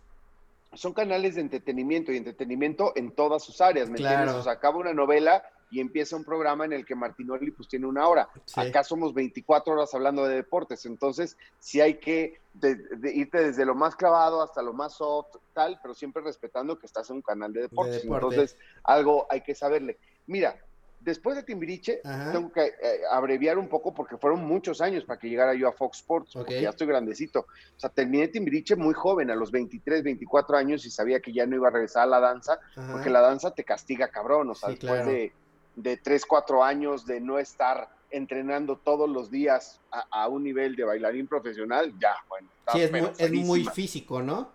Son 0.75 0.93
canales 0.95 1.35
de 1.35 1.43
entretenimiento 1.43 2.13
y 2.13 2.17
entretenimiento 2.17 2.93
en 2.97 3.13
todas 3.15 3.43
sus 3.45 3.61
áreas, 3.61 3.91
¿me 3.91 3.97
Claro. 3.97 4.15
entiendes? 4.21 4.41
O 4.41 4.43
sea, 4.45 4.53
acaba 4.55 4.79
una 4.79 4.95
novela 4.95 5.45
y 5.71 5.81
empieza 5.81 6.17
un 6.17 6.25
programa 6.25 6.65
en 6.67 6.73
el 6.75 6.85
que 6.85 6.95
Martinoli 6.95 7.51
pues 7.51 7.69
tiene 7.69 7.87
una 7.87 8.07
hora. 8.07 8.29
Sí. 8.45 8.61
Acá 8.61 8.85
somos 8.85 9.15
24 9.15 9.73
horas 9.73 9.95
hablando 9.95 10.27
de 10.27 10.37
deportes, 10.37 10.85
entonces 10.87 11.37
sí 11.59 11.81
hay 11.81 11.95
que 11.95 12.41
de- 12.55 12.75
de 12.77 13.15
irte 13.15 13.43
desde 13.43 13.65
lo 13.65 13.75
más 13.75 13.97
clavado 13.97 14.43
hasta 14.43 14.61
lo 14.63 14.75
más 14.75 14.95
soft, 14.95 15.37
tal, 15.55 15.79
pero 15.83 15.95
siempre 15.95 16.23
respetando 16.23 16.79
que 16.79 16.85
estás 16.87 17.09
en 17.09 17.17
un 17.17 17.23
canal 17.23 17.53
de 17.53 17.63
deportes. 17.63 18.03
deporte. 18.03 18.27
Entonces, 18.27 18.59
algo 18.85 19.27
hay 19.31 19.41
que 19.41 19.55
saberle. 19.55 19.99
Mira, 20.27 20.57
después 21.05 21.37
de 21.37 21.43
Timbiriche, 21.43 22.01
Ajá. 22.05 22.33
tengo 22.33 22.53
que 22.53 22.65
eh, 22.67 23.01
abreviar 23.11 23.59
un 23.59 23.69
poco 23.69 23.93
porque 23.93 24.17
fueron 24.17 24.45
muchos 24.47 24.81
años 24.81 25.05
para 25.05 25.19
que 25.19 25.29
llegara 25.29 25.55
yo 25.55 25.69
a 25.69 25.73
Fox 25.73 25.99
Sports, 25.99 26.37
Ok. 26.37 26.43
porque 26.43 26.63
ya 26.63 26.71
estoy 26.71 26.87
grandecito. 26.87 27.41
O 27.41 27.81
sea, 27.81 27.91
terminé 27.91 28.29
Timbiriche 28.29 28.77
muy 28.77 28.95
joven, 28.95 29.31
a 29.31 29.35
los 29.35 29.51
23, 29.51 30.03
24 30.03 30.57
años, 30.57 30.85
y 30.87 30.91
sabía 30.91 31.21
que 31.21 31.33
ya 31.33 31.47
no 31.47 31.57
iba 31.57 31.69
a 31.69 31.71
regresar 31.71 32.05
a 32.05 32.07
la 32.07 32.21
danza, 32.21 32.59
Ajá. 32.77 32.93
porque 32.93 33.11
la 33.11 33.21
danza 33.21 33.53
te 33.53 33.65
castiga 33.65 34.09
cabrón, 34.09 34.51
o 34.51 34.55
sea, 34.55 34.69
Sí, 34.71 34.75
después 34.77 35.03
claro. 35.03 35.11
de, 35.13 35.33
de 35.77 35.97
3, 35.97 36.25
4 36.27 36.63
años 36.65 37.07
de 37.07 37.21
no 37.21 37.39
estar 37.39 37.89
entrenando 38.11 38.77
todos 38.77 39.09
los 39.09 39.31
días 39.31 39.81
a, 39.91 40.05
a 40.11 40.29
un 40.29 40.43
nivel 40.45 40.77
de 40.77 40.85
bailarín 40.85 41.27
profesional, 41.27 41.93
ya, 41.99 42.15
bueno. 42.29 42.49
Sí, 42.73 42.81
es 42.83 42.91
muy, 42.93 43.11
es 43.19 43.33
muy 43.33 43.65
físico, 43.65 44.23
¿no? 44.23 44.51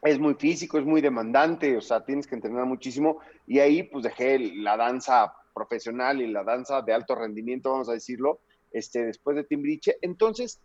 Es 0.00 0.18
muy 0.18 0.34
físico, 0.34 0.78
es 0.78 0.84
muy 0.84 1.00
demandante, 1.00 1.76
o 1.76 1.80
sea, 1.80 2.04
tienes 2.04 2.26
que 2.26 2.34
entrenar 2.34 2.66
muchísimo, 2.66 3.18
y 3.46 3.58
ahí 3.58 3.82
pues 3.82 4.04
dejé 4.04 4.38
la 4.38 4.76
danza 4.76 5.34
profesional 5.54 6.20
y 6.20 6.26
la 6.26 6.44
danza 6.44 6.82
de 6.82 6.92
alto 6.92 7.14
rendimiento, 7.14 7.70
vamos 7.70 7.88
a 7.88 7.92
decirlo, 7.92 8.40
este, 8.72 9.04
después 9.06 9.36
de 9.36 9.44
Timbiriche. 9.44 9.96
Entonces, 10.02 10.60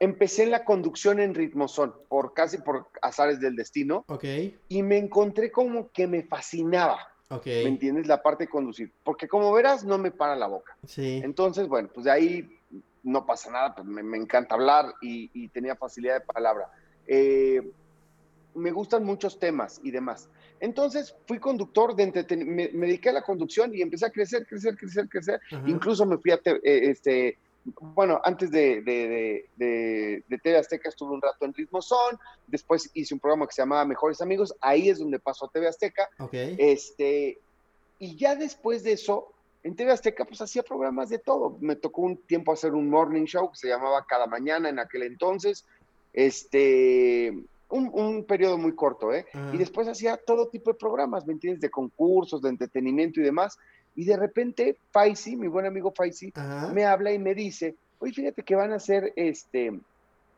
empecé 0.00 0.42
en 0.44 0.50
la 0.50 0.64
conducción 0.64 1.20
en 1.20 1.34
ritmozón, 1.34 1.94
por 2.08 2.34
casi 2.34 2.58
por 2.58 2.88
azares 3.02 3.40
del 3.40 3.54
destino, 3.56 4.04
Ok, 4.08 4.24
y 4.68 4.82
me 4.82 4.98
encontré 4.98 5.50
como 5.52 5.90
que 5.92 6.06
me 6.06 6.22
fascinaba. 6.24 6.98
ok. 7.28 7.46
¿Me 7.46 7.68
entiendes? 7.68 8.06
La 8.06 8.22
parte 8.22 8.44
de 8.44 8.50
conducir. 8.50 8.92
Porque 9.04 9.28
como 9.28 9.52
verás, 9.52 9.84
no 9.84 9.98
me 9.98 10.10
para 10.10 10.36
la 10.36 10.46
boca. 10.48 10.76
Sí, 10.86 11.20
Entonces, 11.22 11.68
bueno, 11.68 11.88
pues 11.94 12.04
de 12.04 12.10
ahí 12.10 12.58
no 13.02 13.24
pasa 13.24 13.50
nada, 13.50 13.74
pues 13.74 13.86
me, 13.86 14.02
me 14.02 14.16
encanta 14.18 14.54
hablar 14.54 14.92
y, 15.00 15.30
y 15.32 15.48
tenía 15.48 15.76
facilidad 15.76 16.20
de 16.20 16.26
palabra. 16.26 16.68
Eh, 17.06 17.70
me 18.54 18.70
gustan 18.72 19.04
muchos 19.04 19.38
temas 19.38 19.80
y 19.82 19.90
demás. 19.90 20.28
Entonces, 20.60 21.14
fui 21.26 21.38
conductor 21.38 21.94
de 21.96 22.02
entretenimiento, 22.04 22.72
me, 22.74 22.78
me 22.80 22.86
dediqué 22.86 23.10
a 23.10 23.12
la 23.12 23.22
conducción 23.22 23.74
y 23.74 23.80
empecé 23.82 24.06
a 24.06 24.10
crecer, 24.10 24.46
crecer, 24.46 24.76
crecer, 24.76 25.08
crecer. 25.08 25.40
Ajá. 25.52 25.62
Incluso 25.68 26.04
me 26.06 26.18
fui 26.18 26.30
a, 26.32 26.38
te- 26.38 26.60
eh, 26.62 26.90
este, 26.90 27.38
bueno, 27.80 28.20
antes 28.24 28.50
de, 28.50 28.80
de, 28.82 29.46
de, 29.56 30.24
de, 30.26 30.38
TV 30.38 30.58
Azteca 30.58 30.88
estuve 30.88 31.12
un 31.12 31.20
rato 31.22 31.44
en 31.44 31.52
Ritmo 31.54 31.80
Son, 31.82 32.18
después 32.46 32.90
hice 32.94 33.14
un 33.14 33.20
programa 33.20 33.46
que 33.46 33.52
se 33.52 33.62
llamaba 33.62 33.84
Mejores 33.84 34.20
Amigos, 34.20 34.54
ahí 34.60 34.88
es 34.88 34.98
donde 34.98 35.18
pasó 35.18 35.46
a 35.46 35.50
TV 35.50 35.68
Azteca, 35.68 36.08
ok. 36.18 36.32
este, 36.32 37.38
y 37.98 38.16
ya 38.16 38.34
después 38.34 38.82
de 38.82 38.92
eso, 38.92 39.32
en 39.62 39.76
TV 39.76 39.92
Azteca, 39.92 40.24
pues 40.24 40.40
hacía 40.40 40.62
programas 40.62 41.10
de 41.10 41.18
todo. 41.18 41.58
Me 41.60 41.76
tocó 41.76 42.00
un 42.00 42.16
tiempo 42.16 42.50
hacer 42.50 42.72
un 42.72 42.88
morning 42.88 43.26
show 43.26 43.50
que 43.50 43.58
se 43.58 43.68
llamaba 43.68 44.06
Cada 44.08 44.26
Mañana 44.26 44.70
en 44.70 44.78
aquel 44.78 45.02
entonces. 45.02 45.66
Este, 46.14 47.34
un, 47.70 47.90
un 47.92 48.24
periodo 48.24 48.58
muy 48.58 48.74
corto, 48.74 49.12
¿eh? 49.12 49.26
Y 49.52 49.56
después 49.58 49.88
hacía 49.88 50.16
todo 50.16 50.48
tipo 50.48 50.70
de 50.70 50.78
programas, 50.78 51.26
¿me 51.26 51.32
entiendes? 51.32 51.60
De 51.60 51.70
concursos, 51.70 52.42
de 52.42 52.48
entretenimiento 52.50 53.20
y 53.20 53.24
demás. 53.24 53.56
Y 53.94 54.04
de 54.04 54.16
repente, 54.16 54.78
Faisy, 54.90 55.36
mi 55.36 55.48
buen 55.48 55.66
amigo 55.66 55.92
Faisy, 55.94 56.32
me 56.72 56.84
habla 56.84 57.12
y 57.12 57.18
me 57.18 57.34
dice, 57.34 57.76
oye, 57.98 58.12
fíjate 58.12 58.42
que 58.42 58.54
van 58.54 58.72
a 58.72 58.76
hacer 58.76 59.12
este, 59.16 59.78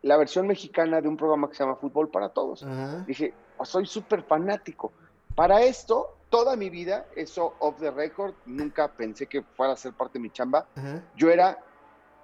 la 0.02 0.16
versión 0.16 0.46
mexicana 0.46 1.00
de 1.00 1.08
un 1.08 1.16
programa 1.16 1.48
que 1.48 1.54
se 1.54 1.64
llama 1.64 1.76
Fútbol 1.76 2.08
para 2.08 2.28
Todos. 2.30 2.66
Dije, 3.06 3.32
"Oh, 3.58 3.64
soy 3.64 3.86
súper 3.86 4.22
fanático. 4.22 4.92
Para 5.34 5.62
esto, 5.62 6.16
toda 6.28 6.56
mi 6.56 6.70
vida, 6.70 7.06
eso 7.16 7.54
off 7.60 7.78
the 7.78 7.90
record, 7.90 8.34
nunca 8.46 8.88
pensé 8.88 9.26
que 9.26 9.42
fuera 9.42 9.72
a 9.74 9.76
ser 9.76 9.92
parte 9.92 10.18
de 10.18 10.22
mi 10.22 10.30
chamba. 10.30 10.66
Yo 11.16 11.30
era 11.30 11.58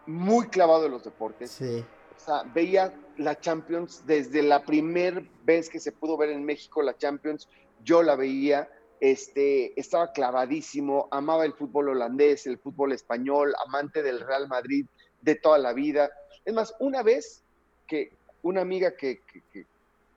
muy 0.07 0.49
clavado 0.49 0.87
en 0.87 0.93
los 0.93 1.05
deportes. 1.05 1.51
Sí. 1.51 1.85
O 2.17 2.21
sea, 2.21 2.43
veía 2.55 2.93
la 3.19 3.39
Champions 3.39 4.05
desde 4.07 4.43
la 4.43 4.65
primera 4.65 5.23
vez 5.45 5.69
que 5.69 5.81
se 5.81 5.93
pudo 5.93 6.17
ver 6.17 6.31
en 6.31 6.45
México 6.45 6.83
la 6.83 6.97
Champions, 6.97 7.49
yo 7.85 8.03
la 8.03 8.17
veía. 8.17 8.69
Este, 9.01 9.79
estaba 9.79 10.11
clavadísimo, 10.13 11.07
amaba 11.13 11.45
el 11.45 11.53
fútbol 11.53 11.91
holandés, 11.91 12.47
el 12.49 12.59
fútbol 12.59 12.93
español, 12.93 13.55
amante 13.65 14.03
del 14.03 14.19
Real 14.21 14.49
Madrid 14.49 14.87
de 15.21 15.37
toda 15.37 15.59
la 15.59 15.73
vida. 15.73 16.11
Es 16.45 16.53
más, 16.53 16.75
una 16.81 17.03
vez 17.05 17.45
que 17.87 18.11
una 18.43 18.61
amiga 18.63 18.97
que, 18.97 19.21
que- 19.33 19.43
que 19.53 19.67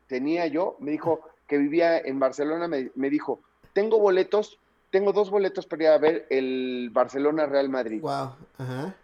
tenía 0.07 0.47
yo 0.47 0.77
me 0.79 0.91
dijo 0.91 1.21
que 1.47 1.57
vivía 1.57 1.99
en 1.99 2.19
Barcelona, 2.19 2.67
me, 2.67 2.91
me 2.95 3.09
dijo, 3.11 3.41
tengo 3.73 3.99
boletos, 3.99 4.57
tengo 4.89 5.13
dos 5.13 5.29
boletos 5.29 5.67
para 5.67 5.83
ir 5.83 5.89
a 5.89 5.97
ver 5.99 6.25
el 6.31 6.89
Barcelona-Real 6.91 7.69
Madrid. 7.69 8.01
Wow. 8.01 8.35
Ajá. 8.57 8.95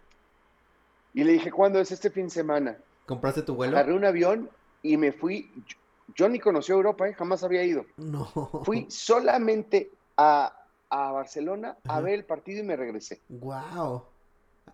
Y 1.14 1.24
le 1.24 1.32
dije, 1.32 1.50
¿cuándo 1.52 1.78
es 1.80 1.90
este 1.92 2.10
fin 2.10 2.24
de 2.24 2.30
semana? 2.30 2.78
¿Compraste 3.08 3.42
tu 3.42 3.54
vuelo? 3.54 3.76
Agarré 3.76 3.94
un 3.94 4.04
avión 4.04 4.50
y 4.82 4.98
me 4.98 5.12
fui. 5.12 5.50
Yo, 6.14 6.28
ni 6.28 6.38
conocí 6.38 6.72
Europa, 6.72 7.08
¿eh? 7.08 7.14
jamás 7.14 7.42
había 7.42 7.64
ido. 7.64 7.86
No. 7.96 8.26
Fui 8.64 8.86
solamente 8.90 9.90
a, 10.18 10.54
a 10.90 11.12
Barcelona 11.12 11.78
a 11.84 11.92
Ajá. 11.92 12.00
ver 12.02 12.14
el 12.14 12.24
partido 12.26 12.60
y 12.60 12.64
me 12.64 12.76
regresé. 12.76 13.22
Wow. 13.30 13.92
O 13.94 14.06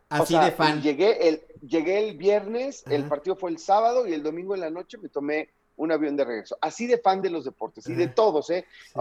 Así 0.08 0.34
sea, 0.34 0.44
de 0.46 0.50
fan. 0.50 0.82
Llegué 0.82 1.28
el, 1.28 1.42
llegué 1.66 2.08
el 2.08 2.16
viernes, 2.16 2.82
el 2.88 3.04
partido 3.08 3.36
fue 3.36 3.50
el 3.52 3.58
sábado 3.58 4.06
y 4.06 4.12
el 4.12 4.22
domingo 4.24 4.54
en 4.54 4.62
la 4.62 4.70
noche 4.70 4.98
me 4.98 5.08
tomé 5.08 5.48
un 5.76 5.92
avión 5.92 6.16
de 6.16 6.24
regreso. 6.24 6.58
Así 6.60 6.86
de 6.88 6.98
fan 6.98 7.22
de 7.22 7.30
los 7.30 7.44
deportes 7.44 7.88
y 7.88 7.94
de 7.94 8.08
todos, 8.08 8.50
¿eh? 8.50 8.66
Sí. 8.92 9.00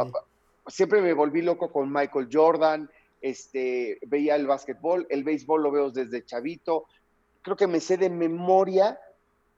Siempre 0.67 1.01
me 1.01 1.13
volví 1.13 1.41
loco 1.41 1.71
con 1.71 1.91
Michael 1.91 2.29
Jordan, 2.31 2.89
este, 3.21 3.99
veía 4.07 4.35
el 4.35 4.47
básquetbol, 4.47 5.05
el 5.09 5.23
béisbol 5.23 5.63
lo 5.63 5.71
veo 5.71 5.91
desde 5.91 6.23
chavito. 6.23 6.85
Creo 7.41 7.57
que 7.57 7.67
me 7.67 7.79
sé 7.79 7.97
de 7.97 8.09
memoria 8.09 8.97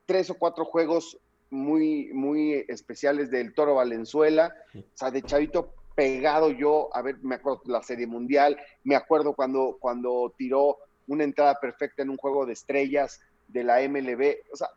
tres 0.06 0.30
o 0.30 0.36
cuatro 0.36 0.65
juegos 0.65 1.18
muy, 1.50 2.12
muy 2.13 2.65
especiales 2.68 3.30
del 3.32 3.54
Toro 3.54 3.76
Valenzuela. 3.76 4.54
O 4.76 4.82
sea, 4.94 5.12
de 5.12 5.22
chavito 5.22 5.74
pegado 5.96 6.50
yo, 6.52 6.89
a 6.94 7.02
ver, 7.02 7.18
me 7.22 7.36
acuerdo 7.36 7.62
la 7.65 7.82
Serie 7.82 8.08
Mundial, 8.08 8.58
me 8.84 8.96
acuerdo 8.96 9.34
cuando, 9.34 9.78
cuando 9.80 10.34
tiró 10.38 10.78
una 11.08 11.24
entrada 11.24 11.60
perfecta 11.60 12.02
en 12.04 12.10
un 12.10 12.18
juego 12.18 12.46
de 12.46 12.54
estrellas 12.54 13.22
de 13.48 13.63
la 13.63 13.82
MLB. 13.88 14.38
O 14.52 14.56
sea, 14.58 14.70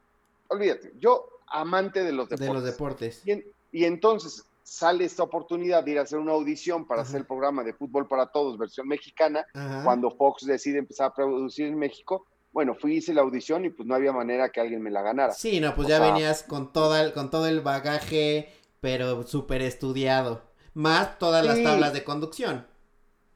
olvídate, 0.49 0.93
yo 0.99 1.27
amante 1.49 2.05
de 2.05 2.13
los 2.13 2.29
De 2.29 2.37
deportes. 2.37 2.63
los 2.63 2.73
deportes. 2.73 3.23
Y, 3.27 3.33
en- 3.33 3.45
y 3.73 3.85
entonces, 3.85 4.45
sale 4.63 5.07
esta 5.07 5.23
oportunidad 5.23 5.83
de 5.83 5.93
ir 5.93 5.99
a 5.99 6.03
hacer 6.03 6.19
una 6.19 6.33
audición 6.33 6.87
para 6.87 7.01
Ajá. 7.01 7.09
hacer 7.09 7.21
el 7.23 7.27
programa 7.27 7.65
de 7.65 7.73
Fútbol 7.73 8.07
para 8.07 8.27
Todos, 8.27 8.59
versión 8.59 8.87
mexicana, 8.87 9.45
Ajá. 9.55 9.83
cuando 9.83 10.11
Fox 10.11 10.45
decide 10.47 10.79
empezar 10.79 11.09
a 11.09 11.15
producir 11.15 11.67
en 11.67 11.79
México, 11.79 12.27
bueno, 12.53 12.75
fui, 12.75 12.97
hice 12.97 13.15
la 13.15 13.23
audición 13.23 13.65
y 13.65 13.71
pues 13.71 13.87
no 13.87 13.95
había 13.95 14.13
manera 14.13 14.49
que 14.51 14.61
alguien 14.61 14.83
me 14.83 14.91
la 14.91 15.03
ganara. 15.03 15.33
Sí, 15.33 15.61
no, 15.61 15.75
pues 15.75 15.87
O 15.87 15.91
ya 15.91 15.99
sea- 15.99 16.07
venías 16.13 16.43
con 16.43 16.73
toda 16.73 17.03
el, 17.03 17.13
con 17.13 17.31
todo 17.31 17.47
el 17.47 17.61
bagaje, 17.61 18.49
pero 18.81 19.23
súper 19.25 19.63
estudiado. 19.63 20.43
Más 20.75 21.19
todas 21.19 21.45
las 21.45 21.63
tablas 21.63 21.93
de 21.93 22.05
conducción. 22.05 22.67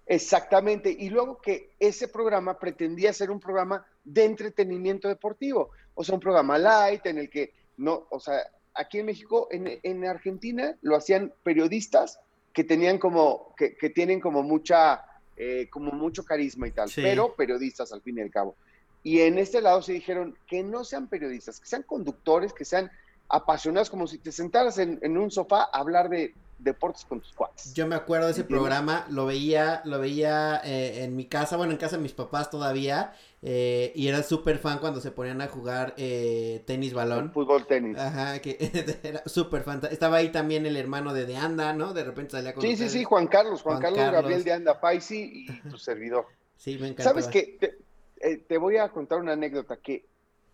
Exactamente. 0.07 0.95
Y 0.97 1.11
luego 1.11 1.41
que 1.41 1.75
ese 1.79 2.09
programa 2.09 2.59
pretendía 2.59 3.13
ser 3.13 3.31
un 3.31 3.41
programa 3.41 3.85
de 4.05 4.25
entretenimiento 4.25 5.09
deportivo. 5.09 5.71
O 5.95 6.05
sea, 6.05 6.15
un 6.15 6.21
programa 6.21 6.59
light 6.59 7.05
en 7.07 7.19
el 7.19 7.31
que 7.31 7.53
no, 7.77 8.07
o 8.11 8.21
sea, 8.21 8.37
aquí 8.75 8.99
en 8.99 9.07
México, 9.07 9.49
en, 9.51 9.79
en 9.83 10.05
Argentina, 10.07 10.77
lo 10.83 10.97
hacían 10.97 11.33
periodistas 11.43 12.21
que 12.53 12.65
tenían 12.65 12.99
como, 12.99 13.55
que, 13.57 13.77
que 13.77 13.91
tienen 13.91 14.21
como 14.21 14.43
mucha, 14.43 15.05
eh, 15.37 15.69
como 15.71 15.93
mucho 15.93 16.25
carisma 16.25 16.69
y 16.69 16.73
tal, 16.73 16.89
Sí. 16.91 17.01
pero 17.03 17.35
periodistas 17.35 17.93
al 17.93 18.03
fin 18.03 18.19
y 18.19 18.21
al 18.23 18.31
cabo. 18.31 18.57
Y 19.03 19.21
en 19.21 19.39
este 19.39 19.61
lado 19.61 19.83
se 19.83 19.93
dijeron 19.93 20.37
que 20.47 20.63
no 20.63 20.85
sean 20.85 21.09
periodistas, 21.09 21.61
que 21.61 21.67
sean 21.67 21.83
conductores, 21.83 22.53
que 22.53 22.65
sean 22.65 22.91
apasionados, 23.29 23.91
como 23.91 24.07
si 24.07 24.19
te 24.19 24.31
sentaras 24.31 24.79
en, 24.79 24.99
en 25.03 25.17
un 25.17 25.31
sofá 25.31 25.63
a 25.73 25.79
hablar 25.79 26.09
de 26.09 26.35
deportes 26.63 27.05
con 27.05 27.21
tus 27.21 27.33
cuates. 27.33 27.75
Yo 27.75 27.87
me 27.87 27.95
acuerdo 27.95 28.27
de 28.27 28.33
ese 28.33 28.43
¿Entiendes? 28.43 28.61
programa, 28.61 29.07
lo 29.11 29.27
veía, 29.27 29.83
lo 29.85 29.99
veía 29.99 30.61
eh, 30.65 31.05
en 31.05 31.17
mi 31.17 31.27
casa, 31.27 31.57
bueno, 31.57 31.73
en 31.73 31.79
casa 31.79 31.97
de 31.97 32.03
mis 32.03 32.13
papás 32.13 32.51
todavía, 32.51 33.15
eh, 33.43 33.93
y 33.95 34.09
era 34.09 34.23
súper 34.23 34.59
fan 34.59 34.79
cuando 34.79 35.01
se 35.01 35.11
ponían 35.11 35.41
a 35.41 35.49
jugar 35.49 35.95
eh, 35.97 36.63
tenis 36.67 36.95
balón. 36.95 37.33
Fútbol, 37.33 37.67
tenis. 37.67 37.99
Ajá, 37.99 38.39
que 38.41 38.57
era 39.03 39.23
súper 39.27 39.63
fan. 39.63 39.81
Estaba 39.91 40.19
ahí 40.19 40.31
también 40.31 40.67
el 40.67 40.77
hermano 40.77 41.13
de 41.13 41.27
De 41.27 41.37
Anda, 41.37 41.73
¿no? 41.73 41.93
De 41.93 42.05
repente 42.05 42.33
salía 42.33 42.55
con 42.55 42.63
Sí, 42.63 42.77
sí, 42.77 42.89
sí, 42.89 43.05
Juan 43.05 43.27
Carlos, 43.27 43.63
Juan, 43.63 43.77
Juan 43.77 43.83
Carlos, 43.83 43.99
Carlos. 43.99 44.23
Gabriel 44.23 44.45
de 44.45 44.53
Anda 44.53 44.81
Paisi 44.81 45.47
y 45.49 45.69
tu 45.69 45.79
servidor. 45.79 46.27
Sí, 46.57 46.79
me 46.79 46.89
encantaba. 46.89 47.21
¿Sabes 47.21 47.27
qué? 47.27 47.57
Te, 47.59 47.79
eh, 48.23 48.39
te 48.39 48.57
voy 48.59 48.77
a 48.79 48.89
contar 48.91 49.19
una 49.19 49.33
anécdota 49.33 49.77
que 49.77 50.07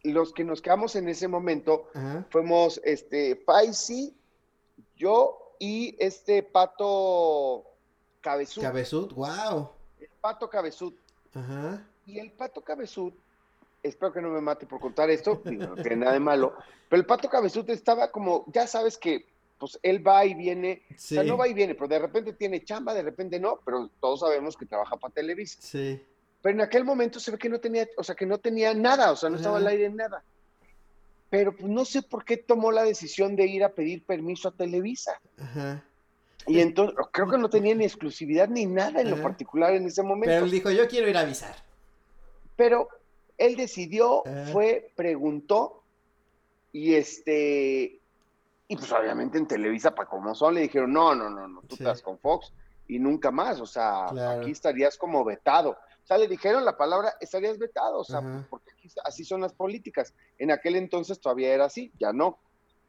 los 0.04 0.33
que 0.33 0.44
nos 0.44 0.62
quedamos 0.62 0.96
en 0.96 1.09
ese 1.09 1.28
momento 1.28 1.88
Ajá. 1.94 2.26
fuimos 2.31 2.81
este 2.85 3.37
Paisi, 3.37 4.14
yo 4.96 5.54
y 5.59 5.96
este 5.98 6.42
Pato 6.42 7.64
Cabezud. 8.20 8.62
Cabezud, 8.62 9.12
wow. 9.12 9.70
el 10.00 10.09
Pato 10.20 10.48
Cabezud. 10.48 10.94
Ajá. 11.35 11.87
Y 12.07 12.18
el 12.18 12.33
Pato 12.33 12.62
Cabezud, 12.62 13.12
espero 13.83 14.12
que 14.12 14.22
no 14.22 14.31
me 14.31 14.40
mate 14.40 14.66
por 14.66 14.81
contar 14.81 15.11
esto, 15.11 15.42
no 15.44 15.74
tiene 15.76 15.96
nada 15.96 16.12
de 16.12 16.20
malo, 16.20 16.54
pero 16.88 17.00
el 17.00 17.07
Pato 17.07 17.28
Cabezud 17.28 17.68
estaba 17.70 18.11
como, 18.11 18.44
ya 18.52 18.66
sabes 18.66 18.96
que 18.96 19.26
pues 19.59 19.78
él 19.83 20.07
va 20.07 20.24
y 20.24 20.35
viene, 20.35 20.83
Sí. 20.96 21.16
o 21.18 21.20
sea, 21.20 21.24
no 21.28 21.37
va 21.37 21.48
y 21.48 21.54
viene, 21.54 21.74
pero 21.74 21.88
de 21.88 21.98
repente 21.98 22.33
tiene 22.33 22.64
chamba, 22.64 22.94
de 22.94 23.02
repente 23.02 23.40
no, 23.40 23.59
pero 23.64 23.90
todos 24.00 24.20
sabemos 24.20 24.57
que 24.57 24.66
trabaja 24.66 24.96
para 24.96 25.12
Televisa. 25.12 25.59
Sí. 25.61 26.00
Pero 26.40 26.55
en 26.55 26.61
aquel 26.61 26.85
momento 26.85 27.18
se 27.18 27.31
ve 27.33 27.38
que 27.38 27.48
no 27.48 27.59
tenía, 27.59 27.87
o 27.96 28.05
sea, 28.05 28.14
que 28.14 28.27
no 28.27 28.38
tenía 28.38 28.72
nada, 28.74 29.11
o 29.11 29.16
sea, 29.16 29.29
no 29.29 29.37
estaba 29.37 29.59
al 29.59 29.66
aire 29.66 29.87
en 29.87 29.96
nada. 29.96 30.22
Pero 31.31 31.55
pues 31.55 31.68
no 31.70 31.85
sé 31.85 32.03
por 32.03 32.24
qué 32.24 32.37
tomó 32.37 32.70
la 32.72 32.85
decisión 32.85 33.37
de 33.37 33.46
ir 33.46 33.64
a 33.64 33.70
pedir 33.72 34.05
permiso 34.05 34.48
a 34.48 34.53
Televisa. 34.53 35.20
Ajá. 35.38 35.85
Y 36.46 36.61
entonces, 36.61 36.96
creo 37.12 37.29
que 37.29 37.37
no 37.37 37.51
tenía 37.51 37.74
ni 37.74 37.85
exclusividad 37.85 38.48
ni 38.48 38.64
nada 38.64 39.01
en 39.03 39.11
lo 39.11 39.20
particular 39.20 39.74
en 39.74 39.87
ese 39.87 40.03
momento. 40.03 40.27
Pero 40.33 40.44
él 40.46 40.51
dijo, 40.51 40.70
yo 40.70 40.88
quiero 40.88 41.09
ir 41.09 41.16
a 41.16 41.20
avisar. 41.20 41.55
Pero 42.57 42.88
él 43.37 43.57
decidió, 43.57 44.27
Ajá. 44.27 44.46
fue, 44.53 44.90
preguntó, 44.96 45.83
y 46.72 46.94
este, 46.94 48.01
y 48.68 48.77
pues 48.77 48.90
obviamente 48.92 49.37
en 49.38 49.46
Televisa, 49.46 49.94
para 49.94 50.09
como 50.09 50.35
son, 50.35 50.55
le 50.55 50.62
dijeron, 50.62 50.92
no, 50.92 51.14
no, 51.14 51.29
no, 51.29 51.48
no, 51.48 51.61
tú 51.62 51.77
Sí. 51.77 51.83
estás 51.83 52.01
con 52.01 52.18
Fox 52.18 52.53
y 52.87 52.98
nunca 52.98 53.31
más, 53.31 53.61
o 53.61 53.66
sea, 53.66 54.07
Claro. 54.11 54.40
aquí 54.40 54.53
estarías 54.53 54.96
como 54.96 55.24
vetado. 55.24 55.77
Sea, 56.09 56.16
le 56.16 56.27
dijeron 56.27 56.64
la 56.64 56.75
palabra, 56.79 57.12
estarías 57.21 57.59
vetado, 57.59 57.99
o 57.99 58.05
sea, 58.05 58.21
Ajá. 58.21 58.47
porque 58.49 58.71
aquí, 58.71 58.88
así 59.05 59.25
son 59.25 59.42
las 59.42 59.53
políticas. 59.53 60.14
En 60.38 60.51
aquel 60.51 60.77
entonces 60.77 61.21
todavía 61.21 61.53
era 61.53 61.66
así, 61.66 61.92
ya 62.01 62.14
no, 62.14 62.38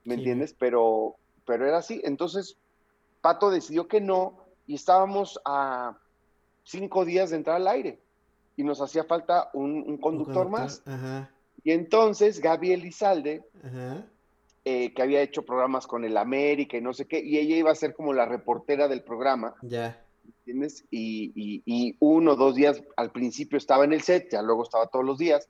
¿me 0.05 0.13
Sí. 0.15 0.21
entiendes? 0.21 0.55
Pero, 0.57 1.17
pero 1.45 1.67
era 1.67 1.79
así. 1.79 1.99
Entonces, 2.05 2.55
Pato 3.19 3.49
decidió 3.49 3.89
que 3.89 3.99
no 3.99 4.45
y 4.67 4.75
estábamos 4.75 5.37
a 5.43 5.97
cinco 6.63 7.03
días 7.03 7.31
de 7.31 7.35
entrar 7.35 7.57
al 7.57 7.67
aire 7.67 7.99
y 8.55 8.63
nos 8.63 8.79
hacía 8.81 9.03
falta 9.03 9.49
un, 9.53 9.71
un 9.81 9.89
Un 9.89 9.97
conductor 9.97 10.47
más. 10.49 10.81
Ajá. 10.85 11.29
Y 11.65 11.71
entonces 11.71 12.39
Gaby 12.39 12.71
Elizalde, 12.71 13.43
Ajá. 13.61 14.05
eh, 14.63 14.93
que 14.93 15.01
había 15.01 15.21
hecho 15.21 15.43
programas 15.45 15.87
con 15.87 16.05
el 16.05 16.15
América 16.15 16.77
y 16.77 16.81
no 16.81 16.93
sé 16.93 17.05
qué, 17.05 17.19
y 17.19 17.37
ella 17.37 17.57
iba 17.57 17.71
a 17.71 17.75
ser 17.75 17.93
como 17.93 18.13
la 18.13 18.25
reportera 18.25 18.87
del 18.87 19.03
programa, 19.03 19.55
Ya. 19.61 20.01
¿Entiendes? 20.39 20.83
Y, 20.91 21.31
y, 21.35 21.61
y 21.65 21.95
uno 21.99 22.33
o 22.33 22.35
dos 22.35 22.55
días 22.55 22.81
al 22.95 23.11
principio 23.11 23.57
estaba 23.57 23.83
en 23.85 23.93
el 23.93 24.01
set, 24.01 24.29
ya 24.31 24.41
luego 24.41 24.63
estaba 24.63 24.87
todos 24.87 25.05
los 25.05 25.17
días, 25.17 25.47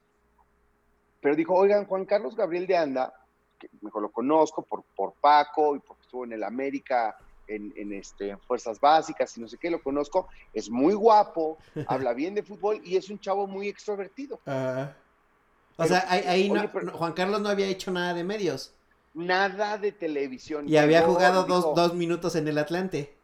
pero 1.22 1.36
dijo, 1.36 1.54
oigan, 1.54 1.86
Juan 1.86 2.06
Carlos 2.06 2.36
Gabriel 2.36 2.68
de 2.68 2.78
Anda, 2.78 3.14
que 3.60 3.70
mejor 3.82 4.02
lo 4.04 4.12
conozco 4.12 4.62
por, 4.64 4.84
por 4.96 5.14
Paco 5.14 5.76
y 5.76 5.80
porque 5.80 6.04
estuvo 6.04 6.24
en 6.24 6.34
el 6.34 6.44
América 6.44 7.18
en, 7.48 7.74
en, 7.76 7.94
este, 7.94 8.30
en 8.30 8.40
Fuerzas 8.40 8.80
Básicas 8.80 9.36
y 9.38 9.42
no 9.42 9.48
sé 9.48 9.58
qué, 9.58 9.70
lo 9.70 9.82
conozco, 9.82 10.28
es 10.54 10.70
muy 10.70 10.94
guapo, 10.94 11.58
habla 11.88 12.14
bien 12.14 12.36
de 12.36 12.44
fútbol 12.44 12.80
y 12.86 12.96
es 12.96 13.10
un 13.10 13.20
chavo 13.20 13.48
muy 13.48 13.68
extrovertido. 13.68 14.36
O 14.36 14.40
Pero, 14.46 15.88
sea, 15.88 16.06
ahí, 16.10 16.24
ahí 16.28 16.50
no- 16.50 16.72
pero- 16.72 16.92
Juan 16.98 17.14
Carlos 17.14 17.42
no 17.42 17.50
había 17.50 17.68
hecho 17.68 17.92
nada 17.92 18.14
de 18.14 18.24
medios. 18.24 18.74
Nada 19.14 19.78
de 19.78 19.92
televisión. 19.92 20.70
Y 20.70 20.78
había 20.78 21.02
jugado 21.02 21.44
dijo, 21.44 21.62
dos, 21.62 21.76
dos 21.76 21.94
minutos 21.96 22.36
en 22.36 22.48
el 22.48 22.58
Atlante. 22.60 23.18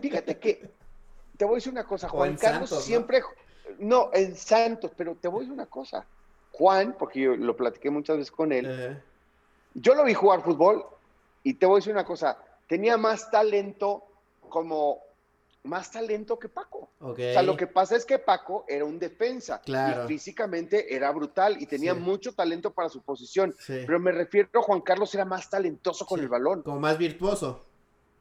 Fíjate 0.00 0.38
que 0.38 0.70
te 1.36 1.44
voy 1.44 1.54
a 1.54 1.56
decir 1.56 1.72
una 1.72 1.84
cosa, 1.84 2.08
Juan 2.08 2.36
Carlos 2.36 2.70
siempre, 2.84 3.22
¿no? 3.78 4.10
en 4.12 4.36
Santos, 4.36 4.90
pero 4.96 5.14
te 5.14 5.28
voy 5.28 5.38
a 5.38 5.40
decir 5.40 5.52
una 5.54 5.66
cosa, 5.66 6.04
Juan, 6.52 6.94
porque 6.98 7.20
yo 7.20 7.36
lo 7.36 7.56
platiqué 7.56 7.90
muchas 7.90 8.18
veces 8.18 8.30
con 8.30 8.52
él, 8.52 8.66
Ajá. 8.70 9.02
yo 9.74 9.94
lo 9.94 10.04
vi 10.04 10.14
jugar 10.14 10.42
fútbol 10.42 10.84
y 11.42 11.54
te 11.54 11.64
voy 11.66 11.76
a 11.76 11.78
decir 11.78 11.92
una 11.92 12.04
cosa, 12.04 12.36
tenía 12.66 12.96
más 12.98 13.30
talento 13.30 14.04
como, 14.48 14.98
más 15.62 15.90
talento 15.90 16.38
que 16.38 16.48
Paco. 16.48 16.90
O 17.00 17.14
sea, 17.14 17.42
lo 17.42 17.56
que 17.56 17.66
pasa 17.66 17.94
es 17.96 18.04
que 18.04 18.18
Paco 18.18 18.64
era 18.68 18.84
un 18.84 18.98
defensa 18.98 19.60
Claro. 19.60 20.04
y 20.04 20.08
físicamente 20.08 20.94
era 20.94 21.10
brutal 21.12 21.56
y 21.60 21.66
tenía 21.66 21.94
Sí. 21.94 22.00
mucho 22.00 22.32
talento 22.34 22.70
para 22.72 22.88
su 22.88 23.00
posición, 23.02 23.54
Sí. 23.58 23.82
pero 23.86 24.00
me 24.00 24.10
refiero 24.12 24.48
a 24.54 24.62
Juan 24.62 24.80
Carlos 24.80 25.14
era 25.14 25.24
más 25.24 25.48
talentoso 25.50 26.04
con 26.06 26.18
Sí. 26.18 26.24
el 26.24 26.28
balón. 26.30 26.62
Como 26.62 26.80
más 26.80 26.98
virtuoso. 26.98 27.64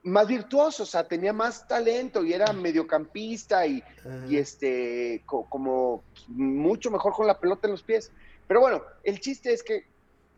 Más 0.03 0.27
virtuoso, 0.27 0.83
o 0.83 0.85
sea, 0.85 1.07
tenía 1.07 1.33
más 1.33 1.67
talento 1.67 2.23
y 2.23 2.33
era 2.33 2.53
mediocampista 2.53 3.65
y, 3.67 3.83
y 4.27 4.37
este, 4.37 5.23
co- 5.25 5.45
como 5.49 6.03
mucho 6.27 6.89
mejor 6.89 7.13
con 7.13 7.27
la 7.27 7.39
pelota 7.39 7.67
en 7.67 7.71
los 7.71 7.83
pies. 7.83 8.11
Pero 8.47 8.61
bueno, 8.61 8.81
el 9.03 9.19
chiste 9.19 9.51
es 9.51 9.61
que 9.61 9.83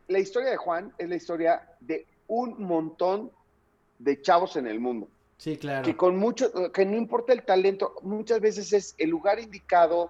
la 0.08 0.20
historia 0.20 0.50
de 0.50 0.58
Juan 0.58 0.92
es 0.98 1.08
la 1.08 1.16
historia 1.16 1.62
de 1.80 2.08
un 2.28 2.62
montón 2.64 3.32
de 4.00 4.20
chavos 4.22 4.56
en 4.56 4.66
el 4.68 4.80
mundo, 4.80 5.08
Sí, 5.38 5.58
claro. 5.58 5.86
que 5.86 5.96
con 5.96 6.18
mucho, 6.18 6.72
que 6.72 6.86
no 6.86 6.98
importa 6.98 7.34
el 7.34 7.44
talento, 7.44 7.94
muchas 8.02 8.40
veces 8.42 8.74
es 8.74 8.96
el 8.98 9.10
lugar 9.12 9.40
indicado, 9.40 10.10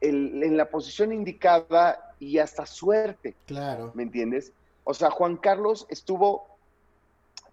el- 0.00 0.42
en 0.42 0.56
la 0.56 0.68
posición 0.68 1.12
indicada 1.12 1.98
y 2.18 2.38
hasta 2.38 2.66
suerte. 2.66 3.36
Claro. 3.46 3.92
¿me 3.94 4.02
entiendes? 4.02 4.52
O 4.84 4.92
sea, 4.92 5.10
Juan 5.10 5.36
Carlos 5.36 5.86
estuvo 5.88 6.55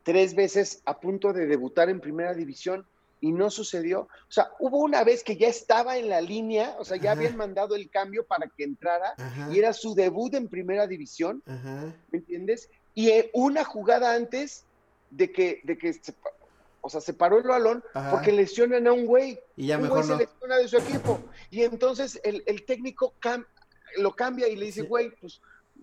tres 0.03 0.35
veces 0.35 0.81
a 0.85 0.99
punto 0.99 1.33
de 1.33 1.45
debutar 1.47 1.89
en 1.89 1.99
primera 1.99 2.33
división 2.33 2.85
y 3.21 3.31
no 3.31 3.49
sucedió. 3.49 4.01
O 4.01 4.31
sea, 4.31 4.51
hubo 4.59 4.79
una 4.79 5.03
vez 5.05 5.23
que 5.23 5.37
ya 5.37 5.47
estaba 5.47 5.97
en 5.97 6.09
la 6.09 6.19
línea, 6.19 6.75
o 6.77 6.83
sea, 6.85 6.97
ya 6.97 7.11
Ajá. 7.11 7.19
habían 7.21 7.37
mandado 7.37 7.75
el 7.75 7.89
cambio 7.89 8.25
para 8.25 8.47
que 8.49 8.65
entrara 8.65 9.13
Ajá. 9.17 9.49
y 9.51 9.59
era 9.59 9.71
su 9.71 9.95
debut 9.95 10.33
en 10.33 10.49
primera 10.49 10.87
división, 10.87 11.41
Ajá. 11.45 11.93
¿me 12.11 12.19
entiendes? 12.19 12.69
Y 12.93 13.09
eh, 13.09 13.29
una 13.33 13.63
jugada 13.63 14.13
antes 14.13 14.65
de 15.09 15.31
que, 15.31 15.61
de 15.63 15.77
que 15.77 15.93
se, 15.93 16.13
o 16.81 16.89
sea, 16.89 16.99
se 16.99 17.13
paró 17.13 17.37
el 17.37 17.47
balón 17.47 17.81
porque 18.11 18.33
lesionan 18.33 18.87
a 18.87 18.91
un 18.91 19.05
güey. 19.05 19.39
Y 19.55 19.67
ya 19.67 19.77
un 19.77 19.83
mejor 19.83 19.99
güey 19.99 20.09
no. 20.09 20.17
se 20.17 20.25
lesiona 20.25 20.57
de 20.57 20.67
su 20.67 20.77
equipo. 20.77 21.19
Y 21.49 21.61
entonces 21.63 22.19
el, 22.25 22.43
el 22.45 22.65
técnico 22.65 23.13
cam- 23.21 23.45
lo 23.97 24.13
cambia 24.15 24.49
y 24.49 24.57
le 24.57 24.65
dice, 24.65 24.81
Sí. 24.81 24.87
güey, 24.87 25.11
pues 25.11 25.39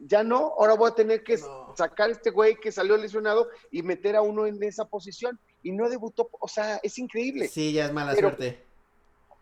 ya 0.07 0.23
no, 0.23 0.55
ahora 0.59 0.75
voy 0.75 0.91
a 0.91 0.95
tener 0.95 1.23
que 1.23 1.37
No. 1.37 1.75
sacar 1.77 2.09
a 2.09 2.13
este 2.13 2.31
güey 2.31 2.57
que 2.57 2.73
salió 2.73 2.97
lesionado 2.97 3.49
y 3.71 3.83
meter 3.83 4.17
a 4.17 4.23
uno 4.23 4.47
en 4.47 4.63
esa 4.63 4.85
posición. 4.87 5.39
Y 5.63 5.73
no 5.73 5.89
debutó, 5.91 6.31
o 6.41 6.49
sea, 6.49 6.81
es 6.83 6.99
increíble. 6.99 7.49
Sí, 7.49 7.73
ya 7.73 7.87
es 7.87 7.93
mala 7.93 8.13
Pero- 8.15 8.29
suerte. 8.31 8.65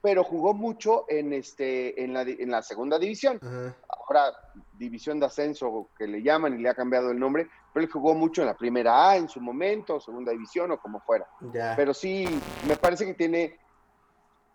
Pero 0.01 0.23
jugó 0.23 0.55
mucho 0.55 1.07
en, 1.09 1.33
este, 1.33 2.03
en, 2.05 2.13
la, 2.15 2.23
en 2.23 2.51
la 2.53 2.63
segunda 2.63 3.01
división. 3.01 3.41
Ahora, 3.89 4.33
división 4.79 5.19
de 5.19 5.27
ascenso 5.27 5.89
que 5.99 6.07
le 6.07 6.23
llaman 6.23 6.55
y 6.55 6.63
le 6.63 6.69
ha 6.69 6.75
cambiado 6.75 7.11
el 7.11 7.19
nombre, 7.19 7.49
pero 7.75 7.85
él 7.85 7.91
jugó 7.93 8.15
mucho 8.15 8.43
en 8.43 8.47
la 8.47 8.57
primera 8.57 9.11
A 9.11 9.17
en 9.17 9.29
su 9.29 9.41
momento, 9.41 9.99
segunda 10.01 10.31
división 10.31 10.71
o 10.71 10.79
como 10.81 11.01
fuera. 11.01 11.27
Ya. 11.53 11.75
Pero 11.77 11.93
sí, 11.93 12.27
me 12.69 12.77
parece 12.77 13.07
que 13.07 13.15
tiene, 13.15 13.59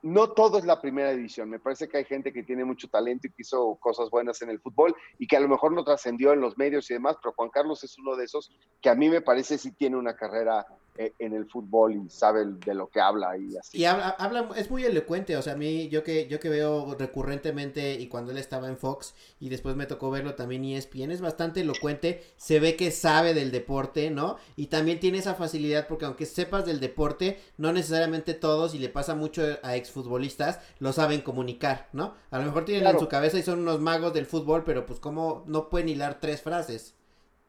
no 0.03 0.31
todo 0.31 0.57
es 0.57 0.65
la 0.65 0.81
primera 0.81 1.11
división, 1.11 1.49
me 1.49 1.59
parece 1.59 1.87
que 1.87 1.97
hay 1.97 2.03
gente 2.03 2.33
que 2.33 2.43
tiene 2.43 2.65
mucho 2.65 2.89
talento 2.89 3.25
y 3.25 3.31
que 3.31 3.41
hizo 3.41 3.75
cosas 3.75 4.09
buenas 4.09 4.41
en 4.41 4.49
el 4.49 4.59
fútbol 4.59 4.93
y 5.17 5.27
que 5.27 5.37
a 5.37 5.39
lo 5.39 5.47
mejor 5.47 5.71
no 5.71 5.85
trascendió 5.85 6.33
en 6.33 6.41
los 6.41 6.57
medios 6.57 6.91
y 6.91 6.93
demás, 6.93 7.15
pero 7.23 7.33
Juan 7.33 7.49
Carlos 7.49 7.83
es 7.85 7.97
uno 7.97 8.17
de 8.17 8.25
esos 8.25 8.51
que 8.81 8.89
a 8.89 8.95
mí 8.95 9.09
me 9.09 9.21
parece 9.21 9.57
sí 9.57 9.71
tiene 9.71 9.95
una 9.95 10.15
carrera 10.15 10.65
en 10.95 11.33
el 11.33 11.49
fútbol 11.49 11.95
y 11.95 12.09
sabe 12.09 12.45
de 12.45 12.73
lo 12.73 12.87
que 12.87 13.01
habla 13.01 13.35
y 13.37 13.57
así. 13.57 13.79
Y 13.79 13.85
habla, 13.85 14.09
habla, 14.09 14.49
es 14.55 14.69
muy 14.69 14.83
elocuente, 14.83 15.35
o 15.37 15.41
sea, 15.41 15.53
a 15.53 15.55
mí, 15.55 15.89
yo 15.89 16.03
que, 16.03 16.27
yo 16.27 16.39
que 16.39 16.49
veo 16.49 16.95
recurrentemente 16.97 17.93
y 17.93 18.07
cuando 18.07 18.31
él 18.31 18.37
estaba 18.37 18.67
en 18.67 18.77
Fox 18.77 19.15
y 19.39 19.49
después 19.49 19.75
me 19.75 19.85
tocó 19.85 20.11
verlo 20.11 20.35
también 20.35 20.63
en 20.65 20.77
ESPN, 20.77 21.11
es 21.11 21.21
bastante 21.21 21.61
elocuente, 21.61 22.23
se 22.37 22.59
ve 22.59 22.75
que 22.75 22.91
sabe 22.91 23.33
del 23.33 23.51
deporte, 23.51 24.11
¿no? 24.11 24.37
Y 24.55 24.67
también 24.67 24.99
tiene 24.99 25.17
esa 25.17 25.33
facilidad 25.33 25.87
porque 25.87 26.05
aunque 26.05 26.25
sepas 26.25 26.65
del 26.65 26.79
deporte, 26.79 27.39
no 27.57 27.73
necesariamente 27.73 28.33
todos, 28.33 28.75
y 28.75 28.79
le 28.79 28.89
pasa 28.89 29.15
mucho 29.15 29.41
a 29.63 29.75
exfutbolistas, 29.75 30.59
lo 30.79 30.93
saben 30.93 31.21
comunicar, 31.21 31.89
¿no? 31.93 32.13
A 32.29 32.37
lo 32.37 32.45
mejor 32.45 32.65
tienen 32.65 32.87
en 32.87 32.99
su 32.99 33.07
cabeza 33.07 33.39
y 33.39 33.43
son 33.43 33.59
unos 33.59 33.79
magos 33.79 34.13
del 34.13 34.25
fútbol, 34.25 34.63
pero 34.63 34.85
pues 34.85 34.99
como 34.99 35.43
no 35.47 35.69
pueden 35.69 35.89
hilar 35.89 36.19
tres 36.19 36.41
frases. 36.41 36.95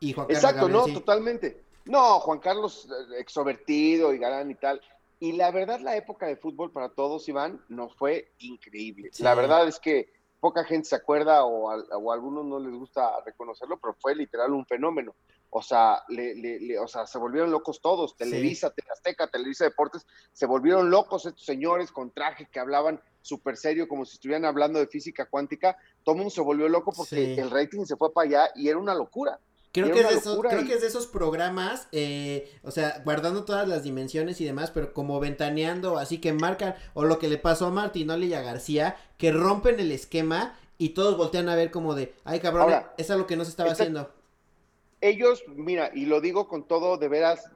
Y 0.01 0.13
Juan 0.13 0.27
Exacto, 0.31 0.69
no, 0.69 0.87
totalmente. 0.87 1.63
No, 1.85 2.21
Juan 2.21 2.39
Carlos 2.39 2.89
eh, 2.91 3.21
extrovertido 3.21 4.13
y 4.13 4.19
galán 4.19 4.51
y 4.51 4.55
tal. 4.55 4.81
Y 5.21 5.33
la 5.33 5.51
verdad, 5.51 5.81
la 5.81 5.97
época 5.97 6.27
de 6.27 6.37
fútbol 6.37 6.73
para 6.73 6.91
todos, 6.91 7.29
Iván, 7.29 7.65
nos 7.69 7.95
fue 7.97 8.33
increíble. 8.39 9.11
La 9.19 9.35
verdad 9.35 9.67
es 9.69 9.79
que 9.79 10.13
poca 10.41 10.65
gente 10.65 10.89
se 10.89 10.97
acuerda 10.97 11.45
o 11.45 11.71
a, 11.71 12.13
algunos 12.13 12.45
no 12.45 12.59
les 12.59 12.75
gusta 12.75 13.11
reconocerlo, 13.25 13.79
pero 13.79 13.95
fue 13.99 14.15
literal 14.15 14.53
un 14.53 14.67
fenómeno. 14.67 15.15
O 15.49 15.63
sea, 15.63 16.03
le, 16.09 16.79
o 16.79 16.89
sea 16.89 17.07
se 17.07 17.17
volvieron 17.17 17.51
locos 17.51 17.81
todos. 17.81 18.17
Televisa, 18.17 18.71
sí. 18.77 18.83
Azteca, 18.93 19.29
Televisa 19.29 19.65
Deportes, 19.65 20.07
se 20.33 20.45
volvieron 20.45 20.91
locos 20.91 21.25
estos 21.25 21.47
señores 21.47 21.93
con 21.93 22.11
traje 22.11 22.47
que 22.53 22.61
hablaban 22.61 23.01
súper 23.23 23.57
serio, 23.57 23.89
como 23.89 24.05
si 24.05 24.17
estuvieran 24.17 24.45
hablando 24.45 24.79
de 24.79 24.89
física 24.89 25.25
cuántica. 25.25 25.79
Todo 26.03 26.17
el 26.17 26.19
mundo 26.19 26.31
se 26.31 26.43
volvió 26.43 26.69
loco 26.69 26.93
porque 26.95 27.35
el 27.35 27.51
rating 27.51 27.87
se 27.87 27.97
fue 27.97 28.13
para 28.13 28.29
allá 28.29 28.51
y 28.55 28.69
era 28.69 28.79
una 28.79 28.95
locura. 28.95 29.41
Creo 29.75 29.93
que, 29.93 30.03
es 30.03 30.09
de 30.09 30.15
esos, 30.15 30.39
creo 30.39 30.65
que 30.65 30.75
es 30.75 30.83
de 30.83 30.87
esos 30.87 31.09
programas, 31.09 31.89
eh, 31.91 32.49
o 32.63 32.71
sea, 32.71 33.03
guardando 33.05 33.45
todas 33.45 33.67
las 33.67 33.83
dimensiones 33.83 34.41
y 34.41 34.45
demás, 34.45 34.71
pero 34.71 34.93
como 34.93 35.19
ventaneando, 35.19 35.99
así 35.99 36.19
que 36.19 36.33
marcan, 36.33 36.77
o 36.95 37.03
lo 37.05 37.19
que 37.19 37.27
le 37.27 37.39
pasó 37.39 37.67
a 37.67 37.71
Martinoli 37.71 38.29
y 38.29 38.35
a 38.35 38.41
García, 38.41 38.97
que 39.19 39.33
rompen 39.33 39.81
el 39.81 39.91
esquema 39.91 40.57
y 40.79 40.91
todos 40.91 41.17
voltean 41.17 41.49
a 41.49 41.57
ver 41.57 41.73
como 41.73 41.97
de, 41.97 42.15
ay 42.23 42.39
cabrón, 42.39 42.73
es 42.97 43.11
algo 43.11 43.27
que 43.27 43.35
no 43.35 43.43
se 43.43 43.51
estaba 43.51 43.73
haciendo. 43.73 44.13
Ellos, 45.01 45.43
mira, 45.49 45.91
y 45.93 46.07
lo 46.07 46.21
digo 46.21 46.47
con 46.47 46.69
todo, 46.69 46.97
de 46.97 47.09
veras, 47.09 47.51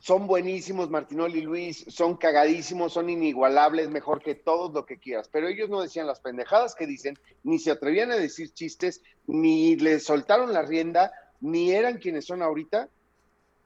son 0.00 0.26
buenísimos, 0.26 0.88
Martinoli 0.88 1.38
y 1.38 1.42
Luis, 1.42 1.84
son 1.88 2.16
cagadísimos, 2.16 2.94
son 2.94 3.10
inigualables, 3.10 3.90
mejor 3.90 4.22
que 4.22 4.34
todos 4.34 4.72
lo 4.72 4.86
que 4.86 4.98
quieras, 4.98 5.28
pero 5.30 5.46
ellos 5.46 5.68
no 5.68 5.82
decían 5.82 6.06
las 6.06 6.20
pendejadas 6.20 6.74
que 6.74 6.86
dicen, 6.86 7.18
ni 7.42 7.58
se 7.58 7.70
atrevían 7.70 8.10
a 8.10 8.16
decir 8.16 8.52
chistes, 8.52 9.02
ni 9.26 9.76
les 9.76 10.04
soltaron 10.04 10.52
la 10.52 10.62
rienda, 10.62 11.12
ni 11.40 11.72
eran 11.72 11.98
quienes 11.98 12.26
son 12.26 12.42
ahorita, 12.42 12.88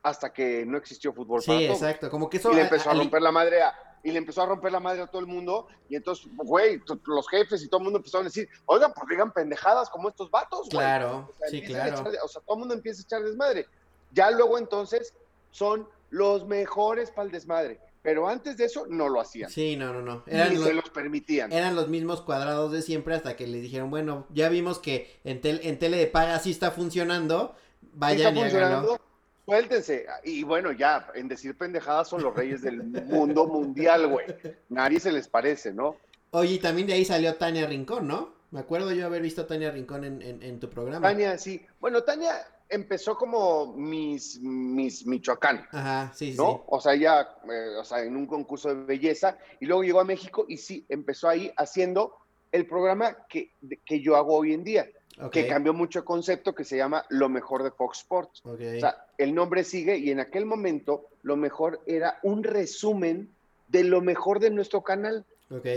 hasta 0.02 0.32
que 0.32 0.66
no 0.66 0.76
existió 0.76 1.12
fútbol. 1.12 1.40
Sí, 1.40 1.64
exacto, 1.64 2.10
como 2.10 2.28
que 2.28 2.36
eso... 2.36 2.52
Y 2.52 2.56
le 2.56 2.62
empezó 2.62 2.90
a, 2.90 2.94
romper 2.94 3.22
la 3.22 3.32
madre 3.32 3.62
a, 3.62 3.72
y 4.02 4.10
le 4.10 4.18
empezó 4.18 4.42
a 4.42 4.46
romper 4.46 4.72
la 4.72 4.80
madre 4.80 5.02
a 5.02 5.06
todo 5.06 5.20
el 5.20 5.28
mundo, 5.28 5.68
y 5.88 5.94
entonces, 5.94 6.26
güey, 6.36 6.82
los 7.06 7.28
jefes 7.28 7.62
y 7.62 7.68
todo 7.68 7.78
el 7.78 7.84
mundo 7.84 7.98
empezaron 7.98 8.26
a 8.26 8.28
decir, 8.28 8.48
oigan, 8.66 8.92
pues 8.92 9.06
digan 9.08 9.32
pendejadas 9.32 9.88
como 9.88 10.08
estos 10.08 10.30
vatos, 10.32 10.68
güey. 10.68 10.84
Claro, 10.84 11.32
sí, 11.48 11.62
claro. 11.62 12.02
o 12.24 12.28
sea, 12.28 12.42
todo 12.42 12.56
el 12.56 12.58
mundo 12.58 12.74
empieza 12.74 13.02
a 13.02 13.04
echar 13.04 13.22
desmadre. 13.22 13.66
Ya 14.12 14.30
luego 14.30 14.58
entonces 14.58 15.14
son 15.50 15.88
los 16.14 16.46
mejores 16.46 17.10
para 17.10 17.26
el 17.26 17.32
desmadre. 17.32 17.80
Pero 18.00 18.28
antes 18.28 18.56
de 18.56 18.66
eso 18.66 18.86
no 18.88 19.08
lo 19.08 19.20
hacían. 19.20 19.50
Sí, 19.50 19.76
no, 19.76 19.92
no, 19.92 20.00
no. 20.00 20.22
Eran 20.26 20.56
se 20.56 20.74
los 20.74 20.90
permitían. 20.90 21.52
Eran 21.52 21.74
los 21.74 21.88
mismos 21.88 22.20
cuadrados 22.20 22.70
de 22.70 22.82
siempre 22.82 23.14
hasta 23.14 23.34
que 23.34 23.48
les 23.48 23.62
dijeron, 23.62 23.90
bueno, 23.90 24.26
ya 24.30 24.48
vimos 24.48 24.78
que 24.78 25.18
en, 25.24 25.40
en 25.42 25.78
tele 25.78 25.96
de 25.96 26.06
paga 26.06 26.38
sí 26.38 26.52
está 26.52 26.70
funcionando, 26.70 27.56
vayan 27.94 28.36
y 28.36 28.40
funcionando? 28.42 29.00
Suéltense. 29.44 30.06
Y 30.22 30.44
bueno, 30.44 30.70
ya, 30.70 31.08
en 31.14 31.26
decir 31.26 31.58
pendejadas 31.58 32.08
son 32.08 32.22
los 32.22 32.34
reyes 32.34 32.62
del 32.62 32.84
mundo 32.84 33.46
mundial, 33.46 34.06
güey. 34.06 34.26
Nadie 34.68 35.00
se 35.00 35.10
les 35.10 35.26
parece, 35.26 35.72
¿no? 35.72 35.96
Oye, 36.30 36.54
y 36.54 36.58
también 36.58 36.86
de 36.86 36.92
ahí 36.92 37.04
salió 37.04 37.34
Tania 37.34 37.66
Rincón, 37.66 38.06
¿no? 38.06 38.34
Me 38.52 38.60
acuerdo 38.60 38.92
yo 38.92 39.06
haber 39.06 39.22
visto 39.22 39.42
a 39.42 39.46
Tania 39.48 39.72
Rincón 39.72 40.04
en, 40.04 40.22
en 40.22 40.60
tu 40.60 40.70
programa. 40.70 41.08
Tania, 41.08 41.38
sí. 41.38 41.66
Bueno, 41.80 42.02
Tania, 42.02 42.34
empezó 42.74 43.16
como 43.16 43.74
mis, 43.74 44.40
mis 44.40 45.06
Michoacán. 45.06 45.66
Ajá, 45.70 46.12
sí, 46.14 46.34
¿no? 46.36 46.64
O 46.66 46.80
sea, 46.80 46.94
ella, 46.94 47.36
eh, 47.50 47.76
o 47.78 47.84
sea, 47.84 48.02
en 48.02 48.16
un 48.16 48.26
concurso 48.26 48.68
de 48.68 48.84
belleza, 48.84 49.38
y 49.60 49.66
luego 49.66 49.82
llegó 49.82 50.00
a 50.00 50.04
México 50.04 50.44
y 50.48 50.56
sí, 50.56 50.84
empezó 50.88 51.28
ahí 51.28 51.52
haciendo 51.56 52.16
el 52.52 52.66
programa 52.66 53.16
que, 53.28 53.52
que 53.84 54.00
yo 54.00 54.16
hago 54.16 54.36
hoy 54.36 54.52
en 54.52 54.64
día, 54.64 54.88
que 55.30 55.46
cambió 55.46 55.72
mucho 55.72 56.00
el 56.00 56.04
concepto, 56.04 56.54
que 56.54 56.64
se 56.64 56.76
llama 56.76 57.04
Lo 57.08 57.28
Mejor 57.28 57.62
de 57.62 57.70
Fox 57.70 57.98
Sports. 57.98 58.42
O 58.44 58.56
sea, 58.56 59.06
el 59.18 59.34
nombre 59.34 59.64
sigue 59.64 59.96
y 59.96 60.10
en 60.10 60.20
aquel 60.20 60.44
momento 60.46 61.08
lo 61.22 61.36
mejor 61.36 61.80
era 61.86 62.18
un 62.22 62.42
resumen 62.42 63.30
de 63.68 63.84
lo 63.84 64.00
mejor 64.00 64.40
de 64.40 64.50
nuestro 64.50 64.82
canal. 64.82 65.24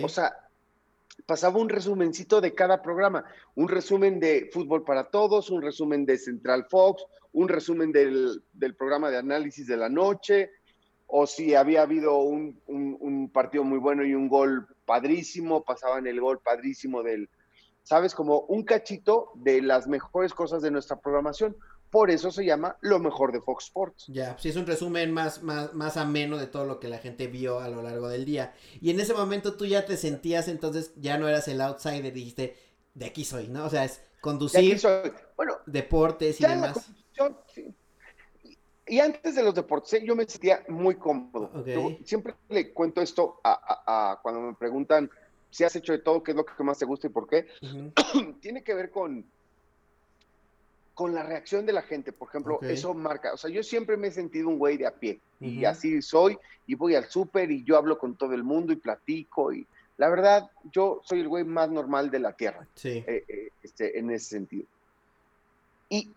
O 0.03 0.09
sea, 0.09 0.46
pasaba 1.25 1.59
un 1.59 1.69
resumencito 1.69 2.41
de 2.41 2.53
cada 2.53 2.81
programa, 2.81 3.25
un 3.55 3.67
resumen 3.67 4.19
de 4.19 4.49
Fútbol 4.53 4.83
para 4.83 5.09
Todos, 5.09 5.49
un 5.49 5.61
resumen 5.61 6.05
de 6.05 6.17
Central 6.17 6.65
Fox, 6.69 7.05
un 7.33 7.47
resumen 7.47 7.91
del, 7.91 8.41
programa 8.77 9.09
de 9.09 9.17
análisis 9.17 9.67
de 9.67 9.77
la 9.77 9.89
noche, 9.89 10.51
o 11.05 11.25
si 11.25 11.55
había 11.55 11.83
habido 11.83 12.17
un, 12.17 12.59
un, 12.67 13.29
partido 13.29 13.63
muy 13.63 13.77
bueno 13.77 14.03
y 14.03 14.13
un 14.13 14.27
gol 14.27 14.67
padrísimo, 14.85 15.63
pasaban 15.63 16.05
el 16.07 16.19
gol 16.19 16.39
padrísimo 16.39 17.03
del, 17.03 17.29
¿sabes? 17.83 18.13
Como 18.13 18.41
un 18.41 18.63
cachito 18.63 19.31
de 19.35 19.61
las 19.61 19.87
mejores 19.87 20.33
cosas 20.33 20.61
de 20.61 20.71
nuestra 20.71 20.99
programación. 20.99 21.55
Por 21.89 22.11
eso 22.11 22.31
se 22.31 22.45
llama 22.45 22.77
lo 22.81 22.99
mejor 22.99 23.31
de 23.31 23.41
Fox 23.41 23.65
Sports. 23.65 24.05
Ya, 24.09 24.37
sí, 24.37 24.49
es 24.49 24.55
un 24.55 24.65
resumen 24.65 25.11
más, 25.11 25.41
más, 25.41 25.73
más 25.73 25.97
ameno 25.97 26.37
de 26.37 26.47
todo 26.47 26.65
lo 26.65 26.79
que 26.79 26.87
la 26.87 26.97
gente 26.97 27.27
vio 27.27 27.59
a 27.59 27.69
lo 27.69 27.81
largo 27.81 28.09
del 28.09 28.25
día. 28.25 28.53
Y 28.81 28.89
en 28.89 28.99
ese 28.99 29.13
momento 29.13 29.55
tú 29.55 29.65
ya 29.65 29.85
te 29.85 29.95
sentías, 29.95 30.47
entonces 30.47 30.91
ya 30.97 31.17
no 31.17 31.27
eras 31.27 31.47
el 31.47 31.61
outsider, 31.61 32.11
dijiste, 32.13 32.57
de 32.93 33.05
aquí 33.05 33.23
soy, 33.23 33.47
¿no? 33.47 33.65
O 33.65 33.69
sea, 33.69 33.85
es 33.85 34.01
conducir 34.21 34.79
Bueno, 35.35 35.57
deportes 35.65 36.41
y 36.41 36.45
demás. 36.45 36.91
Y 38.89 38.99
antes 38.99 39.35
de 39.35 39.43
los 39.43 39.53
deportes, 39.53 39.93
¿eh? 39.93 40.03
yo 40.05 40.15
me 40.15 40.25
sentía 40.25 40.63
muy 40.69 40.95
cómodo. 40.95 41.51
siempre 42.05 42.35
le 42.49 42.73
cuento 42.73 43.01
esto 43.01 43.39
a, 43.43 44.19
cuando 44.21 44.41
me 44.41 44.53
preguntan 44.55 45.09
si 45.49 45.63
has 45.63 45.75
hecho 45.75 45.93
de 45.93 45.99
todo, 45.99 46.23
qué 46.23 46.31
es 46.31 46.37
lo 46.37 46.45
que 46.45 46.63
más 46.63 46.77
te 46.77 46.85
gusta 46.85 47.07
y 47.07 47.09
por 47.09 47.27
qué. 47.27 47.47
Tiene 48.41 48.63
que 48.63 48.73
ver 48.73 48.91
con 48.91 49.25
con 50.97 51.13
la 51.13 51.21
reacción 51.21 51.67
de 51.67 51.73
la 51.73 51.83
gente, 51.83 52.11
por 52.11 52.27
ejemplo, 52.27 52.59
eso 52.63 52.91
marca, 52.95 53.31
o 53.31 53.37
sea, 53.37 53.51
yo 53.51 53.61
siempre 53.61 53.97
me 53.97 54.07
he 54.07 54.11
sentido 54.11 54.47
un 54.47 54.57
güey 54.57 54.77
de 54.77 54.87
a 54.87 54.95
pie 54.95 55.19
y 55.39 55.63
así 55.63 56.01
soy 56.01 56.35
y 56.65 56.73
voy 56.73 56.95
al 56.95 57.05
súper 57.05 57.51
y 57.51 57.63
yo 57.63 57.77
hablo 57.77 57.99
con 57.99 58.15
todo 58.15 58.33
el 58.33 58.43
mundo 58.43 58.73
y 58.73 58.77
platico 58.77 59.53
y 59.53 59.67
la 59.97 60.09
verdad, 60.09 60.49
yo 60.71 60.99
soy 61.03 61.19
el 61.19 61.27
güey 61.27 61.43
más 61.43 61.69
normal 61.69 62.09
de 62.09 62.17
la 62.17 62.33
tierra, 62.33 62.67
sí. 62.73 63.03
Eh, 63.05 63.23
eh, 63.27 63.49
este, 63.61 63.99
en 63.99 64.09
ese 64.09 64.25
sentido. 64.25 64.65
Y, 65.87 66.09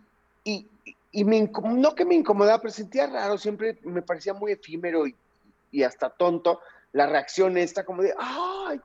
y, 0.45 0.67
y 1.13 1.25
me, 1.25 1.51
no 1.63 1.95
que 1.95 2.07
me 2.07 2.15
incomodaba, 2.15 2.63
pero 2.63 2.73
sentía 2.73 3.07
raro, 3.07 3.37
siempre 3.37 3.79
me 3.83 4.01
parecía 4.01 4.33
muy 4.33 4.53
efímero 4.53 5.07
y, 5.07 5.15
y 5.73 5.83
hasta 5.83 6.09
tonto 6.09 6.61
la 6.93 7.07
reacción 7.07 7.59
esta 7.59 7.85
como 7.85 8.01
de, 8.01 8.15
ay, 8.19 8.81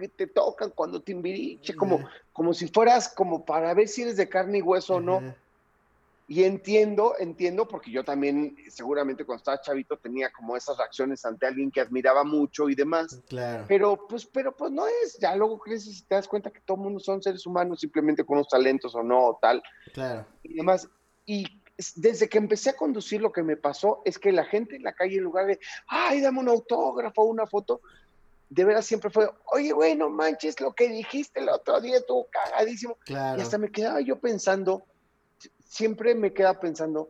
que 0.00 0.08
te 0.08 0.26
tocan 0.26 0.70
cuando 0.70 1.00
te 1.00 1.12
inviriche, 1.12 1.74
como, 1.74 2.08
como 2.32 2.54
si 2.54 2.68
fueras 2.68 3.08
como 3.08 3.44
para 3.44 3.74
ver 3.74 3.88
si 3.88 4.02
eres 4.02 4.16
de 4.16 4.28
carne 4.28 4.58
y 4.58 4.62
hueso 4.62 4.96
o 4.96 5.00
no. 5.00 5.22
Y 6.26 6.44
entiendo, 6.44 7.14
entiendo, 7.18 7.66
porque 7.66 7.90
yo 7.90 8.04
también 8.04 8.56
seguramente 8.68 9.24
cuando 9.24 9.40
estaba 9.40 9.60
chavito 9.60 9.96
tenía 9.96 10.30
como 10.30 10.56
esas 10.56 10.78
reacciones 10.78 11.24
ante 11.24 11.44
alguien 11.44 11.72
que 11.72 11.80
admiraba 11.80 12.22
mucho 12.22 12.68
y 12.68 12.76
demás. 12.76 13.20
Claro. 13.28 13.64
Pero 13.66 14.06
pues, 14.08 14.26
pero 14.26 14.56
pues 14.56 14.70
no 14.70 14.86
es, 14.86 15.18
ya 15.18 15.34
luego 15.34 15.58
creces 15.58 15.98
y 15.98 16.02
te 16.02 16.14
das 16.14 16.28
cuenta 16.28 16.52
que 16.52 16.60
todo 16.60 16.76
el 16.76 16.84
mundo 16.84 17.00
son 17.00 17.20
seres 17.20 17.44
humanos 17.46 17.80
simplemente 17.80 18.24
con 18.24 18.36
unos 18.36 18.48
talentos 18.48 18.94
o 18.94 19.02
no, 19.02 19.26
o 19.26 19.38
tal. 19.42 19.60
Claro. 19.92 20.24
Y 20.44 20.54
demás. 20.54 20.88
Y 21.26 21.60
desde 21.96 22.28
que 22.28 22.38
empecé 22.38 22.70
a 22.70 22.76
conducir 22.76 23.20
lo 23.20 23.32
que 23.32 23.42
me 23.42 23.56
pasó 23.56 24.02
es 24.04 24.18
que 24.18 24.30
la 24.30 24.44
gente 24.44 24.76
en 24.76 24.82
la 24.82 24.92
calle 24.92 25.16
en 25.16 25.24
lugar 25.24 25.46
de, 25.46 25.58
ay, 25.88 26.20
dame 26.20 26.38
un 26.38 26.48
autógrafo, 26.48 27.24
una 27.24 27.46
foto, 27.46 27.80
de 28.50 28.64
veras 28.64 28.84
siempre 28.84 29.10
fue, 29.10 29.30
oye, 29.52 29.72
güey, 29.72 29.96
no 29.96 30.10
manches 30.10 30.60
lo 30.60 30.72
que 30.72 30.88
dijiste 30.88 31.40
el 31.40 31.48
otro 31.48 31.80
día, 31.80 31.98
estuvo 31.98 32.26
cagadísimo. 32.30 32.98
Y 33.06 33.14
hasta 33.14 33.58
me 33.58 33.70
quedaba 33.70 34.00
yo 34.00 34.18
pensando, 34.18 34.82
siempre 35.64 36.16
me 36.16 36.32
quedaba 36.32 36.58
pensando, 36.58 37.08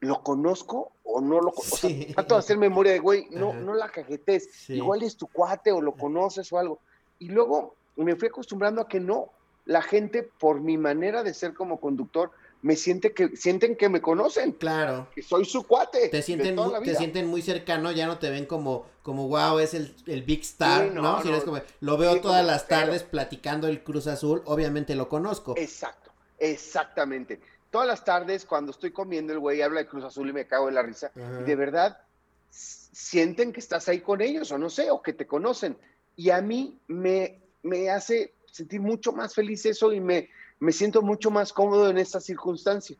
¿lo 0.00 0.22
conozco 0.24 0.92
o 1.04 1.20
no 1.20 1.40
lo 1.40 1.52
conozco? 1.52 1.88
Sí. 1.88 2.00
O 2.02 2.04
sea, 2.06 2.14
trato 2.14 2.34
de 2.34 2.38
hacer 2.40 2.58
memoria 2.58 2.92
de, 2.92 2.98
güey, 2.98 3.28
no, 3.30 3.54
no 3.54 3.74
la 3.74 3.90
cajetes, 3.90 4.68
igual 4.68 5.04
es 5.04 5.16
tu 5.16 5.28
cuate 5.28 5.70
o 5.70 5.80
lo 5.80 5.92
conoces 5.92 6.52
o 6.52 6.58
algo. 6.58 6.80
Y 7.20 7.28
luego 7.28 7.76
me 7.94 8.16
fui 8.16 8.28
acostumbrando 8.28 8.82
a 8.82 8.88
que 8.88 8.98
no, 8.98 9.30
la 9.66 9.82
gente, 9.82 10.24
por 10.24 10.60
mi 10.60 10.76
manera 10.76 11.22
de 11.22 11.32
ser 11.32 11.54
como 11.54 11.78
conductor, 11.78 12.32
me 12.62 12.76
siente 12.76 13.12
que 13.12 13.36
sienten 13.36 13.76
que 13.76 13.88
me 13.88 14.00
conocen. 14.00 14.52
Claro. 14.52 15.08
Que 15.14 15.22
soy 15.22 15.44
su 15.44 15.66
cuate. 15.66 16.08
Te 16.08 16.22
sienten, 16.22 16.56
te 16.84 16.94
sienten 16.94 17.26
muy 17.26 17.42
cercano, 17.42 17.90
ya 17.92 18.06
no 18.06 18.18
te 18.18 18.30
ven 18.30 18.46
como, 18.46 18.86
como 19.02 19.28
wow, 19.28 19.58
es 19.58 19.74
el, 19.74 19.94
el 20.06 20.22
big 20.22 20.40
star, 20.42 20.92
¿no? 20.92 21.20
como, 21.44 21.60
lo 21.80 21.96
veo 21.96 22.20
todas 22.20 22.44
las 22.44 22.68
tardes 22.68 23.02
platicando 23.02 23.66
el 23.68 23.82
Cruz 23.82 24.06
Azul, 24.06 24.42
obviamente 24.44 24.94
lo 24.94 25.08
conozco. 25.08 25.54
Exacto, 25.56 26.12
exactamente. 26.38 27.40
todas 27.70 27.86
las 27.86 28.04
tardes 28.04 28.44
cuando 28.44 28.72
estoy 28.72 28.90
comiendo 28.90 29.32
el 29.32 29.38
güey 29.38 29.62
habla 29.62 29.80
de 29.80 29.86
Cruz 29.86 30.04
Azul 30.04 30.28
y 30.28 30.32
me 30.32 30.46
cago 30.46 30.68
en 30.68 30.74
la 30.74 30.82
risa. 30.82 31.10
Y 31.16 31.44
de 31.44 31.56
verdad 31.56 31.98
sienten 32.50 33.52
que 33.52 33.60
estás 33.60 33.88
ahí 33.88 34.00
con 34.00 34.20
ellos 34.20 34.50
o 34.52 34.58
no 34.58 34.68
sé, 34.68 34.90
o 34.90 35.00
que 35.00 35.12
te 35.12 35.26
conocen. 35.26 35.78
Y 36.16 36.30
a 36.30 36.42
mí 36.42 36.78
me, 36.88 37.40
me 37.62 37.88
hace 37.88 38.34
sentir 38.50 38.80
mucho 38.80 39.12
más 39.12 39.34
feliz 39.34 39.64
eso 39.64 39.92
y 39.92 40.00
me, 40.00 40.28
me 40.60 40.72
siento 40.72 41.02
mucho 41.02 41.30
más 41.30 41.52
cómodo 41.52 41.90
en 41.90 41.98
esta 41.98 42.20
circunstancia, 42.20 42.96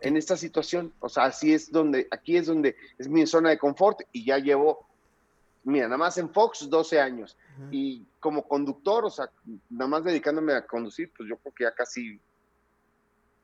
en 0.00 0.16
esta 0.16 0.36
situación. 0.36 0.92
O 1.00 1.08
sea, 1.08 1.24
así 1.24 1.52
es 1.52 1.70
donde, 1.70 2.08
aquí 2.10 2.36
es 2.36 2.46
donde 2.46 2.76
es 2.98 3.08
mi 3.08 3.26
zona 3.26 3.50
de 3.50 3.58
confort 3.58 4.00
y 4.10 4.24
ya 4.24 4.38
llevo, 4.38 4.86
mira, 5.64 5.84
nada 5.84 5.98
más 5.98 6.16
en 6.18 6.30
Fox 6.30 6.68
12 6.68 6.98
años. 6.98 7.36
Y 7.70 8.04
como 8.18 8.48
conductor, 8.48 9.04
o 9.04 9.10
sea, 9.10 9.30
nada 9.68 9.88
más 9.88 10.04
dedicándome 10.04 10.54
a 10.54 10.66
conducir, 10.66 11.12
pues 11.16 11.28
yo 11.28 11.36
creo 11.36 11.54
que 11.54 11.64
ya 11.64 11.74
casi, 11.74 12.18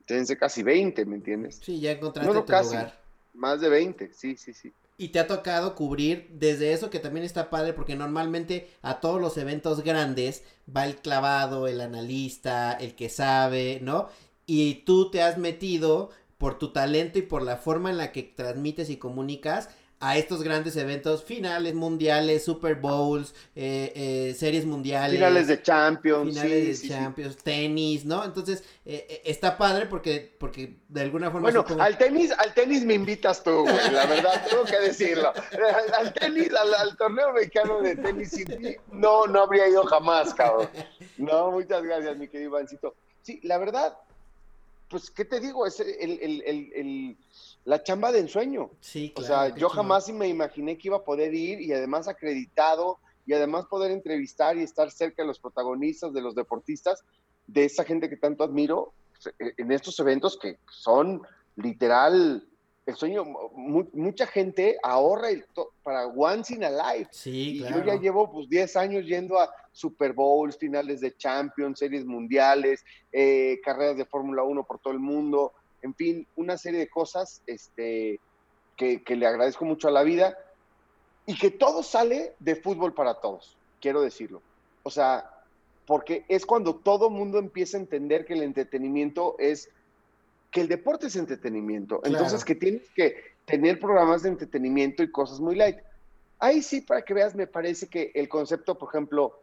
tense 0.07 0.37
casi 0.37 0.63
20, 0.63 1.05
¿me 1.05 1.17
entiendes? 1.17 1.61
Sí, 1.63 1.79
ya 1.81 1.93
encontraste 1.93 2.33
tu 2.33 2.53
lugar. 2.53 3.01
Más 3.35 3.61
de 3.61 3.69
20, 3.69 4.13
sí, 4.13 4.37
sí, 4.37 4.53
sí. 4.55 4.73
Y 5.01 5.09
te 5.09 5.19
ha 5.19 5.27
tocado 5.27 5.77
cubrir 5.77 6.29
desde 6.31 6.75
eso 6.75 6.91
que 6.91 6.99
también 6.99 7.25
está 7.25 7.49
padre 7.49 7.73
porque 7.73 7.97
normalmente 7.97 8.69
a 8.83 9.01
todos 9.01 9.19
los 9.19 9.39
eventos 9.39 9.83
grandes 9.83 10.43
va 10.69 10.85
el 10.85 10.97
clavado, 10.97 11.67
el 11.69 11.81
analista, 11.81 12.75
el 12.75 12.95
que 12.95 13.09
sabe, 13.09 13.79
¿no? 13.81 14.11
Y 14.45 14.83
tú 14.85 15.11
te 15.11 15.23
has 15.23 15.39
metido 15.39 16.11
por 16.37 16.59
tu 16.59 16.75
talento 16.75 17.19
y 17.19 17.23
por 17.23 17.41
la 17.41 17.57
forma 17.57 17.89
en 17.89 17.97
la 17.97 18.13
que 18.13 18.25
transmites 18.25 18.91
y 18.91 18.99
comunicas 18.99 19.71
a 20.03 20.17
estos 20.17 20.43
grandes 20.43 20.77
eventos, 20.77 21.23
finales 21.23 21.75
mundiales, 21.75 22.43
Super 22.43 22.75
Bowls, 22.75 23.35
eh, 23.55 23.93
eh, 23.95 24.35
series 24.35 24.65
mundiales. 24.65 25.17
Finales 25.17 25.47
de 25.47 25.63
Champions. 25.63 26.31
Finales 26.31 26.81
de 26.83 26.89
Champions, 26.89 27.37
tenis, 27.37 28.07
¿no? 28.07 28.25
Entonces, 28.25 28.65
eh, 28.87 29.21
está 29.27 29.59
padre 29.59 29.85
porque, 29.85 30.35
porque 30.39 30.79
de 30.89 31.03
alguna 31.03 31.31
forma... 31.31 31.51
Bueno, 31.51 31.67
al 31.79 31.99
tenis, 31.99 32.33
al 32.33 32.55
tenis 32.55 32.83
me 32.83 32.95
invitas 32.95 33.45
tú, 33.45 33.61
güey, 33.61 33.91
la 33.93 34.07
verdad, 34.07 34.47
tengo 34.49 34.65
que 34.65 34.81
decirlo. 34.81 35.35
Al, 35.99 36.15
tenis, 36.15 36.51
al, 36.55 36.97
torneo 36.97 37.35
mexicano 37.35 37.83
de 37.83 37.95
tenis 37.97 38.35
no, 38.91 39.27
no 39.27 39.43
habría 39.43 39.69
ido 39.69 39.85
jamás, 39.85 40.33
cabrón. 40.33 40.71
No, 41.19 41.51
muchas 41.51 41.83
gracias, 41.83 42.17
mi 42.17 42.27
querido 42.27 42.49
Ivancito. 42.53 42.95
Sí, 43.21 43.39
la 43.43 43.59
verdad, 43.59 43.99
pues, 44.89 45.11
¿qué 45.11 45.27
te 45.27 45.41
digo? 45.41 45.67
Es 45.67 45.79
el 45.79 47.19
la 47.65 47.83
chamba 47.83 48.13
de 48.13 48.21
ensueño. 48.21 48.71
Sí, 48.81 49.13
claro. 49.15 49.25
O 49.25 49.27
sea, 49.27 49.57
yo 49.57 49.69
jamás 49.69 50.09
me 50.11 50.29
imaginé 50.29 50.79
que 50.79 50.89
iba 50.89 50.99
a 50.99 51.05
poder 51.05 51.35
ir 51.35 51.61
y 51.61 51.73
además 51.73 52.09
acreditado 52.09 52.99
y 53.27 53.33
además 53.33 53.67
poder 53.67 53.91
entrevistar 53.91 54.57
y 54.57 54.63
estar 54.63 54.91
cerca 54.91 55.23
de 55.23 55.29
los 55.29 55.39
protagonistas, 55.39 56.13
de 56.13 56.23
los 56.23 56.35
deportistas, 56.35 57.05
de 57.47 57.65
esa 57.65 57.85
gente 57.85 58.09
que 58.09 58.17
tanto 58.17 58.45
admiro 58.45 58.93
pues, 59.13 59.35
e, 59.39 59.55
en 59.63 59.73
estos 59.73 59.99
eventos 60.01 60.39
que 60.39 60.59
son 60.69 61.23
literal 61.57 62.47
el 62.87 62.97
sueño. 62.97 63.25
mucha 63.55 64.27
gente 64.27 64.79
ahorra 64.83 65.29
para 65.83 66.07
once 66.09 66.55
in 66.55 66.65
a 66.65 66.71
life. 66.71 67.11
Sí, 67.13 67.59
y 67.59 67.61
yo 67.61 67.85
ya 67.85 67.97
llevo 67.97 68.31
pues 68.33 68.49
10 68.49 68.77
años 68.77 69.07
yendo 69.07 69.39
a 69.39 69.51
Super 69.71 70.13
Bowls, 70.13 70.57
finales 70.57 71.01
de 71.01 71.17
Champions, 71.17 71.79
series 71.79 72.05
mundiales, 72.05 72.85
eh, 73.13 73.61
carreras 73.63 73.97
de 73.97 74.07
Fórmula 74.07 74.43
1 74.43 74.65
por 74.65 74.81
todo 74.81 74.93
el 74.93 74.99
mundo 74.99 75.53
en 75.83 75.95
fin, 75.95 76.27
una 76.37 76.57
serie 76.59 76.81
de 76.81 76.89
cosas 76.89 77.43
este, 77.47 78.21
que, 78.77 79.03
le 79.17 79.27
agradezco 79.27 79.65
mucho 79.65 79.89
a 79.89 79.91
la 79.91 80.03
vida 80.03 80.37
y 81.27 81.37
que 81.37 81.51
todo 81.51 81.83
sale 81.83 82.35
de 82.39 82.57
fútbol 82.57 82.95
para 82.95 83.21
todos, 83.21 83.57
quiero 83.81 84.01
decirlo. 84.01 84.43
O 84.83 84.91
sea, 84.91 85.31
porque 85.87 86.25
es 86.29 86.47
cuando 86.47 86.77
todo 86.77 87.11
mundo 87.11 87.39
empieza 87.39 87.77
a 87.77 87.81
entender 87.81 88.25
que 88.25 88.35
el 88.35 88.43
entretenimiento 88.43 89.37
es, 89.39 89.71
que 90.51 90.63
el 90.63 90.69
deporte 90.69 91.09
es 91.09 91.17
entretenimiento. 91.17 92.01
Entonces, 92.05 92.45
que 92.45 92.55
tienes 92.55 92.89
que 92.95 93.17
tener 93.45 93.79
programas 93.79 94.23
de 94.23 94.31
entretenimiento 94.31 95.03
y 95.03 95.11
cosas 95.11 95.41
muy 95.41 95.57
light. 95.57 95.79
Ahí 96.39 96.63
sí, 96.63 96.81
para 96.81 97.03
que 97.03 97.13
veas, 97.13 97.35
me 97.35 97.47
parece 97.47 97.89
que 97.89 98.13
el 98.15 98.29
concepto, 98.29 98.79
por 98.79 98.89
ejemplo, 98.89 99.43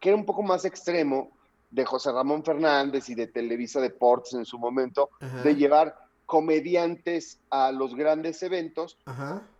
que 0.00 0.08
era 0.08 0.16
un 0.16 0.24
poco 0.24 0.42
más 0.42 0.64
extremo, 0.64 1.30
de 1.72 1.84
José 1.84 2.12
Ramón 2.12 2.44
Fernández 2.44 3.08
y 3.08 3.14
de 3.14 3.26
Televisa 3.26 3.80
Deportes 3.80 4.34
en 4.34 4.44
su 4.44 4.58
momento, 4.58 5.10
de 5.42 5.56
llevar 5.56 5.96
comediantes 6.26 7.40
a 7.50 7.72
los 7.72 7.94
grandes 7.96 8.42
eventos, 8.42 8.98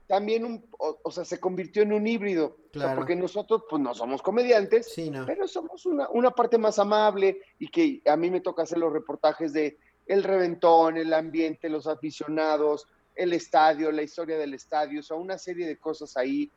también, 0.07 0.63
o, 0.79 1.11
sea, 1.11 1.25
se 1.25 1.41
convirtió 1.41 1.83
en 1.83 1.93
un 1.95 2.07
híbrido, 2.07 2.57
porque 2.95 3.17
nosotros, 3.17 3.65
pues 3.69 3.81
no 3.81 3.95
somos 3.95 4.21
comediantes, 4.21 4.95
pero 5.27 5.49
somos 5.49 5.87
una, 5.87 6.09
una, 6.11 6.31
parte 6.31 6.59
más 6.59 6.79
amable 6.79 7.41
y 7.59 7.69
que 7.69 8.03
a 8.07 8.17
mí 8.17 8.31
me 8.31 8.43
toca 8.43 8.63
hacer 8.63 8.79
los 8.79 8.93
reportajes 8.93 9.55
de 9.55 9.79
el 10.07 10.23
reventón, 10.23 10.99
el 10.99 11.15
ambiente, 11.15 11.71
los 11.71 11.87
aficionados, 11.87 12.87
el 13.15 13.33
estadio, 13.33 13.91
la 13.91 14.03
historia 14.03 14.37
del 14.37 14.53
estadio, 14.53 15.01
o 15.01 15.03
sea, 15.03 15.17
una 15.17 15.39
serie 15.39 15.67
de 15.67 15.79
cosas 15.79 16.17
ahí 16.17 16.51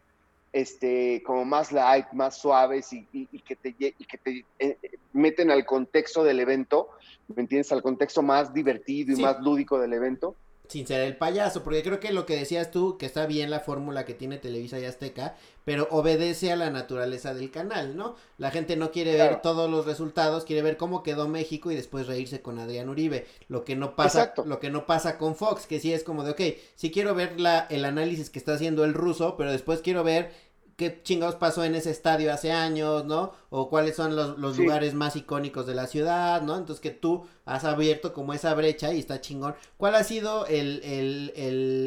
este, 0.53 1.21
como 1.25 1.45
más 1.45 1.71
light, 1.71 2.07
más 2.13 2.37
suaves 2.37 2.93
y, 2.93 3.05
que 3.45 3.55
te, 3.55 3.75
y 3.77 4.05
que 4.05 4.17
te 4.17 4.45
eh, 4.59 4.77
meten 5.13 5.51
al 5.51 5.65
contexto 5.65 6.23
del 6.23 6.39
evento, 6.39 6.89
¿me 7.27 7.41
entiendes? 7.41 7.71
Al 7.71 7.81
contexto 7.81 8.21
más 8.21 8.53
divertido 8.53 9.17
y 9.17 9.21
más 9.21 9.39
lúdico 9.41 9.79
del 9.79 9.93
evento. 9.93 10.35
Sin 10.67 10.87
ser 10.87 11.01
el 11.01 11.17
payaso, 11.17 11.63
porque 11.63 11.83
creo 11.83 11.99
que 11.99 12.11
lo 12.11 12.25
que 12.25 12.35
decías 12.35 12.71
tú, 12.71 12.97
que 12.97 13.05
está 13.05 13.25
bien 13.25 13.49
la 13.49 13.59
fórmula 13.59 14.05
que 14.05 14.13
tiene 14.13 14.37
Televisa 14.37 14.79
y 14.79 14.85
Azteca, 14.85 15.35
pero 15.63 15.87
obedece 15.91 16.51
a 16.51 16.55
la 16.55 16.69
naturaleza 16.69 17.33
del 17.33 17.51
canal, 17.51 17.97
¿no? 17.97 18.15
La 18.37 18.51
gente 18.51 18.75
no 18.75 18.91
quiere 18.91 19.13
ver 19.13 19.41
todos 19.41 19.69
los 19.69 19.85
resultados, 19.85 20.45
quiere 20.45 20.61
ver 20.61 20.77
cómo 20.77 21.03
quedó 21.03 21.27
México 21.27 21.71
y 21.71 21.75
después 21.75 22.07
reírse 22.07 22.41
con 22.41 22.59
Adrián 22.59 22.89
Uribe. 22.89 23.25
Lo 23.47 23.65
que 23.65 23.75
no 23.75 23.95
pasa, 23.95 24.33
lo 24.45 24.59
que 24.59 24.69
no 24.69 24.85
pasa 24.85 25.17
con 25.17 25.35
Fox, 25.35 25.65
que 25.65 25.79
sí 25.79 25.91
es 25.93 26.03
como 26.03 26.23
de, 26.23 26.31
ok, 26.31 26.41
sí 26.75 26.91
quiero 26.91 27.15
ver 27.15 27.39
la, 27.39 27.67
el 27.69 27.83
análisis 27.85 28.29
que 28.29 28.39
está 28.39 28.53
haciendo 28.53 28.85
el 28.85 28.93
ruso, 28.93 29.35
pero 29.37 29.51
después 29.51 29.81
quiero 29.81 30.03
ver 30.03 30.31
qué 30.75 31.01
chingados 31.03 31.35
pasó 31.35 31.63
en 31.63 31.75
ese 31.75 31.89
estadio 31.89 32.33
hace 32.33 32.51
años, 32.51 33.05
¿no? 33.05 33.31
O 33.49 33.69
cuáles 33.69 33.95
son 33.95 34.15
los, 34.15 34.37
lugares 34.57 34.93
más 34.93 35.15
icónicos 35.15 35.65
de 35.65 35.75
la 35.75 35.87
ciudad, 35.87 36.41
¿no? 36.41 36.57
Entonces 36.57 36.81
que 36.81 36.91
tú 36.91 37.25
has 37.45 37.63
abierto 37.63 38.13
como 38.13 38.33
esa 38.33 38.53
brecha 38.53 38.93
y 38.93 38.99
está 38.99 39.21
chingón. 39.21 39.55
¿Cuál 39.77 39.95
ha 39.95 40.03
sido 40.03 40.45
el, 40.47 40.81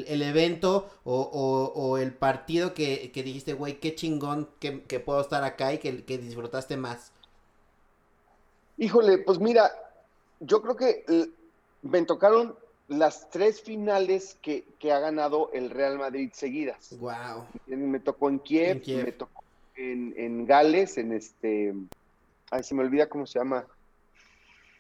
evento 0.09 0.89
o, 1.05 1.99
el 1.99 2.14
partido 2.14 2.72
que, 2.72 3.11
dijiste, 3.14 3.53
güey, 3.53 3.78
qué 3.78 3.95
chingón 3.95 4.49
que, 4.59 5.01
puedo 5.01 5.20
estar 5.20 5.45
acá 5.45 5.74
y 5.74 5.78
que, 5.78 6.05
que 6.05 6.18
disfrutaste 6.18 6.76
más? 6.76 7.12
Híjole, 8.78 9.18
pues 9.18 9.39
mira, 9.39 9.70
yo 10.41 10.62
creo 10.62 10.76
que 10.76 11.05
me 11.82 12.03
tocaron 12.05 12.57
las 12.89 13.28
tres 13.28 13.61
finales 13.61 14.39
que, 14.41 14.64
ha 14.91 14.99
ganado 14.99 15.51
el 15.53 15.70
Real 15.70 15.99
Madrid 15.99 16.30
seguidas. 16.32 16.97
Wow. 16.99 17.47
Me 17.66 18.01
tocó 18.01 18.30
en 18.30 18.39
Kiev, 18.39 18.82
me 18.86 19.12
tocó 19.12 19.45
en, 19.76 20.47
Gales, 20.47 20.97
en 20.99 21.12
este. 21.12 21.74
Ay, 22.51 22.62
se 22.62 22.74
me 22.74 22.82
olvida 22.82 23.09
cómo 23.09 23.26
se 23.26 23.39
llama. 23.39 23.66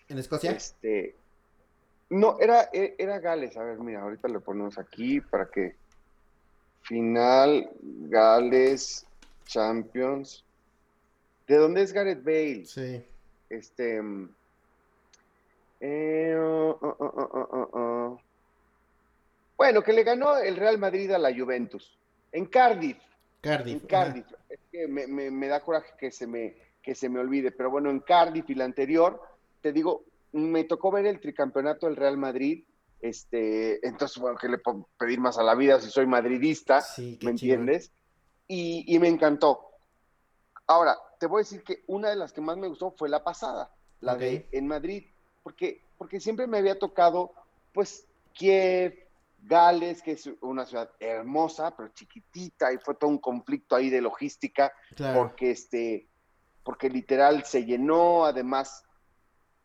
¿En 0.08 0.18
Escocia? 0.18 0.52
Este. 0.52 1.14
No, 2.08 2.38
era, 2.40 2.70
e, 2.72 2.94
era 2.98 3.20
Gales. 3.20 3.56
A 3.58 3.62
ver, 3.62 3.78
mira, 3.78 4.00
ahorita 4.00 4.28
lo 4.28 4.40
ponemos 4.40 4.78
aquí 4.78 5.20
para 5.20 5.46
que. 5.46 5.76
Final, 6.82 7.70
Gales, 7.82 9.06
Champions. 9.44 10.44
¿De 11.46 11.56
dónde 11.56 11.82
es 11.82 11.92
Gareth 11.92 12.24
Bale? 12.24 12.64
Sí. 12.64 13.04
Este. 13.50 14.00
Eh, 15.80 16.34
oh, 16.36 16.78
oh, 16.80 17.68
oh, 17.72 18.20
bueno, 19.58 19.82
que 19.82 19.92
le 19.92 20.04
ganó 20.04 20.38
el 20.38 20.56
Real 20.56 20.78
Madrid 20.78 21.10
a 21.10 21.18
la 21.18 21.34
Juventus. 21.36 21.98
En 22.30 22.46
Cardiff. 22.46 22.96
Cardiff. 23.40 23.82
En 23.82 23.88
Cardiff. 23.88 24.26
Es 24.48 24.60
que 24.70 24.86
me, 24.86 25.48
da 25.48 25.60
coraje 25.60 25.92
que 25.98 26.12
se 26.12 26.28
me, 26.28 26.54
que 26.80 26.94
se 26.94 27.08
me 27.08 27.18
olvide. 27.18 27.50
Pero 27.50 27.68
bueno, 27.68 27.90
en 27.90 27.98
Cardiff 27.98 28.48
y 28.48 28.54
la 28.54 28.64
anterior, 28.64 29.20
te 29.60 29.72
digo, 29.72 30.04
me 30.30 30.62
tocó 30.62 30.92
ver 30.92 31.06
el 31.06 31.18
tricampeonato 31.18 31.86
del 31.86 31.96
Real 31.96 32.16
Madrid. 32.16 32.64
Este, 33.00 33.84
entonces, 33.86 34.18
bueno, 34.18 34.38
que 34.38 34.48
le 34.48 34.58
puedo 34.58 34.88
pedir 34.96 35.18
más 35.18 35.38
a 35.38 35.42
la 35.42 35.56
vida 35.56 35.80
si 35.80 35.90
soy 35.90 36.06
madridista, 36.06 36.84
¿me 37.22 37.30
entiendes? 37.30 37.92
Y, 38.46 38.96
me 39.00 39.08
encantó. 39.08 39.72
Ahora, 40.68 40.96
te 41.18 41.26
voy 41.26 41.40
a 41.40 41.44
decir 41.44 41.64
que 41.64 41.82
una 41.88 42.10
de 42.10 42.16
las 42.16 42.32
que 42.32 42.40
más 42.40 42.56
me 42.56 42.68
gustó 42.68 42.92
fue 42.92 43.08
la 43.08 43.24
pasada, 43.24 43.72
la 44.00 44.14
de 44.14 44.48
en 44.52 44.68
Madrid 44.68 45.04
porque, 45.48 45.80
porque 45.96 46.20
siempre 46.20 46.46
me 46.46 46.58
había 46.58 46.78
tocado, 46.78 47.32
pues, 47.72 48.06
Kiev, 48.34 48.98
Gales, 49.44 50.02
que 50.02 50.12
es 50.12 50.28
una 50.42 50.66
ciudad 50.66 50.90
hermosa, 51.00 51.74
pero 51.74 51.88
chiquitita, 51.94 52.70
y 52.70 52.76
fue 52.76 52.94
todo 52.96 53.08
un 53.08 53.16
conflicto 53.16 53.74
ahí 53.74 53.88
de 53.88 54.02
logística, 54.02 54.70
porque 55.14 55.52
este, 55.52 56.06
porque 56.64 56.90
literal 56.90 57.46
se 57.46 57.64
llenó, 57.64 58.26
además, 58.26 58.84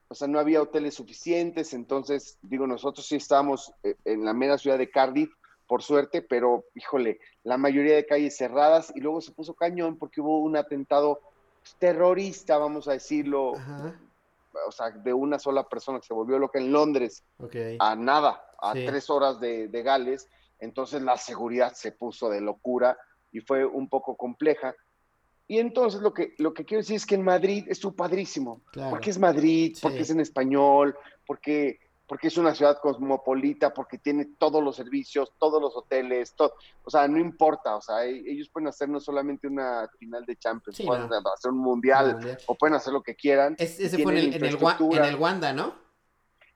o 0.07 0.15
sea, 0.15 0.29
no 0.29 0.39
había 0.39 0.61
hoteles 0.61 0.93
suficientes, 0.93 1.73
entonces, 1.73 2.37
digo, 2.41 2.65
nosotros 2.65 3.05
sí 3.05 3.17
estábamos 3.17 3.73
eh, 3.83 3.95
en 4.05 4.23
la 4.23 4.33
mera 4.33 4.57
ciudad 4.57 4.77
de 4.77 4.89
Cardiff, 4.89 5.33
por 5.67 5.83
suerte, 5.83 6.21
pero, 6.21 6.63
híjole, 6.75 7.19
la 7.43 7.57
mayoría 7.57 7.95
de 7.95 8.05
calles 8.05 8.37
cerradas, 8.37 8.93
y 8.95 9.01
luego 9.01 9.19
se 9.19 9.33
puso 9.33 9.53
cañón 9.53 9.97
porque 9.97 10.21
hubo 10.21 10.39
un 10.39 10.55
atentado 10.55 11.19
terrorista, 11.77 12.57
vamos 12.57 12.87
a 12.87 12.93
decirlo, 12.93 13.51
o 14.67 14.71
sea, 14.71 14.91
de 14.91 15.13
una 15.13 15.39
sola 15.39 15.67
persona 15.67 15.99
que 15.99 16.07
se 16.07 16.13
volvió 16.13 16.37
loca 16.39 16.59
en 16.59 16.71
Londres 16.71 17.23
a 17.79 17.95
nada, 17.95 18.41
a 18.61 18.73
Sí. 18.73 18.85
tres 18.85 19.09
horas 19.09 19.39
de, 19.39 19.67
de 19.67 19.83
Gales, 19.83 20.29
entonces 20.59 21.01
la 21.01 21.17
seguridad 21.17 21.73
se 21.73 21.91
puso 21.91 22.29
de 22.29 22.41
locura 22.41 22.97
y 23.31 23.41
fue 23.41 23.65
un 23.65 23.89
poco 23.89 24.15
compleja. 24.15 24.75
Y 25.47 25.59
entonces 25.59 26.01
lo 26.01 26.13
que, 26.13 26.35
lo 26.37 26.53
que 26.53 26.63
quiero 26.63 26.81
decir 26.81 26.95
es 26.95 27.05
que 27.05 27.15
en 27.15 27.23
Madrid 27.23 27.65
estuvo 27.67 27.93
padrísimo, 27.95 28.61
Claro. 28.71 28.91
porque 28.91 29.09
es 29.09 29.19
Madrid, 29.19 29.73
Sí. 29.75 29.81
porque 29.81 29.99
es 29.99 30.09
en 30.09 30.21
español, 30.21 30.95
porque, 31.27 31.79
porque 32.07 32.27
es 32.27 32.37
una 32.37 32.53
ciudad 32.53 32.77
cosmopolita, 32.81 33.73
porque 33.73 33.97
tiene 33.97 34.25
todos 34.37 34.61
los 34.63 34.75
servicios, 34.75 35.31
todos 35.39 35.61
los 35.61 35.75
hoteles, 35.75 36.33
todo, 36.35 36.53
o 36.83 36.89
sea, 36.89 37.07
no 37.07 37.17
importa, 37.17 37.75
o 37.77 37.81
sea, 37.81 38.05
e- 38.05 38.23
ellos 38.29 38.49
pueden 38.49 38.67
hacer 38.67 38.89
no 38.89 38.99
solamente 38.99 39.47
una 39.47 39.89
final 39.97 40.25
de 40.25 40.35
Champions, 40.35 40.77
Sí, 40.77 40.83
pueden 40.85 41.07
no. 41.07 41.15
hacer 41.33 41.51
un 41.51 41.59
mundial, 41.59 42.13
Mundial. 42.13 42.37
o 42.47 42.55
pueden 42.55 42.75
hacer 42.75 42.93
lo 42.93 43.01
que 43.01 43.15
quieran. 43.15 43.55
Es- 43.57 43.79
ese 43.79 43.97
fue 44.03 44.11
en 44.11 44.17
el, 44.17 44.29
tienen 44.31 44.43
en, 44.43 44.49
el, 44.49 44.55
Wa- 44.55 44.71
en 44.71 44.75
infraestructura. 44.83 45.07
el 45.07 45.15
Wanda, 45.15 45.53
¿no? 45.53 45.83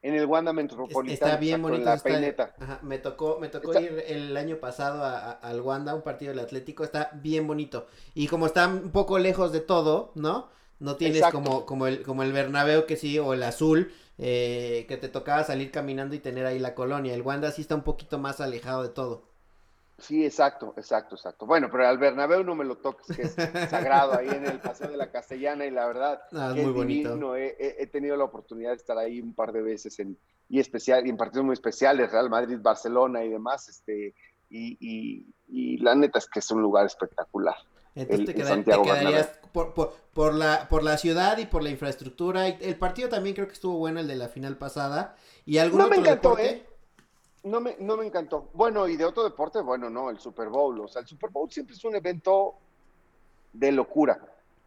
En 0.01 0.13
el 0.13 0.25
Wanda 0.25 0.53
Metropolitano, 0.53 1.11
Está 1.11 1.37
bien 1.37 1.55
exacto, 1.55 1.69
bonito. 1.69 1.89
en 1.89 1.95
la 1.97 2.03
peineta. 2.03 2.55
Ajá, 2.59 2.79
me 2.83 2.99
tocó, 2.99 3.39
me 3.39 3.47
tocó 3.49 3.71
Está- 3.73 3.81
ir 3.81 4.03
el 4.07 4.37
año 4.37 4.57
pasado 4.57 5.03
a- 5.03 5.17
a- 5.17 5.31
al 5.31 5.59
Wanda, 5.61 5.95
un 5.95 6.03
partido 6.03 6.31
del 6.31 6.39
Atlético, 6.39 6.83
está 6.83 7.09
bien 7.15 7.47
bonito. 7.47 7.87
Y 8.13 8.27
como 8.27 8.45
está 8.45 8.67
un 8.67 8.91
poco 8.91 9.17
lejos 9.17 9.51
de 9.51 9.61
todo, 9.61 10.11
¿no? 10.15 10.49
No 10.79 10.95
tienes 10.97 11.17
Exacto. 11.17 11.41
como, 11.41 11.65
como 11.65 11.87
el, 11.87 12.03
como 12.03 12.21
el 12.21 12.31
Bernabéu 12.31 12.85
que 12.85 12.95
sí, 12.95 13.17
o 13.17 13.33
el 13.33 13.41
azul, 13.41 13.91
eh, 14.18 14.86
que 14.88 14.97
te 14.97 15.09
tocaba 15.09 15.43
salir 15.43 15.72
caminando 15.72 16.15
y 16.15 16.20
tener 16.20 16.45
ahí 16.45 16.59
la 16.59 16.76
colonia. 16.76 17.13
El 17.13 17.22
Wanda 17.22 17.51
sí 17.51 17.61
está 17.61 17.76
un 17.76 17.84
poquito 17.84 18.18
más 18.20 18.41
alejado 18.41 18.84
de 18.84 18.89
todo. 18.89 19.24
Sí, 19.99 20.24
exacto, 20.24 20.76
exacto, 20.78 21.15
exacto. 21.15 21.47
Bueno, 21.47 21.70
pero 21.72 21.88
al 21.88 21.97
Bernabéu 21.97 22.43
no 22.43 22.53
me 22.53 22.63
lo 22.65 22.78
toques, 22.78 23.07
que 23.15 23.24
es 23.24 23.34
sagrado 23.72 24.13
ahí 24.13 24.28
en 24.28 24.45
el 24.45 24.59
Paseo 24.59 24.91
de 24.91 24.97
la 24.97 25.09
Castellana 25.11 25.65
y 25.65 25.72
la 25.72 25.88
verdad 25.88 26.22
Ah, 26.34 26.53
es 26.55 26.63
muy 26.63 26.72
bonito. 26.72 27.09
divino. 27.09 27.36
He, 27.36 27.55
he- 27.59 27.76
he 27.82 27.88
tenido 27.88 28.15
la 28.15 28.26
oportunidad 28.26 28.72
de 28.72 28.76
estar 28.76 28.97
ahí 28.97 29.20
un 29.22 29.34
par 29.34 29.51
de 29.51 29.63
veces 29.63 29.97
en, 29.99 30.15
y 30.49 30.59
especial 30.59 31.07
y 31.07 31.09
en 31.09 31.18
partidos 31.18 31.45
muy 31.45 31.53
especiales, 31.53 32.11
Real 32.11 32.30
Madrid, 32.30 32.59
Barcelona 32.61 33.24
y 33.24 33.30
demás, 33.30 33.70
este 33.70 34.13
y, 34.49 34.78
y- 34.80 35.26
y 35.49 35.78
la 35.80 35.95
neta 35.95 36.20
es 36.20 36.28
que 36.30 36.39
es 36.39 36.51
un 36.51 36.61
lugar 36.61 36.86
espectacular. 36.86 37.55
Entonces 38.01 38.19
el- 38.19 38.25
te, 38.25 38.35
queda- 38.35 38.55
te 38.63 38.81
quedarías 38.81 39.27
por, 39.51 39.73
por, 39.73 39.93
por 40.13 40.33
la, 40.33 40.67
por 40.69 40.83
la 40.83 40.97
ciudad 40.97 41.37
y 41.37 41.45
por 41.45 41.63
la 41.63 41.69
infraestructura. 41.69 42.47
El 42.47 42.75
partido 42.77 43.09
también 43.09 43.35
creo 43.35 43.47
que 43.47 43.53
estuvo 43.53 43.77
bueno, 43.77 43.99
el 43.99 44.07
de 44.07 44.15
la 44.15 44.29
final 44.29 44.57
pasada. 44.57 45.15
¿Y 45.45 45.57
algún 45.57 45.79
No 45.79 45.87
me 45.87 45.97
encantó, 45.97 46.29
deporte? 46.35 46.49
¿eh? 46.49 46.65
No 47.43 47.61
me, 47.61 47.75
no 47.79 47.95
me 47.97 48.05
encantó. 48.05 48.49
Bueno, 48.53 48.87
y 48.87 48.97
de 48.97 49.05
otro 49.05 49.23
deporte, 49.23 49.61
bueno, 49.61 49.89
no, 49.89 50.09
el 50.09 50.19
Super 50.19 50.49
Bowl. 50.49 50.79
O 50.81 50.87
sea, 50.87 51.01
el 51.01 51.07
Super 51.07 51.29
Bowl 51.29 51.49
siempre 51.51 51.75
es 51.75 51.83
un 51.85 51.95
evento 51.95 52.55
de 53.53 53.71
locura. 53.71 54.19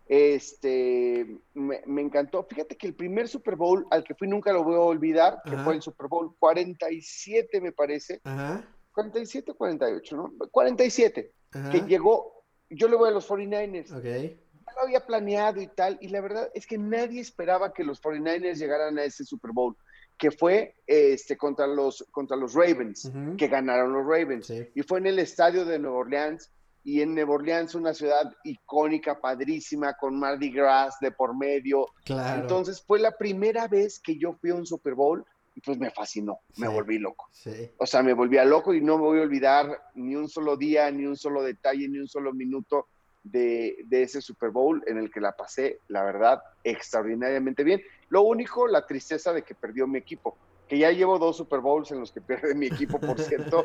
Este, 0.09 1.37
me, 1.55 1.83
me 1.87 2.03
encantó. 2.03 2.43
Fíjate 2.45 2.77
que 2.77 2.87
el 2.87 2.95
primer 2.95 3.29
Super 3.29 3.57
Bowl 3.57 3.87
al 3.91 4.03
que 4.03 4.15
fui 4.15 4.27
nunca 4.29 4.53
lo 4.53 4.65
voy 4.65 4.75
a 4.75 4.81
olvidar, 4.81 5.41
que 5.45 5.55
Ajá. 5.55 5.65
fue 5.65 5.75
el 5.75 5.83
Super 5.83 6.09
Bowl 6.09 6.35
47, 6.39 7.61
me 7.61 7.73
parece. 7.73 8.21
Ajá, 8.25 8.65
47 8.93 9.53
o 9.53 9.55
48, 9.55 10.17
¿no? 10.17 10.33
47, 10.51 11.33
ajá. 11.53 11.71
que 11.71 11.81
llegó, 11.83 12.40
yo 12.71 12.89
le 12.89 12.97
voy 12.97 13.09
a 13.09 13.13
los 13.13 13.29
49ers. 13.29 13.93
Ok. 13.97 14.05
Ya 14.05 14.73
lo 14.77 14.83
había 14.83 15.05
planeado 15.05 15.61
y 15.61 15.67
tal, 15.67 15.99
y 16.01 16.09
la 16.09 16.21
verdad 16.21 16.49
es 16.55 16.67
que 16.67 16.79
nadie 16.79 17.21
esperaba 17.21 17.73
que 17.73 17.85
los 17.85 18.01
49ers 18.01 18.57
llegaran 18.57 18.99
a 18.99 19.05
ese 19.05 19.25
Super 19.25 19.51
Bowl, 19.53 19.77
que 20.17 20.31
fue 20.31 20.77
este, 20.87 21.37
contra, 21.37 21.67
los, 21.67 22.05
contra 22.13 22.37
los 22.37 22.55
Ravens, 22.55 23.11
que 23.37 23.49
ganaron 23.49 23.93
los 23.93 24.07
Ravens. 24.07 24.47
Sí. 24.47 24.69
Y 24.75 24.83
fue 24.83 24.99
en 24.99 25.07
el 25.07 25.19
estadio 25.19 25.65
de 25.65 25.79
Nueva 25.79 25.99
Orleans, 25.99 26.51
y 26.83 27.03
en 27.03 27.15
Nueva 27.15 27.35
Orleans 27.35 27.75
una 27.75 27.93
ciudad 27.93 28.33
icónica, 28.45 29.21
padrísima, 29.21 29.95
con 29.95 30.19
Mardi 30.19 30.51
Gras 30.51 30.97
de 31.01 31.11
por 31.11 31.37
medio. 31.37 31.87
Claro. 32.05 32.43
Entonces 32.43 32.83
fue 32.83 32.99
la 32.99 33.17
primera 33.17 33.69
vez 33.69 34.01
que 34.01 34.19
yo 34.19 34.35
fui 34.41 34.51
a 34.51 34.55
un 34.55 34.67
Super 34.67 34.95
Bowl, 34.95 35.25
pues 35.65 35.79
me 35.79 35.91
fascinó, 35.91 36.41
me 36.57 36.69
volví 36.69 36.99
loco. 36.99 37.29
Sí. 37.33 37.71
O 37.79 37.87
sea, 37.87 38.03
me 38.03 38.15
volví 38.15 38.39
a 38.39 38.45
loco 38.45 38.73
y 38.73 38.81
no 38.81 38.97
me 38.97 39.05
voy 39.05 39.19
a 39.19 39.23
olvidar 39.23 39.91
ni 39.95 40.17
un 40.17 40.29
solo 40.29 40.57
día, 40.57 40.91
ni 40.91 41.07
un 41.07 41.17
solo 41.17 41.43
detalle, 41.43 41.89
ni 41.89 41.99
un 41.99 42.09
solo 42.09 42.33
minuto 42.33 42.87
de, 43.23 43.77
de 43.87 44.03
ese 44.03 44.21
Super 44.21 44.51
Bowl 44.51 44.83
en 44.87 44.99
el 44.99 45.11
que 45.11 45.21
la 45.21 45.37
pasé, 45.37 45.81
la 45.89 46.05
verdad, 46.05 46.43
extraordinariamente 46.65 47.65
bien. 47.65 47.83
Lo 48.09 48.23
único, 48.23 48.67
la 48.67 48.87
tristeza 48.87 49.33
de 49.33 49.43
que 49.43 49.55
perdió 49.55 49.87
mi 49.87 49.99
equipo, 49.99 50.37
que 50.69 50.79
ya 50.79 50.93
llevo 50.93 51.19
dos 51.19 51.37
Super 51.37 51.61
Bowls 51.61 51.91
en 51.91 52.01
los 52.01 52.13
que 52.13 52.21
pierde 52.21 52.55
mi 52.55 52.67
equipo, 52.67 53.01
por 53.01 53.21
cierto. 53.21 53.65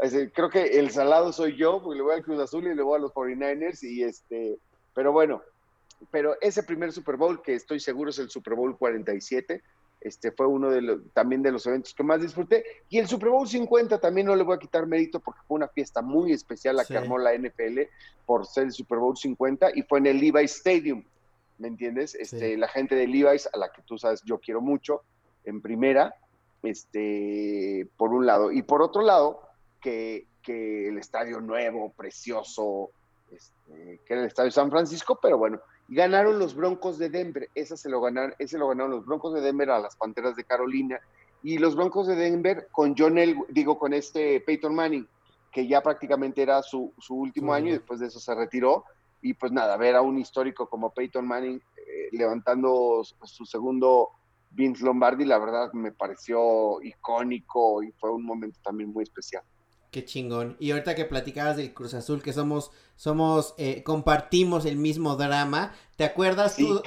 Decir, 0.00 0.32
creo 0.32 0.50
que 0.50 0.78
el 0.78 0.90
salado 0.90 1.32
soy 1.32 1.56
yo, 1.56 1.82
porque 1.82 1.96
le 1.96 2.02
voy 2.02 2.14
al 2.14 2.22
Cruz 2.22 2.40
Azul 2.40 2.66
y 2.66 2.74
le 2.74 2.82
voy 2.82 2.98
a 2.98 3.00
los 3.00 3.12
49ers, 3.12 3.82
y 3.82 4.02
este, 4.02 4.58
pero 4.94 5.12
bueno, 5.12 5.42
pero 6.10 6.36
ese 6.40 6.62
primer 6.62 6.92
Super 6.92 7.16
Bowl, 7.16 7.42
que 7.42 7.54
estoy 7.54 7.80
seguro 7.80 8.10
es 8.10 8.18
el 8.18 8.30
Super 8.30 8.54
Bowl 8.54 8.76
47, 8.76 9.62
este 10.04 10.32
fue 10.32 10.46
uno 10.46 10.70
de 10.70 10.82
los, 10.82 11.00
también 11.12 11.42
de 11.42 11.52
los 11.52 11.66
eventos 11.66 11.94
que 11.94 12.02
más 12.02 12.20
disfruté. 12.20 12.64
Y 12.88 12.98
el 12.98 13.06
Super 13.08 13.30
Bowl 13.30 13.46
50 13.48 13.98
también 14.00 14.26
no 14.26 14.36
le 14.36 14.42
voy 14.42 14.56
a 14.56 14.58
quitar 14.58 14.86
mérito 14.86 15.20
porque 15.20 15.40
fue 15.46 15.56
una 15.56 15.68
fiesta 15.68 16.02
muy 16.02 16.32
especial 16.32 16.76
la 16.76 16.84
Sí. 16.84 16.92
que 16.92 16.98
armó 16.98 17.18
la 17.18 17.32
NFL 17.34 17.88
por 18.26 18.46
ser 18.46 18.64
el 18.64 18.72
Super 18.72 18.98
Bowl 18.98 19.16
50 19.16 19.70
y 19.74 19.82
fue 19.82 19.98
en 19.98 20.06
el 20.06 20.18
Levi's 20.20 20.56
Stadium, 20.56 21.04
¿me 21.58 21.68
entiendes? 21.68 22.14
Este, 22.14 22.50
Sí. 22.52 22.56
La 22.56 22.68
gente 22.68 22.94
de 22.94 23.06
Levi's, 23.06 23.48
a 23.52 23.56
la 23.58 23.70
que 23.70 23.82
tú 23.82 23.96
sabes 23.98 24.22
yo 24.24 24.38
quiero 24.38 24.60
mucho, 24.60 25.02
en 25.44 25.60
primera, 25.60 26.14
este, 26.62 27.88
por 27.96 28.10
un 28.10 28.26
lado. 28.26 28.52
Y 28.52 28.62
por 28.62 28.82
otro 28.82 29.02
lado, 29.02 29.42
que, 29.80 30.26
que 30.42 30.88
el 30.88 30.98
estadio 30.98 31.40
nuevo, 31.40 31.92
precioso, 31.92 32.90
este, 33.30 34.00
que 34.04 34.12
era 34.12 34.22
el 34.22 34.28
estadio 34.28 34.50
San 34.50 34.70
Francisco, 34.70 35.18
pero 35.20 35.38
bueno, 35.38 35.60
ganaron 35.94 36.38
los 36.38 36.54
Broncos 36.54 36.98
de 36.98 37.10
Denver, 37.10 37.48
ese 37.54 37.76
se 37.76 37.88
lo 37.88 38.00
ganaron, 38.00 38.34
ese 38.38 38.58
lo 38.58 38.68
ganaron 38.68 38.92
los 38.92 39.06
Broncos 39.06 39.34
de 39.34 39.40
Denver 39.40 39.70
a 39.70 39.80
las 39.80 39.96
Panteras 39.96 40.36
de 40.36 40.44
Carolina, 40.44 41.00
y 41.42 41.58
los 41.58 41.74
Broncos 41.74 42.06
de 42.06 42.14
Denver 42.14 42.68
con 42.70 42.94
John 42.96 43.18
El, 43.18 43.36
digo, 43.48 43.78
con 43.78 43.92
este 43.92 44.40
Peyton 44.40 44.74
Manning, 44.74 45.06
que 45.50 45.66
ya 45.66 45.82
prácticamente 45.82 46.40
era 46.42 46.62
su, 46.62 46.92
su 46.98 47.14
último 47.14 47.52
año 47.52 47.68
y 47.68 47.72
después 47.72 48.00
de 48.00 48.06
eso 48.06 48.20
se 48.20 48.34
retiró, 48.34 48.84
y 49.20 49.34
pues 49.34 49.52
nada, 49.52 49.76
ver 49.76 49.94
a 49.96 50.02
un 50.02 50.18
histórico 50.18 50.68
como 50.68 50.92
Peyton 50.94 51.26
Manning 51.26 51.60
eh, 51.76 52.08
levantando 52.12 53.02
su, 53.04 53.14
su 53.26 53.44
segundo 53.44 54.10
Vince 54.50 54.84
Lombardi, 54.84 55.24
la 55.24 55.38
verdad 55.38 55.72
me 55.72 55.92
pareció 55.92 56.82
icónico 56.82 57.82
y 57.82 57.92
fue 57.92 58.10
un 58.10 58.24
momento 58.24 58.58
también 58.62 58.92
muy 58.92 59.04
especial. 59.04 59.42
Qué 59.92 60.04
chingón. 60.06 60.56
Y 60.58 60.70
ahorita 60.70 60.94
que 60.94 61.04
platicabas 61.04 61.58
del 61.58 61.74
Cruz 61.74 61.92
Azul, 61.92 62.22
que 62.22 62.32
somos, 62.32 62.70
somos, 62.96 63.52
eh, 63.58 63.82
compartimos 63.84 64.64
el 64.64 64.78
mismo 64.78 65.16
drama. 65.16 65.74
¿Te 65.96 66.04
acuerdas 66.04 66.54
Sí, 66.54 66.64
tú 66.66 66.82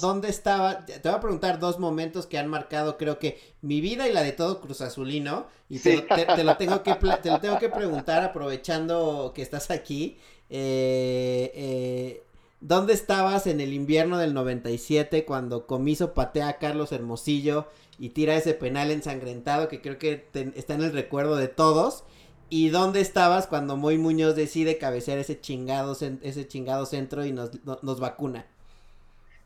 dónde 0.00 0.30
estaba? 0.30 0.86
Te 0.86 0.98
voy 1.04 1.12
a 1.12 1.20
preguntar 1.20 1.58
dos 1.60 1.78
momentos 1.78 2.24
que 2.26 2.38
han 2.38 2.48
marcado, 2.48 2.96
creo 2.96 3.18
que 3.18 3.38
mi 3.60 3.82
vida 3.82 4.08
y 4.08 4.12
la 4.14 4.22
de 4.22 4.32
todo 4.32 4.62
Cruz 4.62 4.80
Azulino. 4.80 5.46
Y 5.68 5.78
te, 5.78 5.90
Sí. 5.90 5.96
lo- 6.08 6.16
te- 6.16 6.24
te 6.24 6.42
lo 6.42 6.56
tengo 6.56 6.82
que 6.82 6.94
te 6.94 7.30
lo 7.30 7.38
tengo 7.38 7.58
que 7.58 7.68
preguntar 7.68 8.24
aprovechando 8.24 9.32
que 9.34 9.42
estás 9.42 9.70
aquí. 9.70 10.16
Eh, 10.48 11.52
eh, 11.54 12.22
¿Dónde 12.60 12.94
estabas 12.94 13.46
en 13.46 13.60
el 13.60 13.74
invierno 13.74 14.16
del 14.16 14.32
97 14.34 15.26
cuando 15.26 15.66
Comiso 15.66 16.14
patea 16.14 16.48
a 16.48 16.56
Carlos 16.58 16.92
Hermosillo 16.92 17.66
y 17.98 18.08
tira 18.08 18.34
ese 18.36 18.54
penal 18.54 18.90
ensangrentado 18.90 19.68
que 19.68 19.82
creo 19.82 19.98
que 19.98 20.16
te- 20.16 20.52
está 20.56 20.72
en 20.74 20.82
el 20.82 20.92
recuerdo 20.94 21.36
de 21.36 21.48
todos? 21.48 22.04
¿Y 22.50 22.70
dónde 22.70 23.00
estabas 23.00 23.46
cuando 23.46 23.76
Moy 23.76 23.98
Muñoz 23.98 24.34
decide 24.36 24.78
cabecear 24.78 25.18
ese 25.18 25.40
chingado, 25.40 25.92
ese 26.22 26.48
chingado 26.48 26.86
centro 26.86 27.24
y 27.24 27.32
nos, 27.32 27.64
no- 27.64 27.78
nos 27.82 28.00
vacuna? 28.00 28.46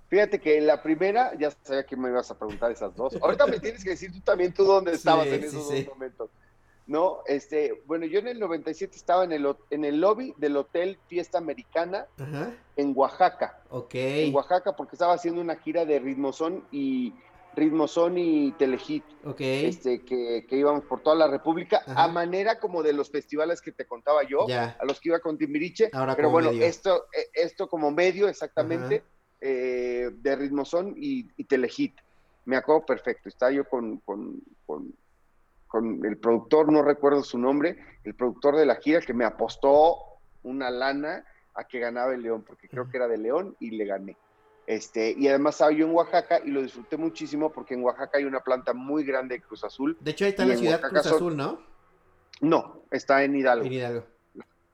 Fíjate 0.09 0.41
que 0.41 0.61
la 0.61 0.83
primera, 0.83 1.33
ya 1.39 1.51
sabía 1.63 1.85
que 1.85 1.97
me 1.97 2.11
ibas 2.11 2.31
a 2.31 2.39
preguntar 2.39 2.71
esas 2.71 2.95
dos. 2.95 3.17
Ahorita 3.23 3.47
me 3.47 3.59
tienes 3.59 3.83
que 3.83 3.91
decir 3.91 4.13
tú 4.13 4.21
también 4.21 4.53
tú 4.53 4.65
dónde 4.65 4.93
estabas 4.93 5.27
Sí, 5.27 5.35
en 5.35 5.45
esos 5.45 5.69
sí. 5.69 5.85
dos 5.85 5.95
momentos. 5.95 6.31
No, 6.87 7.21
este, 7.27 7.81
bueno, 7.87 8.05
yo 8.07 8.19
en 8.19 8.29
el 8.29 8.39
97 8.41 8.95
estaba 8.97 9.25
en 9.25 9.33
el, 9.33 9.55
en 9.71 9.85
el 9.85 10.01
lobby 10.01 10.35
del 10.37 10.57
Hotel 10.57 10.99
Fiesta 11.09 11.39
Americana 11.39 12.07
Ajá, 12.19 12.51
en 12.77 12.93
Oaxaca. 12.95 13.61
ok. 13.71 13.95
En 13.95 14.35
Oaxaca 14.35 14.77
porque 14.77 14.97
estaba 14.97 15.15
haciendo 15.15 15.41
una 15.41 15.57
gira 15.57 15.85
de 15.87 15.99
Ritmozón 16.01 16.65
y 16.73 17.15
Ritmozón 17.55 18.17
y 18.19 18.53
Telehit, 18.53 19.05
Ok. 19.25 19.41
este, 19.41 20.05
que, 20.05 20.47
que 20.49 20.57
íbamos 20.57 20.85
por 20.85 21.03
toda 21.03 21.17
la 21.17 21.29
República, 21.29 21.83
Ajá. 21.87 22.05
a 22.05 22.09
manera 22.09 22.59
como 22.59 22.83
de 22.83 22.93
los 22.93 23.11
festivales 23.11 23.61
que 23.61 23.73
te 23.73 23.85
contaba 23.87 24.23
yo, 24.23 24.47
Ya. 24.49 24.77
a 24.81 24.85
los 24.87 25.01
que 25.01 25.11
iba 25.11 25.21
con 25.21 25.37
Timbiriche. 25.37 25.91
Ahora 25.93 26.17
pero 26.17 26.31
bueno, 26.31 26.51
medio. 26.51 26.65
esto, 26.65 27.05
eh, 27.17 27.29
esto 27.35 27.69
como 27.69 27.91
medio 27.91 28.29
exactamente 28.29 29.05
eh, 29.41 30.11
de 30.13 30.37
Ritmozón 30.37 30.95
y, 30.97 31.29
y 31.37 31.45
Telehit. 31.45 31.95
Me 32.45 32.57
acuerdo 32.57 32.87
perfecto. 32.87 33.29
Estaba 33.29 33.53
yo 33.53 33.69
con, 33.69 33.99
con, 33.99 34.41
con, 34.67 34.93
con 35.67 36.05
el 36.05 36.17
productor, 36.19 36.73
no 36.73 36.83
recuerdo 36.83 37.23
su 37.23 37.39
nombre, 37.39 37.77
el 38.05 38.15
productor 38.15 38.57
de 38.57 38.67
la 38.67 38.77
gira 38.77 39.01
que 39.01 39.15
me 39.15 39.25
apostó 39.25 39.97
una 40.43 40.71
lana 40.71 41.25
a 41.55 41.65
que 41.65 41.79
ganaba 41.79 42.15
el 42.15 42.23
León, 42.23 42.45
porque 42.47 42.69
creo 42.69 42.89
que 42.91 42.97
era 42.97 43.07
de 43.09 43.19
León 43.19 43.57
y 43.61 43.73
le 43.73 43.85
gané. 43.85 44.17
Este, 44.67 45.15
y 45.19 45.27
además 45.29 45.55
estaba 45.57 45.73
yo 45.73 45.87
en 45.87 45.93
Oaxaca 45.95 46.41
y 46.45 46.51
lo 46.51 46.63
disfruté 46.63 46.97
muchísimo 46.97 47.53
porque 47.53 47.75
en 47.75 47.83
Oaxaca 47.83 48.19
hay 48.19 48.25
una 48.25 48.41
planta 48.41 48.73
muy 48.73 49.05
grande 49.05 49.37
de 49.37 49.43
Cruz 49.43 49.65
Azul. 49.65 49.97
De 50.01 50.13
hecho, 50.13 50.25
ahí 50.25 50.31
está 50.31 50.45
la 50.47 50.57
ciudad 50.57 50.75
Oaxaca 50.81 51.01
Cruz 51.03 51.07
Azul, 51.15 51.37
¿no? 51.37 51.61
No, 52.41 52.83
está 52.91 53.23
en 53.25 53.35
Hidalgo. 53.37 53.67
En 53.67 53.73
Hidalgo. 53.73 54.05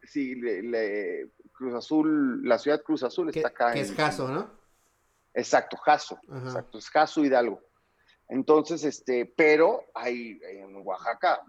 Sí, 0.02 0.34
le- 0.36 0.62
le- 0.62 1.30
Cruz 1.52 1.74
Azul, 1.74 2.46
la 2.46 2.58
ciudad 2.58 2.82
Cruz 2.82 3.02
Azul 3.02 3.30
está 3.30 3.48
acá. 3.48 3.72
que 3.72 3.80
en- 3.80 3.84
es 3.86 3.94
Jaso, 3.94 4.28
¿no? 4.28 4.50
Exacto, 5.34 5.76
Jaso. 5.78 6.18
Ajá. 6.30 6.46
Exacto, 6.46 6.78
es 6.78 6.88
Jaso 6.90 7.24
Hidalgo. 7.24 7.60
Entonces, 8.28 8.84
este, 8.84 9.32
pero 9.36 9.84
hay 9.94 10.38
en 10.42 10.76
Oaxaca, 10.84 11.40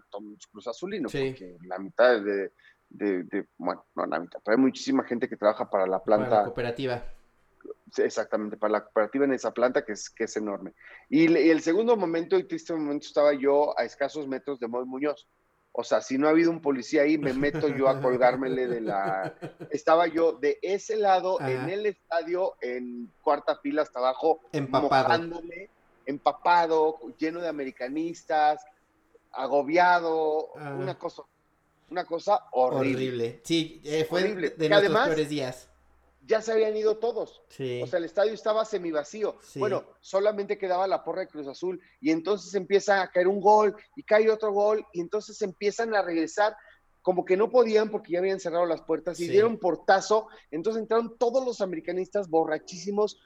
Cruz 0.50 0.66
Azulino, 0.66 1.08
Sí. 1.08 1.28
porque 1.30 1.58
la 1.66 1.78
mitad 1.78 2.20
de, 2.22 2.52
de, 2.88 3.22
de- 3.24 3.46
bueno, 3.58 3.84
no 3.94 4.06
la 4.06 4.18
mitad, 4.18 4.40
pero 4.44 4.56
hay 4.56 4.62
muchísima 4.62 5.04
gente 5.04 5.28
que 5.28 5.36
trabaja 5.36 5.68
para 5.70 5.86
la 5.86 6.02
Para 6.02 6.22
la 6.22 6.26
planta, 6.28 6.44
cooperativa. 6.44 7.02
Exactamente, 7.96 8.56
para 8.56 8.72
la 8.74 8.84
cooperativa 8.84 9.24
en 9.24 9.32
esa 9.32 9.52
planta 9.52 9.84
que 9.84 9.92
es, 9.92 10.08
que 10.10 10.24
es 10.24 10.36
enorme. 10.36 10.72
Y, 11.08 11.26
el 11.26 11.60
segundo 11.62 11.96
momento 11.96 12.38
y 12.38 12.44
triste 12.44 12.72
momento 12.72 13.06
estaba 13.06 13.32
yo 13.34 13.78
a 13.78 13.84
escasos 13.84 14.26
metros 14.28 14.60
de 14.60 14.68
Moy 14.68 14.84
Muñoz. 14.84 15.26
O 15.72 15.84
sea, 15.84 16.00
si 16.00 16.18
no 16.18 16.26
ha 16.26 16.30
habido 16.30 16.50
un 16.50 16.60
policía 16.60 17.02
ahí, 17.02 17.16
me 17.16 17.32
meto 17.32 17.68
yo 17.68 17.88
a 17.88 18.00
colgármele 18.00 18.66
de 18.66 18.80
la... 18.80 19.34
Estaba 19.70 20.08
yo 20.08 20.32
de 20.32 20.58
ese 20.62 20.96
lado, 20.96 21.40
Ajá. 21.40 21.50
en 21.50 21.68
el 21.70 21.86
estadio, 21.86 22.54
en 22.60 23.08
cuarta 23.22 23.56
fila 23.56 23.82
hasta 23.82 24.00
abajo, 24.00 24.40
Empapado. 24.52 24.88
mojándome, 25.04 25.68
empapado, 26.06 26.98
lleno 27.18 27.40
de 27.40 27.46
americanistas, 27.48 28.64
agobiado, 29.32 30.48
Ah. 30.56 30.74
una 30.74 30.98
cosa, 30.98 31.22
una 31.90 32.04
cosa 32.04 32.40
horrible. 32.52 32.94
Horrible. 33.06 33.40
Sí, 33.44 33.80
eh, 33.84 34.04
fue 34.08 34.22
Horrible. 34.24 34.50
de 34.50 34.56
Que 34.56 34.68
nuestros 34.68 34.78
además- 34.90 35.06
peores 35.08 35.28
días. 35.28 35.69
Ya 36.30 36.40
se 36.40 36.52
habían 36.52 36.76
ido 36.76 36.96
todos. 36.98 37.42
Sí. 37.48 37.82
O 37.82 37.88
sea, 37.88 37.98
el 37.98 38.04
estadio 38.04 38.32
estaba 38.32 38.64
semivacío. 38.64 39.36
Sí. 39.42 39.58
Bueno, 39.58 39.84
solamente 40.00 40.56
quedaba 40.56 40.86
la 40.86 41.02
porra 41.02 41.22
de 41.22 41.26
Cruz 41.28 41.48
Azul 41.48 41.80
y 42.00 42.12
entonces 42.12 42.54
empieza 42.54 43.02
a 43.02 43.10
caer 43.10 43.26
un 43.26 43.40
gol 43.40 43.74
y 43.96 44.04
cae 44.04 44.30
otro 44.30 44.52
gol 44.52 44.86
y 44.92 45.00
entonces 45.00 45.42
empiezan 45.42 45.92
a 45.92 46.02
regresar 46.02 46.56
como 47.02 47.24
que 47.24 47.36
no 47.36 47.50
podían 47.50 47.90
porque 47.90 48.12
ya 48.12 48.20
habían 48.20 48.38
cerrado 48.38 48.64
las 48.64 48.82
puertas 48.82 49.18
y 49.18 49.24
Sí. 49.24 49.32
dieron 49.32 49.58
portazo. 49.58 50.28
Entonces 50.52 50.82
entraron 50.82 51.18
todos 51.18 51.44
los 51.44 51.60
americanistas 51.60 52.28
borrachísimos, 52.28 53.20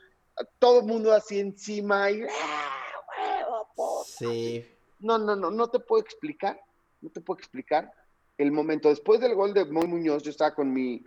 todo 0.58 0.80
el 0.80 0.86
mundo 0.86 1.12
así 1.12 1.40
encima 1.40 2.10
y 2.10 2.22
¡ah, 2.22 3.64
sí. 4.06 4.64
No, 5.00 5.18
no, 5.18 5.36
no, 5.36 5.50
no 5.50 5.68
te 5.68 5.78
puedo 5.78 6.02
explicar, 6.02 6.58
no 7.02 7.10
te 7.10 7.20
puedo 7.20 7.38
explicar 7.38 7.92
el 8.38 8.50
momento. 8.50 8.88
Después 8.88 9.20
del 9.20 9.34
gol 9.34 9.52
de 9.52 9.66
Moy 9.66 9.86
Muñoz, 9.88 10.22
yo 10.22 10.30
estaba 10.30 10.54
con 10.54 10.72
mi, 10.72 11.04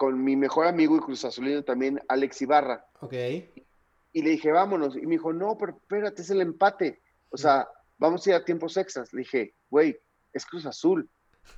con 0.00 0.24
mi 0.24 0.34
mejor 0.34 0.66
amigo 0.66 0.96
y 0.96 1.00
Cruz 1.00 1.26
Azulino 1.26 1.62
también, 1.62 2.00
Alex 2.08 2.40
Ibarra 2.40 2.86
Ok. 3.02 3.12
y 3.12 4.22
le 4.22 4.30
dije, 4.30 4.50
vámonos. 4.50 4.96
Y 4.96 5.02
me 5.02 5.16
dijo, 5.16 5.30
no, 5.34 5.58
pero 5.58 5.72
espérate, 5.76 6.22
es 6.22 6.30
el 6.30 6.40
empate. 6.40 7.02
O 7.28 7.36
sea, 7.36 7.68
vamos 7.98 8.26
a 8.26 8.30
ir 8.30 8.36
a 8.36 8.42
tiempos 8.42 8.78
extras. 8.78 9.12
Le 9.12 9.18
dije, 9.18 9.54
güey, 9.68 9.94
es 10.32 10.46
Cruz 10.46 10.64
Azul. 10.64 11.06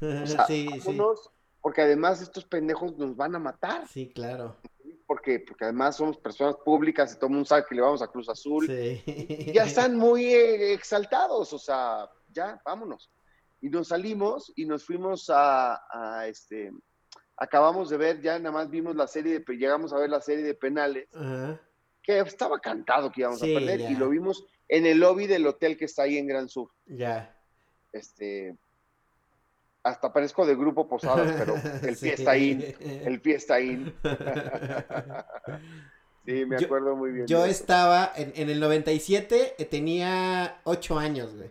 O 0.00 0.26
sea, 0.26 0.44
sí, 0.48 0.66
sí. 0.72 0.78
vámonos, 0.80 1.30
porque 1.60 1.82
además 1.82 2.20
estos 2.20 2.44
pendejos 2.44 2.98
nos 2.98 3.14
van 3.14 3.36
a 3.36 3.38
matar. 3.38 3.86
Sí, 3.86 4.12
claro. 4.12 4.56
Porque, 5.06 5.38
porque 5.38 5.62
además 5.66 5.94
somos 5.98 6.16
personas 6.16 6.56
públicas 6.64 7.12
y 7.12 7.18
todo 7.18 7.26
el 7.26 7.34
mundo 7.34 7.46
sabe 7.46 7.64
que 7.68 7.76
le 7.76 7.82
vamos 7.82 8.02
a 8.02 8.08
Cruz 8.08 8.28
Azul. 8.28 8.66
Sí. 8.66 9.04
Y 9.06 9.52
ya 9.52 9.66
están 9.66 9.96
muy 9.96 10.24
eh, 10.24 10.72
exaltados, 10.72 11.52
o 11.52 11.58
sea, 11.60 12.10
ya, 12.32 12.60
vámonos. 12.64 13.08
Y 13.60 13.68
nos 13.68 13.86
salimos 13.86 14.52
y 14.56 14.64
nos 14.64 14.84
fuimos 14.84 15.30
a, 15.30 15.80
a, 15.92 16.26
este, 16.26 16.72
acabamos 17.42 17.90
de 17.90 17.96
ver, 17.96 18.20
ya 18.20 18.38
nada 18.38 18.52
más 18.52 18.70
vimos 18.70 18.94
la 18.94 19.06
serie, 19.06 19.40
de, 19.40 19.56
llegamos 19.56 19.92
a 19.92 19.98
ver 19.98 20.08
la 20.10 20.20
serie 20.20 20.44
de 20.44 20.54
penales 20.54 21.08
que 22.02 22.18
estaba 22.20 22.58
cantado 22.60 23.10
que 23.10 23.20
íbamos 23.22 23.40
Sí, 23.40 23.54
a 23.54 23.58
perder 23.58 23.80
ya. 23.80 23.90
y 23.90 23.94
lo 23.96 24.08
vimos 24.08 24.44
en 24.68 24.86
el 24.86 24.98
lobby 24.98 25.26
del 25.26 25.46
hotel 25.46 25.76
que 25.76 25.84
está 25.86 26.02
ahí 26.04 26.18
en 26.18 26.26
Gran 26.26 26.48
Sur. 26.48 26.70
Ya. 26.86 27.34
Este, 27.92 28.56
hasta 29.82 30.12
parezco 30.12 30.46
de 30.46 30.54
grupo 30.54 30.88
Posadas, 30.88 31.32
pero 31.38 31.54
el 31.86 31.96
Sí. 31.96 32.06
pie 32.06 32.14
está 32.14 32.30
ahí, 32.32 32.76
el 33.04 33.20
pie 33.20 33.34
está 33.36 33.54
ahí. 33.54 33.94
Sí, 36.24 36.44
me 36.46 36.56
Yo- 36.60 36.66
acuerdo 36.66 36.94
muy 36.94 37.10
bien. 37.10 37.26
Yo 37.26 37.44
estaba 37.44 38.12
en, 38.14 38.32
en 38.36 38.48
el 38.48 38.60
97, 38.60 39.56
eh, 39.58 39.64
tenía 39.64 40.60
8 40.62 40.96
años, 40.96 41.34
güey. 41.34 41.50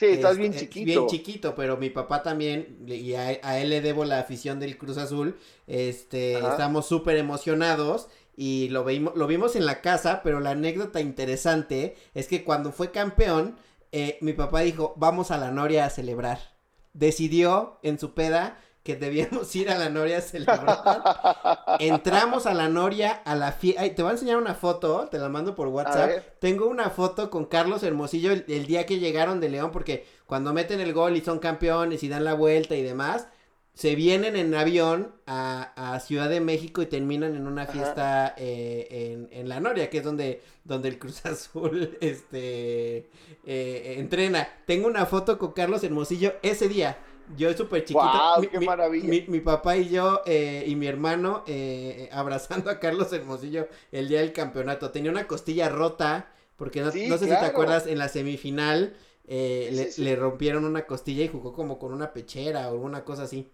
Sí, 0.00 0.06
estás 0.06 0.38
bien 0.38 0.54
eh, 0.54 0.56
chiquito. 0.56 0.86
Bien 0.86 1.06
chiquito, 1.08 1.54
pero 1.54 1.76
mi 1.76 1.90
papá 1.90 2.22
también, 2.22 2.78
y 2.86 3.12
a, 3.12 3.38
a 3.42 3.58
él 3.58 3.68
le 3.68 3.82
debo 3.82 4.06
la 4.06 4.18
afición 4.18 4.58
del 4.58 4.78
Cruz 4.78 4.96
Azul. 4.96 5.36
Este, 5.66 6.36
Ajá. 6.36 6.52
estamos 6.52 6.86
súper 6.86 7.18
emocionados 7.18 8.08
y 8.34 8.70
lo 8.70 8.82
vimos, 8.82 9.14
lo 9.14 9.26
vimos 9.26 9.56
en 9.56 9.66
la 9.66 9.82
casa, 9.82 10.22
pero 10.24 10.40
la 10.40 10.52
anécdota 10.52 11.02
interesante 11.02 11.96
es 12.14 12.28
que 12.28 12.44
cuando 12.44 12.72
fue 12.72 12.92
campeón, 12.92 13.58
eh, 13.92 14.16
mi 14.22 14.32
papá 14.32 14.60
dijo, 14.60 14.94
vamos 14.96 15.30
a 15.30 15.36
la 15.36 15.50
Noria 15.50 15.84
a 15.84 15.90
celebrar. 15.90 16.54
Decidió 16.94 17.78
en 17.82 17.98
su 17.98 18.14
peda 18.14 18.58
que 18.82 18.96
debíamos 18.96 19.54
ir 19.56 19.70
a 19.70 19.78
la 19.78 19.90
Noria 19.90 20.18
a 20.18 20.20
celebrar. 20.22 21.76
Entramos 21.80 22.46
a 22.46 22.54
la 22.54 22.68
Noria 22.68 23.12
a 23.24 23.34
la 23.34 23.52
fiesta. 23.52 23.82
Te 23.94 24.02
voy 24.02 24.10
a 24.10 24.12
enseñar 24.12 24.38
una 24.38 24.54
foto, 24.54 25.08
te 25.10 25.18
la 25.18 25.28
mando 25.28 25.54
por 25.54 25.68
WhatsApp. 25.68 26.10
Tengo 26.38 26.66
una 26.66 26.90
foto 26.90 27.30
con 27.30 27.44
Carlos 27.44 27.82
Hermosillo 27.82 28.32
el, 28.32 28.44
el 28.48 28.66
día 28.66 28.86
que 28.86 28.98
llegaron 28.98 29.40
de 29.40 29.50
León, 29.50 29.70
porque 29.70 30.06
cuando 30.26 30.54
meten 30.54 30.80
el 30.80 30.92
gol 30.92 31.16
y 31.16 31.20
son 31.20 31.38
campeones 31.38 32.02
y 32.02 32.08
dan 32.08 32.24
la 32.24 32.34
vuelta 32.34 32.74
y 32.74 32.82
demás, 32.82 33.26
se 33.74 33.94
vienen 33.94 34.36
en 34.36 34.54
avión 34.54 35.14
a, 35.26 35.94
a 35.94 36.00
Ciudad 36.00 36.28
de 36.28 36.40
México 36.40 36.82
y 36.82 36.86
terminan 36.86 37.34
en 37.34 37.46
una 37.46 37.66
fiesta 37.66 38.34
eh, 38.36 38.88
en, 38.90 39.28
en 39.30 39.48
la 39.48 39.60
Noria, 39.60 39.88
que 39.88 39.98
es 39.98 40.04
donde, 40.04 40.42
donde 40.64 40.88
el 40.88 40.98
Cruz 40.98 41.24
Azul 41.24 41.96
este, 42.00 43.10
eh, 43.46 43.94
entrena. 43.98 44.48
Tengo 44.66 44.86
una 44.86 45.06
foto 45.06 45.38
con 45.38 45.52
Carlos 45.52 45.84
Hermosillo 45.84 46.34
ese 46.42 46.68
día. 46.68 46.98
Yo 47.36 47.52
súper 47.54 47.84
chiquito. 47.84 48.18
¡Guau, 48.18 48.34
mi, 48.34 48.48
qué 48.50 48.60
maravilla! 48.60 49.08
mi- 49.08 49.24
mi 49.28 49.40
papá 49.40 49.76
y 49.76 49.88
yo 49.88 50.22
eh, 50.26 50.64
y 50.66 50.74
mi 50.76 50.86
hermano 50.86 51.44
eh, 51.46 52.08
abrazando 52.12 52.70
a 52.70 52.80
Carlos 52.80 53.12
Hermosillo 53.12 53.68
el 53.92 54.08
día 54.08 54.20
del 54.20 54.32
campeonato. 54.32 54.90
Tenía 54.90 55.10
una 55.10 55.26
costilla 55.28 55.68
rota, 55.68 56.32
porque 56.56 56.80
no, 56.82 56.90
Sí, 56.90 57.06
no 57.06 57.18
sé 57.18 57.28
si 57.28 57.36
te 57.36 57.44
acuerdas, 57.46 57.86
en 57.86 57.98
la 57.98 58.08
semifinal 58.08 58.94
eh, 59.28 59.68
Sí, 59.68 59.74
le, 59.76 59.84
sí, 59.86 59.92
sí. 59.92 60.02
le 60.04 60.16
rompieron 60.16 60.64
una 60.64 60.86
costilla 60.86 61.24
y 61.24 61.28
jugó 61.28 61.52
como 61.52 61.78
con 61.78 61.92
una 61.92 62.12
pechera 62.12 62.68
o 62.68 62.72
alguna 62.72 63.04
cosa 63.04 63.24
así. 63.24 63.48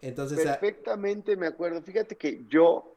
Entonces, 0.00 0.40
Perfectamente 0.40 1.36
me 1.36 1.46
acuerdo. 1.46 1.82
Fíjate 1.82 2.16
que 2.16 2.44
yo, 2.48 2.96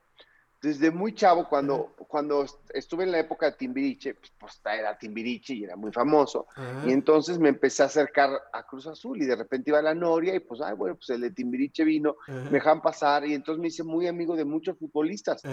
desde 0.62 0.90
muy 0.90 1.14
chavo, 1.14 1.48
cuando, 1.48 1.94
cuando 2.08 2.44
est- 2.44 2.58
estuve 2.74 3.04
en 3.04 3.12
la 3.12 3.20
época 3.20 3.46
de 3.46 3.58
Timbiriche, 3.58 4.16
pues, 4.16 4.32
pues 4.40 4.62
era 4.66 4.98
Timbiriche 4.98 5.54
y 5.54 5.64
era 5.64 5.76
muy 5.76 5.92
famoso. 5.92 6.48
Y 6.84 6.92
entonces 6.92 7.38
me 7.38 7.50
empecé 7.50 7.84
a 7.84 7.88
acercar 7.88 8.32
a 8.52 8.64
Cruz 8.66 8.88
Azul 8.88 9.22
y 9.22 9.26
de 9.26 9.36
repente 9.36 9.70
iba 9.70 9.80
a 9.80 9.84
la 9.84 9.94
Noria 9.94 10.34
y 10.34 10.40
pues, 10.40 10.62
ay, 10.62 10.76
bueno, 10.76 10.96
pues 10.96 11.10
el 11.12 11.22
de 11.22 11.32
Timbiriche 11.32 11.84
vino, 11.84 12.16
me 12.46 12.58
dejan 12.58 12.82
pasar 12.82 13.26
y 13.28 13.34
entonces 13.34 13.62
me 13.62 13.68
hice 13.68 13.84
muy 13.84 14.08
amigo 14.08 14.36
de 14.36 14.46
muchos 14.46 14.78
futbolistas. 14.78 15.44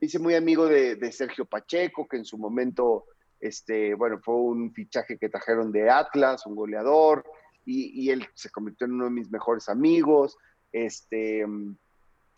Me 0.00 0.06
hice 0.06 0.18
muy 0.18 0.34
amigo 0.34 0.66
de, 0.66 0.96
de 0.96 1.12
Sergio 1.12 1.44
Pacheco, 1.46 2.06
que 2.06 2.18
en 2.18 2.24
su 2.24 2.36
momento, 2.36 3.06
este, 3.40 3.94
bueno, 3.94 4.18
fue 4.22 4.34
un 4.34 4.72
fichaje 4.74 5.16
que 5.18 5.28
trajeron 5.30 5.72
de 5.72 5.88
Atlas, 5.88 6.44
un 6.46 6.54
goleador, 6.54 7.24
y, 7.64 8.02
y 8.02 8.10
él 8.10 8.26
se 8.34 8.50
convirtió 8.50 8.86
en 8.86 8.92
uno 8.94 9.04
de 9.04 9.10
mis 9.10 9.30
mejores 9.30 9.68
amigos, 9.68 10.36
este, 10.72 11.46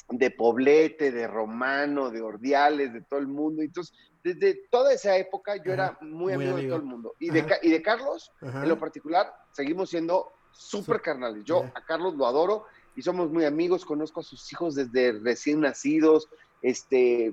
de 0.08 0.30
Poblete, 0.30 1.10
de 1.10 1.26
Romano, 1.26 2.10
de 2.10 2.20
Ordiales, 2.20 2.92
de 2.92 3.02
todo 3.02 3.20
el 3.20 3.28
mundo. 3.28 3.62
Entonces, 3.62 3.94
desde 4.22 4.68
toda 4.70 4.92
esa 4.92 5.16
época 5.16 5.56
yo 5.56 5.72
era 5.72 5.98
muy, 6.00 6.34
muy 6.34 6.46
amigo, 6.46 6.56
de 6.56 6.66
todo 6.68 6.76
el 6.76 6.84
mundo. 6.84 7.14
Y 7.18 7.30
de, 7.30 7.46
y 7.62 7.70
de 7.70 7.82
Carlos, 7.82 8.32
ajá. 8.40 8.62
en 8.62 8.68
lo 8.68 8.78
particular, 8.78 9.32
seguimos 9.52 9.90
siendo 9.90 10.32
súper 10.52 11.00
carnales. 11.00 11.44
Yo 11.44 11.64
a 11.74 11.84
Carlos 11.84 12.14
lo 12.14 12.26
adoro 12.26 12.66
y 12.94 13.02
somos 13.02 13.30
muy 13.30 13.44
amigos, 13.44 13.84
conozco 13.84 14.20
a 14.20 14.22
sus 14.22 14.52
hijos 14.52 14.74
desde 14.74 15.12
recién 15.12 15.60
nacidos, 15.60 16.28
este, 16.60 17.32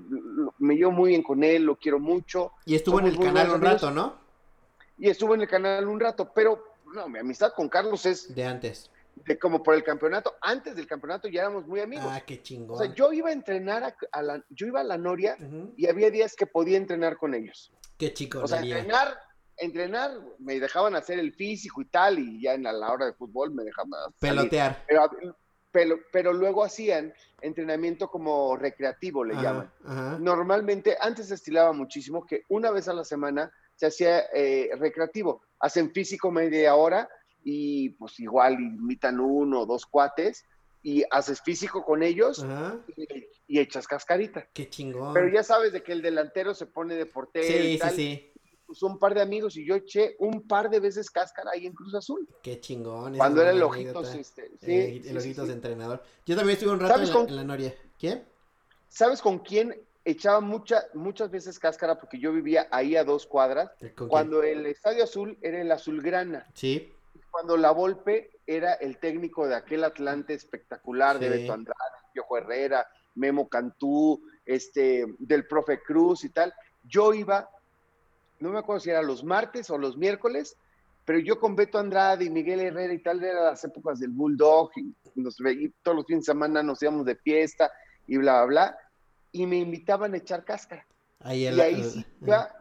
me 0.58 0.74
llevo 0.74 0.90
muy 0.90 1.10
bien 1.10 1.22
con 1.22 1.44
él, 1.44 1.62
lo 1.62 1.76
quiero 1.76 2.00
mucho 2.00 2.52
Y 2.66 2.74
estuvo 2.74 2.98
en 2.98 3.06
el 3.06 3.18
canal 3.18 3.50
un 3.50 3.60
rato, 3.60 3.90
¿no? 3.90 4.18
y 5.00 5.08
estuvo 5.08 5.34
en 5.34 5.40
el 5.40 5.48
canal 5.48 5.88
un 5.88 5.98
rato, 5.98 6.30
pero 6.34 6.62
no, 6.94 7.08
mi 7.08 7.18
amistad 7.18 7.52
con 7.54 7.68
Carlos 7.68 8.04
es 8.04 8.32
De 8.34 8.44
antes. 8.44 8.90
De 9.26 9.38
como 9.38 9.62
por 9.62 9.74
el 9.74 9.84
campeonato, 9.84 10.34
antes 10.40 10.74
del 10.76 10.86
campeonato 10.86 11.28
ya 11.28 11.42
éramos 11.42 11.66
muy 11.66 11.80
amigos. 11.80 12.06
Ah, 12.08 12.20
qué 12.26 12.42
chingón. 12.42 12.76
o 12.76 12.78
sea, 12.78 12.94
yo 12.94 13.12
iba 13.12 13.28
a 13.28 13.32
entrenar 13.32 13.84
a, 13.84 13.94
a 14.12 14.22
la, 14.22 14.44
yo 14.48 14.66
iba 14.66 14.80
a 14.80 14.84
la 14.84 14.98
Noria 14.98 15.36
Ujú, 15.38 15.74
y 15.76 15.86
había 15.88 16.10
días 16.10 16.34
que 16.36 16.46
podía 16.46 16.76
entrenar 16.76 17.16
con 17.16 17.34
ellos. 17.34 17.72
Qué 17.98 18.12
chico. 18.12 18.40
O 18.42 18.48
sea, 18.48 18.60
entrenar, 18.60 19.18
entrenar, 19.56 20.12
me 20.38 20.58
dejaban 20.58 20.94
hacer 20.96 21.18
el 21.18 21.32
físico 21.34 21.82
y 21.82 21.86
tal, 21.86 22.18
y 22.18 22.40
ya 22.42 22.54
en 22.54 22.62
la, 22.62 22.72
la 22.72 22.90
hora 22.92 23.06
de 23.06 23.12
fútbol 23.12 23.52
me 23.52 23.64
dejaban. 23.64 23.90
Pelotear. 24.18 24.84
Pero, 24.88 25.10
pero, 25.70 25.98
pero 26.12 26.32
luego 26.32 26.64
hacían 26.64 27.12
entrenamiento 27.42 28.08
como 28.08 28.56
recreativo, 28.56 29.24
le 29.24 29.34
Ajá, 29.34 29.42
llaman. 29.42 29.72
ajá. 29.84 30.18
Normalmente, 30.18 30.96
antes 31.00 31.28
se 31.28 31.34
estilaba 31.34 31.72
muchísimo 31.72 32.26
que 32.26 32.44
una 32.48 32.70
vez 32.70 32.88
a 32.88 32.92
la 32.94 33.04
semana 33.04 33.52
se 33.76 33.86
hacía 33.86 34.20
eh, 34.34 34.70
recreativo. 34.78 35.42
Hacen 35.60 35.92
físico 35.92 36.30
media 36.30 36.74
hora 36.74 37.08
y 37.44 37.90
pues 37.90 38.18
igual 38.20 38.54
invitan 38.54 39.20
uno 39.20 39.60
o 39.62 39.66
dos 39.66 39.86
cuates 39.86 40.44
y 40.82 41.04
haces 41.10 41.40
físico 41.42 41.84
con 41.84 42.02
ellos 42.02 42.44
y, 42.96 43.06
y 43.46 43.58
echas 43.60 43.86
cascarita. 43.86 44.46
Qué 44.52 44.68
chingón. 44.70 45.12
Pero 45.14 45.28
ya 45.28 45.42
sabes 45.42 45.72
de 45.72 45.82
que 45.82 45.92
el 45.92 46.02
delantero 46.02 46.54
se 46.54 46.66
pone 46.66 46.94
de 46.94 47.06
portero 47.06 47.46
Sí, 47.46 47.72
sí, 47.74 47.78
tal. 47.78 47.90
sí. 47.94 48.26
Pues 48.66 48.82
un 48.84 48.98
par 49.00 49.14
de 49.14 49.20
amigos 49.20 49.56
y 49.56 49.66
yo 49.66 49.74
eché 49.74 50.14
un 50.20 50.46
par 50.46 50.70
de 50.70 50.78
veces 50.78 51.10
cáscara 51.10 51.50
ahí 51.52 51.66
en 51.66 51.72
Cruz 51.74 51.92
Azul. 51.94 52.28
Qué 52.42 52.60
chingón. 52.60 53.16
Cuando 53.16 53.42
era 53.42 53.50
el 53.50 53.62
ojitos, 53.62 54.08
anécdota. 54.10 54.20
este, 54.20 54.48
sí, 54.64 54.72
Eh, 54.72 55.02
el 55.06 55.18
ojitos 55.18 55.46
sí. 55.48 55.52
entrenador. 55.52 56.02
Yo 56.24 56.36
también 56.36 56.56
estuve 56.56 56.72
un 56.74 56.80
rato 56.80 56.92
en 56.92 57.06
¿Sabes 57.06 57.08
la, 57.08 57.14
con- 57.16 57.28
en 57.28 57.36
la 57.36 57.44
Noria. 57.44 57.74
¿Quién? 57.98 58.24
¿Sabes 58.88 59.20
con 59.20 59.40
quién 59.40 59.76
echaba 60.04 60.40
mucha, 60.40 60.84
muchas 60.94 61.30
veces 61.30 61.58
cáscara 61.58 61.98
porque 61.98 62.18
yo 62.20 62.32
vivía 62.32 62.68
ahí 62.70 62.94
a 62.96 63.04
dos 63.04 63.26
cuadras, 63.26 63.72
¿Con 63.96 64.08
cuando 64.08 64.42
el 64.44 64.64
Estadio 64.66 65.02
Azul 65.04 65.36
era 65.42 65.60
el 65.60 65.70
Azulgrana? 65.72 66.46
Sí. 66.54 66.92
Cuando 67.30 67.56
la 67.56 67.70
Volpe 67.70 68.30
era 68.46 68.74
el 68.74 68.98
técnico 68.98 69.46
de 69.46 69.54
aquel 69.54 69.84
Atlante 69.84 70.34
espectacular 70.34 71.18
de. 71.18 71.28
Beto 71.28 71.52
Andrade, 71.52 71.78
Piojo 72.12 72.36
Herrera, 72.38 72.86
Memo 73.14 73.48
Cantú, 73.48 74.22
este, 74.44 75.04
del 75.18 75.46
profe 75.46 75.80
Cruz 75.82 76.24
y 76.24 76.30
tal. 76.30 76.52
Yo 76.84 77.14
iba, 77.14 77.48
no 78.40 78.50
me 78.50 78.58
acuerdo 78.58 78.80
si 78.80 78.90
era 78.90 79.02
los 79.02 79.22
martes 79.24 79.70
o 79.70 79.78
los 79.78 79.96
miércoles, 79.96 80.56
pero 81.04 81.18
yo 81.18 81.38
con 81.38 81.56
Beto 81.56 81.78
Andrade 81.78 82.24
y 82.24 82.30
Miguel 82.30 82.60
Herrera 82.60 82.92
y 82.92 83.02
tal, 83.02 83.22
eran 83.22 83.44
las 83.44 83.64
épocas 83.64 83.98
del 84.00 84.10
Bulldog, 84.10 84.70
y 84.76 84.94
nos 85.20 85.38
veí- 85.38 85.72
todos 85.82 85.96
los 85.98 86.06
fines 86.06 86.24
de 86.24 86.32
semana 86.32 86.62
nos 86.62 86.82
íbamos 86.82 87.04
de 87.06 87.16
fiesta 87.16 87.70
y 88.06 88.16
bla, 88.16 88.44
bla, 88.44 88.46
bla, 88.46 88.78
y 89.32 89.46
me 89.46 89.56
invitaban 89.56 90.14
a 90.14 90.18
echar 90.18 90.44
cáscara. 90.44 90.86
Ahí 91.20 91.46
el- 91.46 91.56
Y 91.56 91.60
ahí 91.60 91.74
el- 91.80 91.90
sí, 91.90 92.06
iba, 92.22 92.36
ah, 92.42 92.59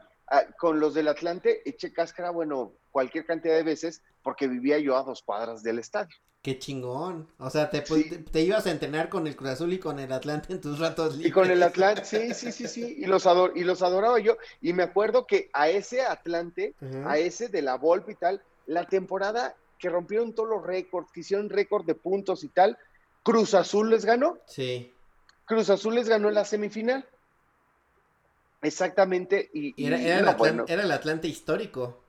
con 0.58 0.80
los 0.80 0.94
del 0.94 1.08
Atlante, 1.08 1.68
eché 1.68 1.92
cáscara, 1.92 2.30
bueno, 2.30 2.74
cualquier 2.92 3.26
cantidad 3.26 3.56
de 3.56 3.64
veces, 3.64 4.02
porque 4.22 4.48
vivía 4.48 4.78
yo 4.80 4.96
a 4.98 5.04
dos 5.04 5.24
cuadras 5.24 5.64
del 5.64 5.80
estadio. 5.80 6.16
Qué 6.42 6.58
chingón. 6.58 7.28
O 7.38 7.50
sea, 7.50 7.70
te, 7.70 7.86
Sí. 7.86 8.10
te, 8.10 8.18
te 8.20 8.42
ibas 8.42 8.66
a 8.66 8.72
entrenar 8.72 9.10
con 9.10 9.28
el 9.28 9.36
Cruz 9.36 9.50
Azul 9.52 9.74
y 9.74 9.80
con 9.80 10.00
el 10.00 10.12
Atlante 10.14 10.54
en 10.54 10.62
tus 10.62 10.80
ratos 10.80 11.14
libres. 11.16 11.30
Y 11.30 11.34
con 11.34 11.52
el 11.52 11.62
Atlante, 11.62 12.06
sí, 12.06 12.34
sí, 12.34 12.52
sí, 12.54 12.68
sí, 12.68 12.96
y 12.98 13.06
los, 13.08 13.26
ador 13.26 13.52
y 13.56 13.64
los 13.66 13.82
adoraba 13.82 14.20
yo. 14.20 14.38
Y 14.62 14.72
me 14.72 14.84
acuerdo 14.84 15.28
que 15.28 15.50
a 15.52 15.68
ese 15.68 16.02
Atlante, 16.02 16.76
a 17.06 17.18
ese 17.18 17.50
de 17.50 17.62
la 17.62 17.76
Volpe 17.76 18.14
y 18.14 18.16
tal, 18.16 18.42
la 18.68 18.86
temporada 18.88 19.56
que 19.78 19.90
rompieron 19.90 20.34
todos 20.34 20.50
los 20.50 20.64
récords, 20.66 21.12
que 21.12 21.22
hicieron 21.22 21.50
récord 21.50 21.86
de 21.86 21.96
puntos 21.96 22.44
y 22.44 22.50
tal, 22.50 22.78
Cruz 23.24 23.54
Azul 23.54 23.90
les 23.90 24.06
ganó. 24.06 24.38
Sí. 24.46 24.94
Cruz 25.46 25.70
Azul 25.70 25.96
les 25.96 26.08
ganó 26.08 26.30
en 26.30 26.36
la 26.36 26.46
semifinal. 26.46 27.06
Exactamente. 28.62 29.50
Y, 29.54 29.74
Y 29.82 29.88
era, 29.88 29.98
el 30.20 30.26
no, 30.26 30.36
bueno, 30.36 30.66
era 30.68 30.84
el 30.84 30.92
Atlante 30.92 31.28
histórico. 31.28 32.04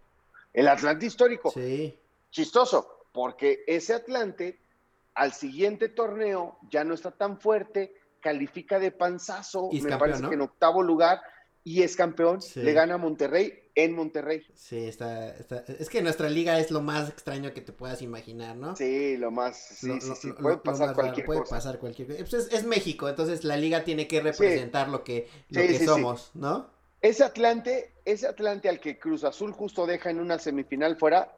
el 0.53 0.69
Atlante 0.69 1.07
histórico. 1.07 1.51
Sí. 1.51 1.97
chistoso, 2.31 3.07
porque 3.13 3.65
ese 3.67 3.95
Atlante 3.95 4.61
al 5.15 5.33
siguiente 5.33 5.89
torneo 5.89 6.59
ya 6.71 6.85
no 6.85 6.95
está 6.95 7.11
tan 7.11 7.39
fuerte, 7.39 7.95
califica 8.21 8.79
de 8.79 8.91
panzazo, 8.93 9.69
Y 9.73 9.81
me 9.83 9.91
campeón, 9.91 9.99
parece 9.99 10.23
¿no? 10.23 10.29
que 10.29 10.35
en 10.37 10.41
octavo 10.43 10.83
lugar, 10.83 11.21
y 11.63 11.83
es 11.83 11.97
campeón, 11.97 12.41
Sí. 12.41 12.61
le 12.63 12.73
gana 12.73 12.95
a 12.95 12.99
Monterrey 12.99 13.53
en 13.75 13.93
Monterrey. 13.95 14.43
Sí, 14.55 14.79
está, 14.79 15.35
está. 15.37 15.65
Es 15.79 15.89
que 15.89 16.03
nuestra 16.03 16.29
liga 16.29 16.59
es 16.59 16.71
lo 16.71 16.81
más 16.81 17.09
extraño 17.09 17.53
que 17.53 17.61
te 17.61 17.73
puedas 17.73 18.03
imaginar, 18.03 18.57
¿no? 18.57 18.75
Sí, 18.77 19.17
lo 19.17 19.31
más, 19.31 19.57
sí, 19.59 19.89
Lo- 19.89 20.01
sí, 20.01 20.09
lo- 20.09 20.15
sí, 20.17 20.29
lo- 20.29 20.37
puede 20.37 20.57
lo 20.57 20.63
pasar 20.63 20.95
cualquier 20.95 21.27
puede 21.27 21.41
cosa. 21.41 21.55
pasar 21.57 21.79
cualquier 21.79 22.09
cosa. 22.09 22.19
Pues 22.21 22.35
es, 22.35 22.53
es 22.53 22.65
México, 22.65 23.09
entonces 23.09 23.45
la 23.45 23.57
liga 23.57 23.85
tiene 23.85 24.07
que 24.09 24.21
representar 24.21 24.89
lo 24.89 25.05
que, 25.05 25.29
lo 25.51 25.61
Sí, 25.61 25.67
que 25.69 25.85
somos, 25.85 26.31
¿no? 26.35 26.71
Ese 27.03 27.25
Atlante, 27.25 27.95
ese 28.05 28.27
Atlante 28.27 28.69
al 28.69 28.81
que 28.81 28.99
Cruz 28.99 29.25
Azul 29.25 29.53
justo 29.53 29.87
deja 29.87 30.11
en 30.11 30.21
una 30.21 30.39
semifinal 30.39 30.97
fuera, 30.97 31.35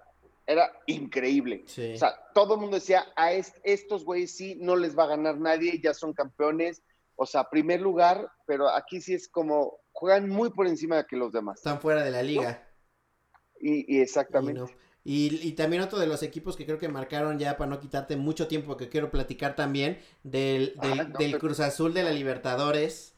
era 0.47 0.73
increíble. 0.87 1.63
Sí. 1.67 1.93
O 1.95 1.99
sea, 1.99 2.15
todo 2.35 2.55
el 2.55 2.61
mundo 2.61 2.77
decía, 2.77 3.07
a 3.15 3.33
est- 3.33 3.59
estos 3.63 4.05
güeyes 4.05 4.33
sí, 4.33 4.57
no 4.61 4.75
les 4.77 4.99
va 4.99 5.05
a 5.05 5.09
ganar 5.09 5.39
nadie, 5.39 5.81
ya 5.81 5.95
son 5.95 6.13
campeones. 6.15 6.83
O 7.23 7.27
sea, 7.27 7.49
primer 7.49 7.81
lugar, 7.81 8.31
pero 8.47 8.69
aquí 8.69 9.01
sí 9.01 9.15
es 9.15 9.29
como, 9.29 9.79
juegan 9.93 10.29
muy 10.29 10.51
por 10.51 10.67
encima 10.67 10.97
de 10.97 11.07
que 11.07 11.17
los 11.17 11.33
demás. 11.33 11.59
Están 11.59 11.81
fuera 11.81 12.03
de 12.05 12.11
la 12.11 12.23
liga. 12.23 12.67
Y, 13.61 13.97
y 13.97 14.01
exactamente. 14.01 14.61
Y, 14.61 14.65
no. 14.65 14.71
Y- 15.05 15.49
y 15.49 15.53
también 15.53 15.83
otro 15.83 15.99
de 15.99 16.07
los 16.07 16.23
equipos 16.23 16.57
que 16.57 16.65
creo 16.65 16.79
que 16.79 16.89
marcaron 16.89 17.39
ya 17.39 17.57
para 17.57 17.71
no 17.71 17.81
quitarte 17.81 18.17
mucho 18.17 18.47
tiempo 18.47 18.77
que 18.77 18.89
quiero 18.89 19.11
platicar 19.11 19.57
también 19.57 19.99
del, 20.23 20.75
del, 20.81 21.01
Ah, 21.01 21.05
no, 21.05 21.19
del 21.19 21.31
pero- 21.33 21.39
Cruz 21.39 21.61
Azul 21.61 21.93
de 21.95 22.03
la 22.05 22.11
Libertadores. 22.11 23.15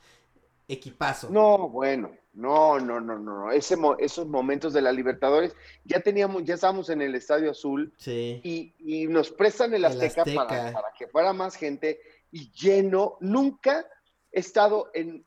Equipazo. 0.66 1.28
No, 1.30 1.68
bueno, 1.68 2.10
no, 2.32 2.80
no, 2.80 2.98
no, 2.98 3.18
no. 3.18 3.50
Ese, 3.52 3.76
mo- 3.76 3.98
esos 3.98 4.26
momentos 4.26 4.72
de 4.72 4.80
la 4.80 4.92
Libertadores, 4.92 5.54
ya 5.84 6.00
teníamos, 6.00 6.42
ya 6.44 6.54
estábamos 6.54 6.88
en 6.88 7.02
el 7.02 7.14
Estadio 7.14 7.50
Azul 7.50 7.92
Sí. 7.98 8.40
y, 8.42 8.74
y 8.78 9.06
nos 9.06 9.30
prestan 9.30 9.74
el 9.74 9.84
El 9.84 9.92
Azteca. 9.92 10.24
Para, 10.24 10.72
para 10.72 10.88
que 10.98 11.06
fuera 11.06 11.34
más 11.34 11.54
gente 11.54 12.00
y 12.32 12.50
lleno. 12.52 13.18
Nunca 13.20 13.86
estado 14.34 14.90
en, 14.94 15.24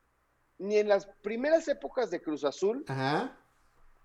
ni 0.60 0.78
en 0.78 0.88
las 0.88 1.08
primeras 1.22 1.68
épocas 1.68 2.10
de 2.12 2.22
Cruz 2.22 2.44
Azul, 2.44 2.84
Ajá. 2.88 3.38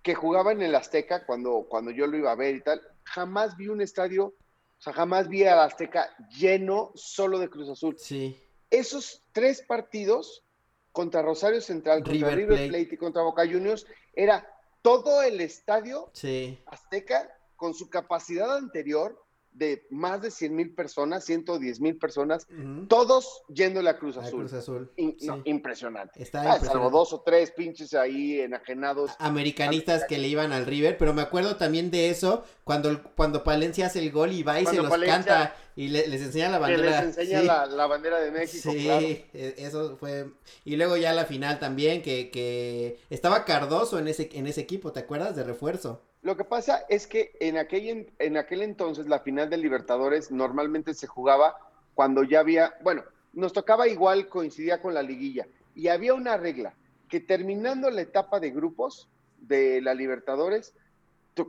que 0.03 0.15
jugaba 0.15 0.53
en 0.53 0.63
el 0.63 0.75
Azteca 0.75 1.27
cuando, 1.27 1.67
cuando 1.69 1.91
yo 1.91 2.07
lo 2.07 2.17
iba 2.17 2.33
a 2.33 2.37
ver 2.37 2.57
y 2.57 2.61
tal, 2.63 2.81
jamás 3.05 3.57
vi 3.57 3.69
un 3.69 3.81
estadio, 3.81 4.27
o 4.27 4.35
sea, 4.83 4.93
jamás 4.93 5.29
vi 5.29 5.45
al 5.45 5.61
Azteca 5.61 6.15
lleno 6.31 6.93
solo 6.95 7.39
de 7.39 7.49
Cruz 7.49 7.69
Azul. 7.69 7.97
Sí. 7.99 8.41
Esos 8.71 9.23
tres 9.33 9.63
partidos 9.63 10.45
contra 10.93 11.23
Rosario 11.23 11.61
Central, 11.61 11.99
contra 12.03 12.13
River 12.15 12.37
River, 12.37 12.57
Plate. 12.57 12.69
Plate. 12.69 12.95
y 12.95 12.99
contra 12.99 13.23
Boca 13.23 13.47
Juniors, 13.47 13.87
era 14.15 14.47
todo 14.83 15.23
el 15.23 15.41
estadio 15.41 16.11
Sí. 16.13 16.59
Azteca 16.67 17.31
con 17.57 17.75
su 17.75 17.89
capacidad 17.89 18.57
anterior 18.57 19.22
de 19.53 19.87
más 19.91 20.23
de 20.23 20.31
100 20.31 20.55
mil 20.57 20.75
personas, 20.75 21.25
110 21.25 21.81
mil 21.81 21.97
personas, 21.99 22.47
Ujú. 22.51 22.87
todos 22.87 23.43
yéndole 23.49 23.91
a 23.91 23.99
Cruz 23.99 24.17
A 24.17 24.21
Azul. 24.23 24.41
Cruz 24.41 24.53
Azul. 24.55 24.91
In- 24.97 25.17
Sí. 25.19 25.27
no, 25.27 25.43
impresionante. 25.45 26.23
Está 26.23 26.41
Ah, 26.41 26.43
salvo 26.45 26.57
impresionante. 26.57 26.93
dos 26.93 27.13
o 27.13 27.21
tres 27.21 27.51
pinches 27.53 27.95
ahí 27.95 28.41
enajenados. 28.41 29.11
Americanistas 29.19 30.05
que 30.05 30.19
le 30.19 30.29
iban 30.29 30.53
al 30.53 30.67
River, 30.67 30.97
pero 30.97 31.13
me 31.13 31.23
acuerdo 31.23 31.57
también 31.57 31.91
de 31.91 32.09
eso 32.11 32.45
cuando, 32.65 33.03
cuando 33.17 33.43
Palencia 33.45 33.87
hace 33.87 33.99
el 33.99 34.11
gol 34.11 34.33
y 34.33 34.43
va 34.43 34.57
y 34.61 34.61
se 34.61 34.77
Cuando 34.77 34.83
los 34.83 34.91
Palencia- 34.91 35.15
canta 35.35 35.57
y 35.77 35.89
le- 35.89 36.07
les 36.09 36.23
enseña 36.23 36.49
la 36.49 36.57
que 36.59 36.63
bandera. 36.63 37.03
les 37.05 37.17
enseña 37.19 37.41
Sí. 37.41 37.47
la, 37.47 37.67
la 37.67 37.87
bandera 37.87 38.21
de 38.21 38.31
México, 38.31 38.71
Sí, 38.73 38.85
claro. 38.85 39.07
e- 39.07 39.55
eso 39.59 39.97
fue. 39.97 40.31
Y 40.65 40.77
luego 40.77 40.97
ya 40.97 41.13
la 41.13 41.25
final 41.25 41.59
también, 41.59 42.03
que, 42.03 42.31
que 42.31 42.99
estaba 43.11 43.45
Cardoso 43.45 43.99
en 43.99 44.09
ese, 44.09 44.29
en 44.33 44.47
ese 44.47 44.61
equipo, 44.63 44.93
¿te 44.93 45.01
acuerdas? 45.01 45.35
De 45.37 45.45
refuerzo. 45.45 46.03
Lo 46.23 46.37
que 46.37 46.45
pasa 46.45 46.85
es 46.89 47.07
que 47.09 47.33
en 47.41 47.57
aquel, 47.59 48.13
en- 48.19 48.37
aquel 48.37 48.63
entonces 48.63 49.09
la 49.09 49.19
final 49.21 49.51
de 49.51 49.57
Libertadores 49.57 50.31
normalmente 50.31 50.95
se 50.95 51.09
jugaba 51.09 51.57
cuando 51.95 52.23
ya 52.23 52.41
había, 52.41 52.75
bueno, 52.83 53.03
nos 53.33 53.53
tocaba 53.53 53.89
igual, 53.89 54.29
coincidía 54.29 54.81
con 54.81 54.95
la 54.95 55.03
liguilla, 55.03 55.47
y 55.75 55.89
había 55.89 56.15
una 56.15 56.37
regla, 56.37 56.75
que 57.09 57.21
terminando 57.21 57.91
la 57.91 58.03
etapa 58.03 58.41
de 58.41 58.51
grupos 58.51 59.09
de 59.39 59.81
la 59.83 59.95
Libertadores, 59.95 60.75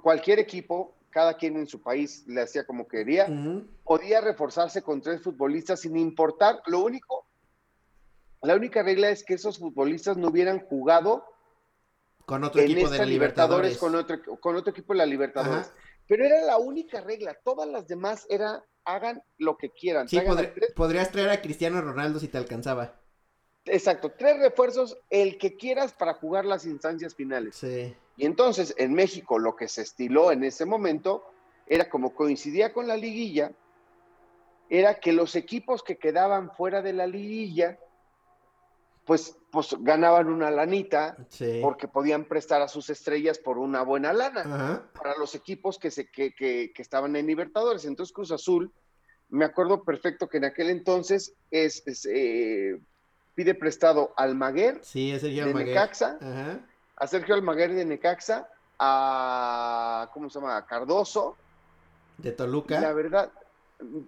cualquier 0.02 0.40
equipo, 0.40 0.96
cada 1.12 1.36
quien 1.38 1.56
en 1.58 1.68
su 1.68 1.82
país 1.82 2.24
le 2.28 2.42
hacía 2.42 2.66
como 2.66 2.88
quería, 2.88 3.28
podía 3.84 4.22
reforzarse 4.22 4.82
con 4.82 5.02
tres 5.02 5.22
futbolistas 5.22 5.82
sin 5.82 5.96
importar, 5.98 6.62
lo 6.66 6.80
único, 6.80 7.28
la 8.42 8.56
única 8.56 8.82
regla 8.82 9.10
es 9.10 9.24
que 9.24 9.36
esos 9.36 9.60
futbolistas 9.60 10.18
no 10.18 10.30
hubieran 10.30 10.60
jugado 10.62 11.26
Con 12.26 12.44
otro 12.44 12.62
en 12.62 12.66
equipo 12.72 12.80
de 12.90 12.96
esta 12.96 12.98
la 13.06 13.06
Libertadores, 13.12 13.72
Libertadores. 13.74 13.78
con 13.78 13.96
otro, 14.26 14.40
con 14.42 14.56
otro 14.56 14.72
equipo 14.72 14.94
de 14.94 14.98
la 14.98 15.06
Libertadores. 15.06 15.68
Ajá. 15.68 15.76
Pero 16.08 16.26
era 16.26 16.42
la 16.42 16.58
única 16.58 17.02
regla. 17.02 17.38
Todas 17.44 17.68
las 17.68 17.88
demás 17.88 18.26
era 18.30 18.64
hagan 18.86 19.24
lo 19.38 19.58
que 19.58 19.70
quieran. 19.72 20.08
Sí, 20.10 20.18
podr- 20.18 20.54
tres- 20.54 20.74
podrías 20.74 21.12
traer 21.12 21.30
a 21.30 21.42
Cristiano 21.42 21.82
Ronaldo 21.82 22.20
si 22.20 22.28
te 22.28 22.38
alcanzaba. 22.38 23.00
exacto, 23.66 24.12
tres 24.12 24.38
refuerzos, 24.40 24.98
el 25.10 25.38
que 25.38 25.56
quieras 25.56 25.94
para 25.94 26.14
jugar 26.16 26.44
las 26.44 26.66
instancias 26.66 27.16
finales. 27.16 27.56
Sí. 27.56 27.96
Y 28.18 28.26
entonces 28.26 28.74
en 28.78 28.94
México 28.94 29.40
lo 29.40 29.56
que 29.56 29.70
se 29.70 29.82
estiló 29.82 30.32
en 30.34 30.44
ese 30.44 30.66
momento 30.66 31.24
era 31.66 31.90
como 31.90 32.14
coincidía 32.14 32.74
con 32.74 32.88
la 32.88 32.98
liguilla, 32.98 33.54
era 34.70 34.96
que 35.00 35.14
los 35.14 35.36
equipos 35.38 35.82
que 35.82 35.98
quedaban 35.98 36.52
fuera 36.52 36.82
de 36.82 36.92
la 36.94 37.08
liguilla, 37.08 37.80
pues, 39.06 39.36
pues 39.52 39.76
ganaban 39.80 40.28
una 40.30 40.50
lanita 40.50 41.18
Sí. 41.30 41.60
porque 41.62 41.88
podían 41.88 42.26
prestar 42.26 42.62
a 42.62 42.68
sus 42.68 42.90
estrellas 42.90 43.38
por 43.38 43.58
una 43.58 43.82
buena 43.84 44.14
lana. 44.14 44.42
Ajá. 44.42 44.84
para 44.94 45.18
los 45.18 45.36
equipos 45.36 45.78
que, 45.78 45.92
se, 45.92 46.10
que, 46.10 46.34
que- 46.34 46.72
que 46.74 46.82
estaban 46.82 47.16
en 47.16 47.28
Libertadores. 47.28 47.86
Entonces 47.86 48.14
Cruz 48.14 48.32
Azul, 48.32 48.72
me 49.30 49.46
acuerdo 49.46 49.84
perfecto 49.84 50.28
que 50.30 50.38
en 50.38 50.46
aquel 50.46 50.70
entonces 50.70 51.34
es, 51.52 51.84
es, 51.86 52.06
eh, 52.10 52.80
pide 53.36 53.54
prestado 53.56 54.14
a 54.16 54.24
Almaguer 54.24 54.80
Sí, 54.84 55.12
es 55.12 55.22
de 55.24 55.42
Almaguer. 55.42 55.68
Necaxa, 55.68 56.18
Ajá. 56.22 56.60
a 56.96 57.08
Sergio 57.08 57.36
Almaguer 57.36 57.74
de 57.74 57.84
Necaxa, 57.86 58.48
a, 58.80 60.10
¿cómo 60.14 60.30
se 60.30 60.40
llama? 60.40 60.56
A 60.58 60.66
Cardoso. 60.66 61.36
De 62.18 62.30
Y 62.30 62.32
la 62.32 62.38
Toluca. 62.38 62.94
verdad, 62.94 63.32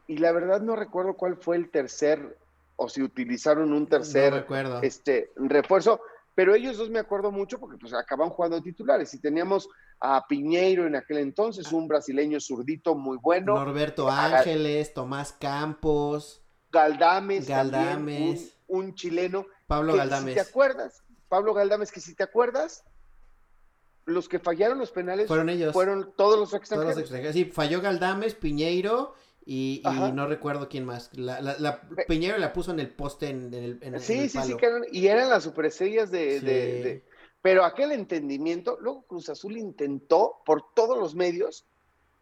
y 0.07 0.17
la 0.17 0.31
verdad 0.31 0.61
no 0.61 0.75
recuerdo 0.75 1.15
cuál 1.15 1.37
fue 1.37 1.55
el 1.57 1.69
tercer, 1.69 2.37
o 2.78 2.89
si 2.89 3.01
utilizaron 3.01 3.71
un 3.73 3.88
tercer 3.88 4.45
No 4.49 4.82
este, 4.82 5.32
refuerzo, 5.36 6.01
pero 6.34 6.53
ellos 6.53 6.78
dos 6.78 6.89
me 6.89 6.99
acuerdo 6.99 7.32
mucho 7.32 7.59
porque 7.59 7.78
pues 7.78 7.93
acaban 7.93 8.30
jugando 8.30 8.61
titulares 8.61 9.13
y 9.13 9.19
teníamos 9.21 9.69
a 10.01 10.26
Piñeiro 10.28 10.86
en 10.86 10.95
aquel 10.95 11.19
entonces, 11.19 11.71
un 11.71 11.88
brasileño 11.88 12.39
zurdito 12.41 12.93
muy 12.95 13.17
bueno, 13.17 13.55
Norberto 13.55 14.09
Haga- 14.09 14.39
Ángeles, 14.39 14.93
Tomás 14.93 15.32
Campos, 15.32 16.43
Galdames, 16.71 17.47
Galdames. 17.47 17.93
también, 17.95 18.49
un, 18.67 18.86
un 18.88 18.95
chileno, 18.95 19.45
Pablo 19.67 19.93
que 19.93 19.99
Galdames. 19.99 20.34
si 20.34 20.36
te 20.36 20.41
acuerdas, 20.41 21.01
Pablo 21.30 21.53
Galdames, 21.53 21.91
que 21.93 22.01
si 22.01 22.13
te 22.13 22.23
acuerdas, 22.23 22.84
los 24.05 24.28
que 24.30 24.38
fallaron 24.39 24.78
los 24.78 24.91
penales 24.91 25.28
Fueron 25.28 25.49
ellos. 25.49 25.73
fueron 25.73 26.13
todos 26.15 26.38
los 26.38 26.49
Todos 26.49 26.61
extranjeros. 26.61 26.95
los 26.95 27.01
extranjeros. 27.03 27.34
Sí, 27.34 27.45
falló 27.45 27.82
Galdames, 27.82 28.36
Piñeiro 28.36 29.13
y, 29.45 29.83
no 30.13 30.27
recuerdo 30.27 30.67
quién 30.67 30.85
más. 30.85 31.11
La, 31.13 31.39
la, 31.39 31.55
la 31.59 31.81
Piñero 32.07 32.37
la 32.39 32.51
puso 32.51 32.71
en 32.71 32.79
el 32.79 32.89
poste 32.89 33.29
en, 33.29 33.53
el, 33.53 33.77
en, 33.81 33.99
Sí, 33.99 34.27
sí, 34.27 34.39
sí, 34.41 34.55
y 34.91 35.07
eran 35.07 35.29
las 35.29 35.43
superestrellas 35.43 36.09
de, 36.09 36.39
de, 36.41 37.05
Pero 37.41 37.63
aquel 37.63 37.91
entendimiento, 37.91 38.77
luego 38.81 39.05
Cruz 39.05 39.29
Azul 39.29 39.57
intentó 39.57 40.41
por 40.45 40.73
todos 40.73 40.97
los 40.97 41.13
medios 41.13 41.67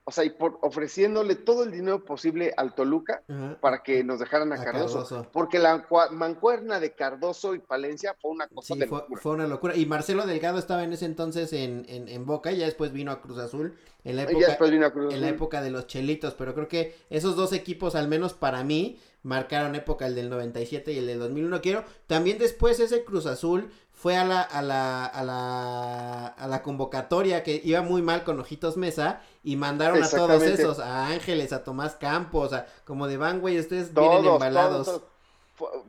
o 0.05 0.11
sea, 0.11 0.25
y 0.25 0.31
por 0.31 0.59
ofreciéndole 0.61 1.35
todo 1.35 1.63
el 1.63 1.71
dinero 1.71 2.03
posible 2.03 2.53
al 2.57 2.75
Toluca 2.75 3.23
para 3.61 3.83
que 3.83 4.03
nos 4.03 4.19
dejaran 4.19 4.51
a, 4.51 4.61
Cardoso, 4.61 5.27
Porque 5.31 5.59
la 5.59 5.87
mancuerna 6.11 6.79
de 6.81 6.91
Cardoso 6.91 7.55
y 7.55 7.59
Palencia 7.59 8.13
fue 8.21 8.31
una 8.31 8.47
cosa 8.47 8.75
de 8.75 8.85
fue, 8.85 8.99
locura. 8.99 9.21
Fue 9.21 9.31
una 9.31 9.47
locura. 9.47 9.75
Y 9.77 9.85
Marcelo 9.85 10.25
Delgado 10.25 10.59
estaba 10.59 10.83
en 10.83 10.91
ese 10.91 11.05
entonces 11.05 11.53
en, 11.53 11.85
en, 11.87 12.09
en 12.09 12.25
Boca 12.25 12.51
y 12.51 12.57
ya 12.57 12.65
después 12.65 12.91
vino 12.91 13.11
a 13.11 13.21
Cruz 13.21 13.37
Azul. 13.37 13.77
En 14.03 14.17
la 14.17 14.23
época, 14.23 14.57
en 14.59 15.21
la 15.21 15.29
época 15.29 15.61
de 15.61 15.71
los 15.71 15.87
Chelitos. 15.87 16.33
Pero 16.33 16.53
creo 16.53 16.67
que 16.67 16.95
esos 17.09 17.37
dos 17.37 17.53
equipos, 17.53 17.95
al 17.95 18.09
menos 18.09 18.33
para 18.33 18.61
mí, 18.65 18.99
marcaron 19.21 19.75
época, 19.75 20.05
el 20.05 20.15
del 20.15 20.29
97 20.29 20.91
y 20.91 20.97
el 20.97 21.07
del 21.07 21.19
2001. 21.19 21.61
Quiero, 21.61 21.85
también 22.07 22.37
después 22.37 22.79
ese 22.81 23.05
Cruz 23.05 23.25
Azul 23.25 23.71
fue 23.93 24.17
a 24.17 24.25
la, 24.25 24.41
a 24.41 24.61
la, 24.61 25.05
a 25.05 25.23
la, 25.23 26.27
a 26.27 26.47
la 26.47 26.61
convocatoria 26.61 27.43
que 27.43 27.61
iba 27.63 27.81
muy 27.81 28.01
mal 28.01 28.23
con 28.23 28.39
Ojitos 28.39 28.75
Mesa 28.75 29.21
y 29.43 29.55
mandaron 29.55 30.03
a 30.03 30.09
todos 30.09 30.43
esos, 30.43 30.79
a 30.79 31.07
Ángeles, 31.07 31.53
a 31.53 31.63
Tomás 31.63 31.95
Campos, 31.95 32.51
a, 32.53 32.65
como 32.85 33.07
de 33.07 33.17
van, 33.17 33.39
güey, 33.39 33.59
ustedes 33.59 33.93
vienen 33.93 34.25
embalados. 34.25 35.01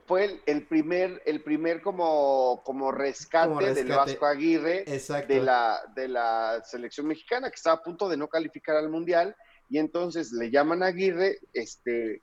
Fue, 0.06 0.40
el, 0.46 0.66
primer, 0.66 1.22
el 1.24 1.42
primer 1.42 1.80
como, 1.80 2.62
como 2.64 2.92
rescate, 2.92 3.74
del 3.74 3.88
Vasco 3.88 4.26
Aguirre 4.26 4.84
de 4.84 5.40
la, 5.40 5.80
de 5.96 6.06
la 6.06 6.62
selección 6.64 7.06
mexicana 7.06 7.48
que 7.48 7.56
estaba 7.56 7.76
a 7.76 7.82
punto 7.82 8.08
de 8.08 8.18
no 8.18 8.28
calificar 8.28 8.76
al 8.76 8.90
mundial 8.90 9.34
y 9.70 9.78
entonces 9.78 10.30
le 10.32 10.50
llaman 10.50 10.82
a 10.82 10.86
Aguirre, 10.86 11.38
este, 11.54 12.22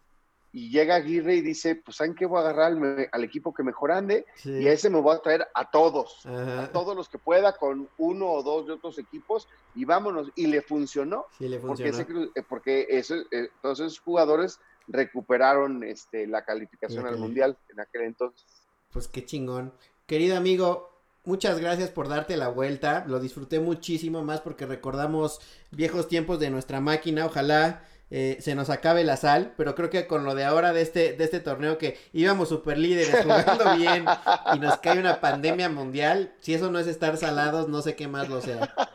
y 0.54 0.70
llega 0.70 0.96
Aguirre 0.96 1.36
y 1.36 1.42
dice, 1.42 1.76
pues 1.76 1.98
¿saben 1.98 2.14
qué? 2.14 2.26
Voy 2.26 2.40
a 2.40 2.42
agarrar 2.42 2.74
al, 3.12 3.24
equipo 3.24 3.54
que 3.54 3.64
mejor 3.64 3.92
ande 3.92 4.26
y 4.44 4.68
a 4.68 4.74
ese 4.74 4.90
me 4.90 5.00
voy 5.00 5.16
a 5.16 5.20
traer 5.20 5.48
a 5.54 5.70
todos, 5.72 6.26
a 6.26 6.70
todos 6.74 6.96
los 6.96 7.08
que 7.08 7.18
pueda 7.18 7.56
con 7.56 7.88
uno 7.98 8.30
o 8.30 8.44
dos 8.44 8.68
de 8.68 8.74
otros 8.74 9.00
equipos 9.00 9.48
y 9.76 9.86
vámonos. 9.86 10.30
Y 10.36 10.48
le 10.48 10.62
funcionó. 10.62 11.26
Sí, 11.38 11.48
le 11.48 11.60
funcionó. 11.60 12.06
Porque, 12.50 12.88
eh, 12.90 13.04
eh, 13.32 13.50
todos 13.62 13.80
esos 13.80 14.00
jugadores 14.00 14.60
recuperaron 14.88 15.84
este, 15.84 16.28
la 16.28 16.44
calificación 16.44 17.06
al 17.06 17.18
Mundial 17.18 17.58
en 17.70 17.80
aquel 17.80 18.02
entonces. 18.04 18.46
Pues 18.92 19.08
qué 19.08 19.26
chingón. 19.26 19.74
Querido 20.06 20.36
amigo, 20.36 20.92
Muchas 21.24 21.60
gracias 21.60 21.92
por 21.92 22.08
darte 22.08 22.36
la 22.36 22.48
vuelta, 22.48 23.06
lo 23.08 23.20
disfruté 23.20 23.60
muchísimo 23.60 24.24
más 24.24 24.42
porque 24.42 24.66
recordamos 24.66 25.40
viejos 25.70 26.08
tiempos 26.08 26.40
de 26.40 26.50
nuestra 26.50 26.82
máquina, 26.82 27.28
ojalá 27.28 27.84
eh, 28.12 28.38
se 28.42 28.56
nos 28.56 28.70
acabe 28.70 29.04
la 29.04 29.16
sal, 29.16 29.54
pero 29.56 29.74
creo 29.74 29.90
que 29.90 30.06
con 30.06 30.26
lo 30.26 30.36
de 30.36 30.44
ahora 30.44 30.74
de 30.74 30.82
este, 30.82 31.14
de 31.14 31.24
este 31.24 31.40
torneo 31.40 31.78
que 31.78 31.98
íbamos 32.12 32.50
super 32.50 32.78
líderes 32.78 33.16
jugando 33.24 33.76
bien 33.78 34.06
y 34.54 34.60
nos 34.60 34.78
cae 34.80 35.00
una 35.00 35.22
pandemia 35.22 35.70
mundial, 35.70 36.34
si 36.42 36.54
eso 36.54 36.70
no 36.70 36.80
es 36.80 36.88
estar 36.88 37.16
salados, 37.16 37.70
no 37.70 37.82
sé 37.82 37.96
qué 37.96 38.08
más 38.08 38.30
lo 38.30 38.42
sea. 38.42 38.74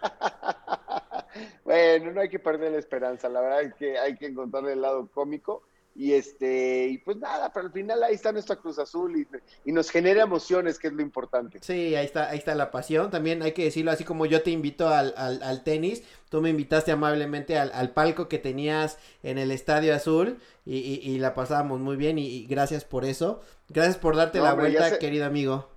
Bueno, 1.65 2.13
no 2.13 2.21
hay 2.21 2.29
que 2.29 2.39
perder 2.39 2.73
la 2.73 2.79
esperanza, 2.79 3.29
la 3.29 3.41
verdad 3.41 3.63
es 3.63 3.75
que 3.75 3.99
hay 3.99 4.17
que 4.17 4.27
encontrarle 4.27 4.73
el 4.73 4.81
lado 4.81 5.09
cómico 5.13 5.65
y 5.99 6.13
este, 6.13 6.89
y 6.89 6.99
pues 6.99 7.17
nada, 7.17 7.51
pero 7.53 7.67
al 7.67 7.73
final 7.73 8.03
ahí 8.03 8.15
está 8.15 8.31
nuestra 8.31 8.57
Cruz 8.57 8.79
Azul 8.79 9.17
y, 9.17 9.27
y, 9.65 9.73
nos 9.73 9.91
genera 9.91 10.23
emociones, 10.23 10.79
que 10.79 10.89
es 10.89 10.93
lo 10.93 11.01
importante. 11.01 11.59
Sí, 11.63 11.95
ahí 11.95 12.05
está, 12.05 12.29
ahí 12.29 12.37
está 12.39 12.55
la 12.55 12.71
pasión. 12.71 13.11
También 13.11 13.43
hay 13.43 13.53
que 13.53 13.65
decirlo 13.65 13.91
así 13.91 14.05
como 14.05 14.27
yo 14.27 14.43
te 14.43 14.51
invito 14.51 14.89
al, 14.89 15.15
al, 15.17 15.43
al 15.43 15.65
tenis, 15.65 16.03
tú 16.29 16.43
me 16.43 16.51
invitaste 16.51 16.93
amablemente 16.93 17.59
al, 17.59 17.73
al, 17.73 17.95
palco 17.95 18.29
que 18.29 18.39
tenías 18.39 18.99
en 19.23 19.39
el 19.39 19.51
Estadio 19.51 19.95
Azul 19.95 20.39
y, 20.67 20.77
y, 20.79 21.19
la 21.19 21.33
pasábamos 21.33 21.81
muy 21.81 21.97
bien 21.97 22.19
y, 22.19 22.47
gracias 22.47 22.85
por 22.85 23.07
eso. 23.07 23.41
Gracias 23.71 23.97
por 23.97 24.17
darte 24.17 24.39
la 24.39 24.53
vuelta, 24.53 24.99
querido 24.99 25.25
amigo. 25.25 25.71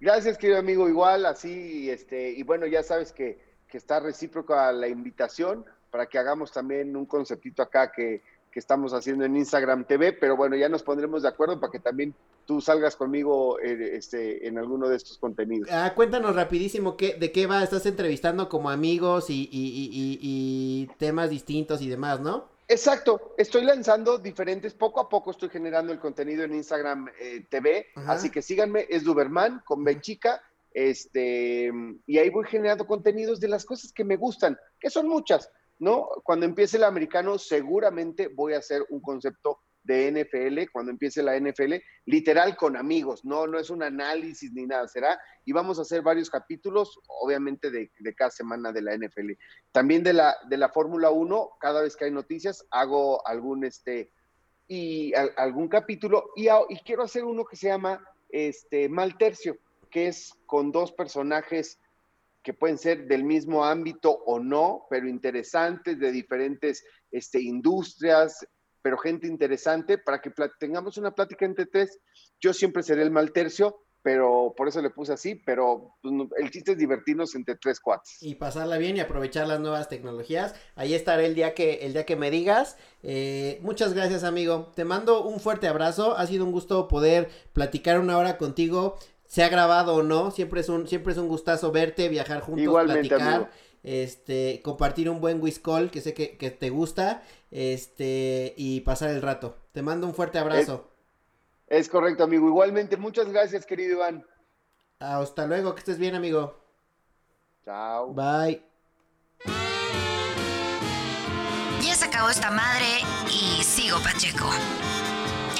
Gracias, 0.00 0.38
querido 0.38 0.58
amigo, 0.58 0.88
igual, 0.88 1.26
así, 1.26 1.90
este, 1.90 2.30
y 2.30 2.42
bueno, 2.44 2.66
ya 2.66 2.82
sabes 2.82 3.12
que, 3.12 3.38
que 3.68 3.76
está 3.76 4.00
recíproca 4.00 4.72
la 4.72 4.88
invitación 4.88 5.66
para 5.90 6.06
que 6.06 6.18
hagamos 6.18 6.50
también 6.50 6.96
un 6.96 7.04
conceptito 7.04 7.62
acá 7.62 7.92
que 7.92 8.22
que 8.52 8.60
estamos 8.60 8.92
haciendo 8.92 9.24
en 9.24 9.36
Instagram 9.36 9.86
TV, 9.86 10.12
pero 10.12 10.36
bueno, 10.36 10.54
ya 10.54 10.68
nos 10.68 10.82
pondremos 10.82 11.22
de 11.22 11.28
acuerdo 11.28 11.58
para 11.58 11.72
que 11.72 11.80
también 11.80 12.14
tú 12.46 12.60
salgas 12.60 12.94
conmigo 12.94 13.58
eh, 13.58 13.96
este, 13.96 14.46
en 14.46 14.58
alguno 14.58 14.88
de 14.88 14.96
estos 14.96 15.18
contenidos. 15.18 15.68
Ah, 15.72 15.92
cuéntanos 15.96 16.36
rapidísimo 16.36 16.96
qué, 16.96 17.14
de 17.14 17.32
qué 17.32 17.46
va, 17.46 17.64
estás 17.64 17.86
entrevistando 17.86 18.48
como 18.48 18.70
amigos 18.70 19.30
y, 19.30 19.48
y, 19.50 19.88
y, 20.20 20.86
temas 20.98 21.30
distintos 21.30 21.80
y 21.80 21.88
demás, 21.88 22.20
¿no? 22.20 22.52
Exacto, 22.68 23.34
estoy 23.38 23.64
lanzando 23.64 24.18
diferentes, 24.18 24.74
poco 24.74 25.00
a 25.00 25.08
poco 25.08 25.30
estoy 25.30 25.48
generando 25.48 25.92
el 25.92 25.98
contenido 25.98 26.44
en 26.44 26.54
Instagram 26.54 27.08
eh, 27.20 27.44
TV, 27.48 27.86
así 28.06 28.30
que 28.30 28.40
síganme, 28.40 28.86
es 28.88 29.02
Duberman 29.04 29.62
con 29.64 29.82
B 29.82 30.00
chica, 30.00 30.42
este, 30.72 31.70
y 32.06 32.18
ahí 32.18 32.30
voy 32.30 32.46
generando 32.46 32.86
contenidos 32.86 33.40
de 33.40 33.48
las 33.48 33.64
cosas 33.64 33.92
que 33.92 34.04
me 34.04 34.16
gustan, 34.16 34.58
que 34.78 34.90
son 34.90 35.08
muchas, 35.08 35.50
¿no? 35.82 36.08
Cuando 36.22 36.46
empiece 36.46 36.76
el 36.76 36.84
americano, 36.84 37.38
seguramente 37.38 38.28
voy 38.28 38.52
a 38.52 38.58
hacer 38.58 38.86
un 38.90 39.00
concepto 39.00 39.58
de 39.82 40.12
NFL, 40.12 40.70
cuando 40.70 40.92
empiece 40.92 41.24
la 41.24 41.36
NFL, 41.36 41.74
literal 42.06 42.54
con 42.56 42.76
amigos, 42.76 43.24
no, 43.24 43.48
no 43.48 43.58
es 43.58 43.68
un 43.68 43.82
análisis 43.82 44.52
ni 44.52 44.64
nada, 44.64 44.86
será, 44.86 45.20
y 45.44 45.50
vamos 45.50 45.80
a 45.80 45.82
hacer 45.82 46.02
varios 46.02 46.30
capítulos, 46.30 47.00
obviamente 47.08 47.72
de, 47.72 47.90
cada 48.16 48.30
semana 48.30 48.70
de 48.70 48.82
la 48.82 48.96
NFL. 48.96 49.32
También 49.72 50.04
de 50.04 50.12
la, 50.12 50.36
de 50.48 50.56
la 50.56 50.68
Fórmula 50.68 51.10
1, 51.10 51.50
cada 51.58 51.82
vez 51.82 51.96
que 51.96 52.04
hay 52.04 52.12
noticias, 52.12 52.64
hago 52.70 53.26
algún, 53.26 53.64
este, 53.64 54.12
y 54.68 55.12
algún 55.36 55.66
capítulo, 55.66 56.30
y, 56.36 56.46
y, 56.46 56.78
quiero 56.84 57.02
hacer 57.02 57.24
uno 57.24 57.44
que 57.44 57.56
se 57.56 57.66
llama, 57.66 58.00
este, 58.28 58.88
Mal 58.88 59.18
Tercio, 59.18 59.56
que 59.90 60.06
es 60.06 60.32
con 60.46 60.70
dos 60.70 60.92
personajes 60.92 61.80
que 62.42 62.54
pueden 62.54 62.78
ser 62.78 63.06
del 63.06 63.24
mismo 63.24 63.64
ámbito 63.64 64.10
o 64.10 64.38
no, 64.38 64.86
pero 64.90 65.08
interesantes, 65.08 65.98
de 65.98 66.10
diferentes 66.10 66.84
este, 67.10 67.40
industrias, 67.40 68.46
pero 68.82 68.98
gente 68.98 69.26
interesante, 69.26 69.98
para 69.98 70.20
que 70.20 70.32
tengamos 70.58 70.98
una 70.98 71.14
plática 71.14 71.44
entre 71.44 71.66
tres. 71.66 72.00
Yo 72.40 72.52
siempre 72.52 72.82
seré 72.82 73.02
el 73.02 73.12
mal 73.12 73.32
tercio, 73.32 73.84
pero 74.02 74.52
por 74.56 74.68
eso 74.68 74.82
le 74.82 74.90
puse 74.90 75.12
así, 75.12 75.36
pero 75.36 75.94
pues, 76.02 76.12
el 76.38 76.50
chiste 76.50 76.72
es 76.72 76.78
divertirnos 76.78 77.34
entre 77.36 77.54
tres 77.54 77.78
cuates. 77.78 78.16
Y 78.20 78.34
pasarla 78.34 78.76
bien 78.78 78.96
y 78.96 79.00
aprovechar 79.00 79.46
las 79.46 79.60
nuevas 79.60 79.88
tecnologías. 79.88 80.54
Ahí 80.74 80.94
estaré 80.94 81.26
el 81.26 81.34
día 81.34 81.54
que, 81.54 81.86
el 81.86 81.92
día 81.92 82.04
que 82.04 82.16
me 82.16 82.30
digas. 82.30 82.76
Eh, 83.04 83.60
muchas 83.62 83.94
gracias, 83.94 84.24
amigo. 84.24 84.72
Te 84.74 84.84
mando 84.84 85.24
un 85.24 85.38
fuerte 85.38 85.68
abrazo. 85.68 86.16
Ha 86.16 86.26
sido 86.26 86.44
un 86.44 86.52
gusto 86.52 86.88
poder 86.88 87.30
platicar 87.52 88.00
una 88.00 88.18
hora 88.18 88.38
contigo 88.38 88.98
se 89.32 89.42
ha 89.42 89.48
grabado 89.48 89.94
o 89.94 90.02
no, 90.02 90.30
siempre 90.30 90.60
es 90.60 90.68
un, 90.68 90.86
siempre 90.86 91.14
es 91.14 91.18
un 91.18 91.26
gustazo 91.26 91.72
verte, 91.72 92.10
viajar 92.10 92.42
juntos, 92.42 92.84
platicar, 92.84 93.50
este, 93.82 94.60
compartir 94.62 95.08
un 95.08 95.22
buen 95.22 95.40
whiskol 95.40 95.90
que 95.90 96.02
sé 96.02 96.12
que, 96.12 96.50
te 96.50 96.68
gusta, 96.68 97.22
este, 97.50 98.52
y 98.58 98.80
pasar 98.80 99.08
el 99.08 99.22
rato. 99.22 99.56
Te 99.72 99.80
mando 99.80 100.06
un 100.06 100.12
fuerte 100.12 100.38
abrazo. 100.38 100.90
Es, 101.66 101.88
correcto, 101.88 102.24
amigo. 102.24 102.46
Igualmente, 102.46 102.98
muchas 102.98 103.26
gracias, 103.30 103.64
querido 103.64 103.92
Iván. 103.94 104.26
Hasta 104.98 105.46
luego, 105.46 105.74
que 105.74 105.78
estés 105.78 105.98
bien, 105.98 106.14
amigo. 106.14 106.60
Chao. 107.64 108.12
Bye. 108.12 108.62
Ya 111.80 111.94
se 111.94 112.04
acabó 112.04 112.28
esta 112.28 112.50
madre 112.50 113.00
y 113.30 113.64
sigo 113.64 113.98
Pacheco. 114.00 114.50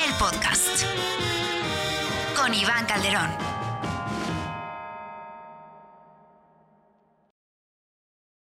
El 0.06 0.12
podcast 0.18 0.84
con 2.36 2.52
Iván 2.52 2.84
Calderón. 2.84 3.51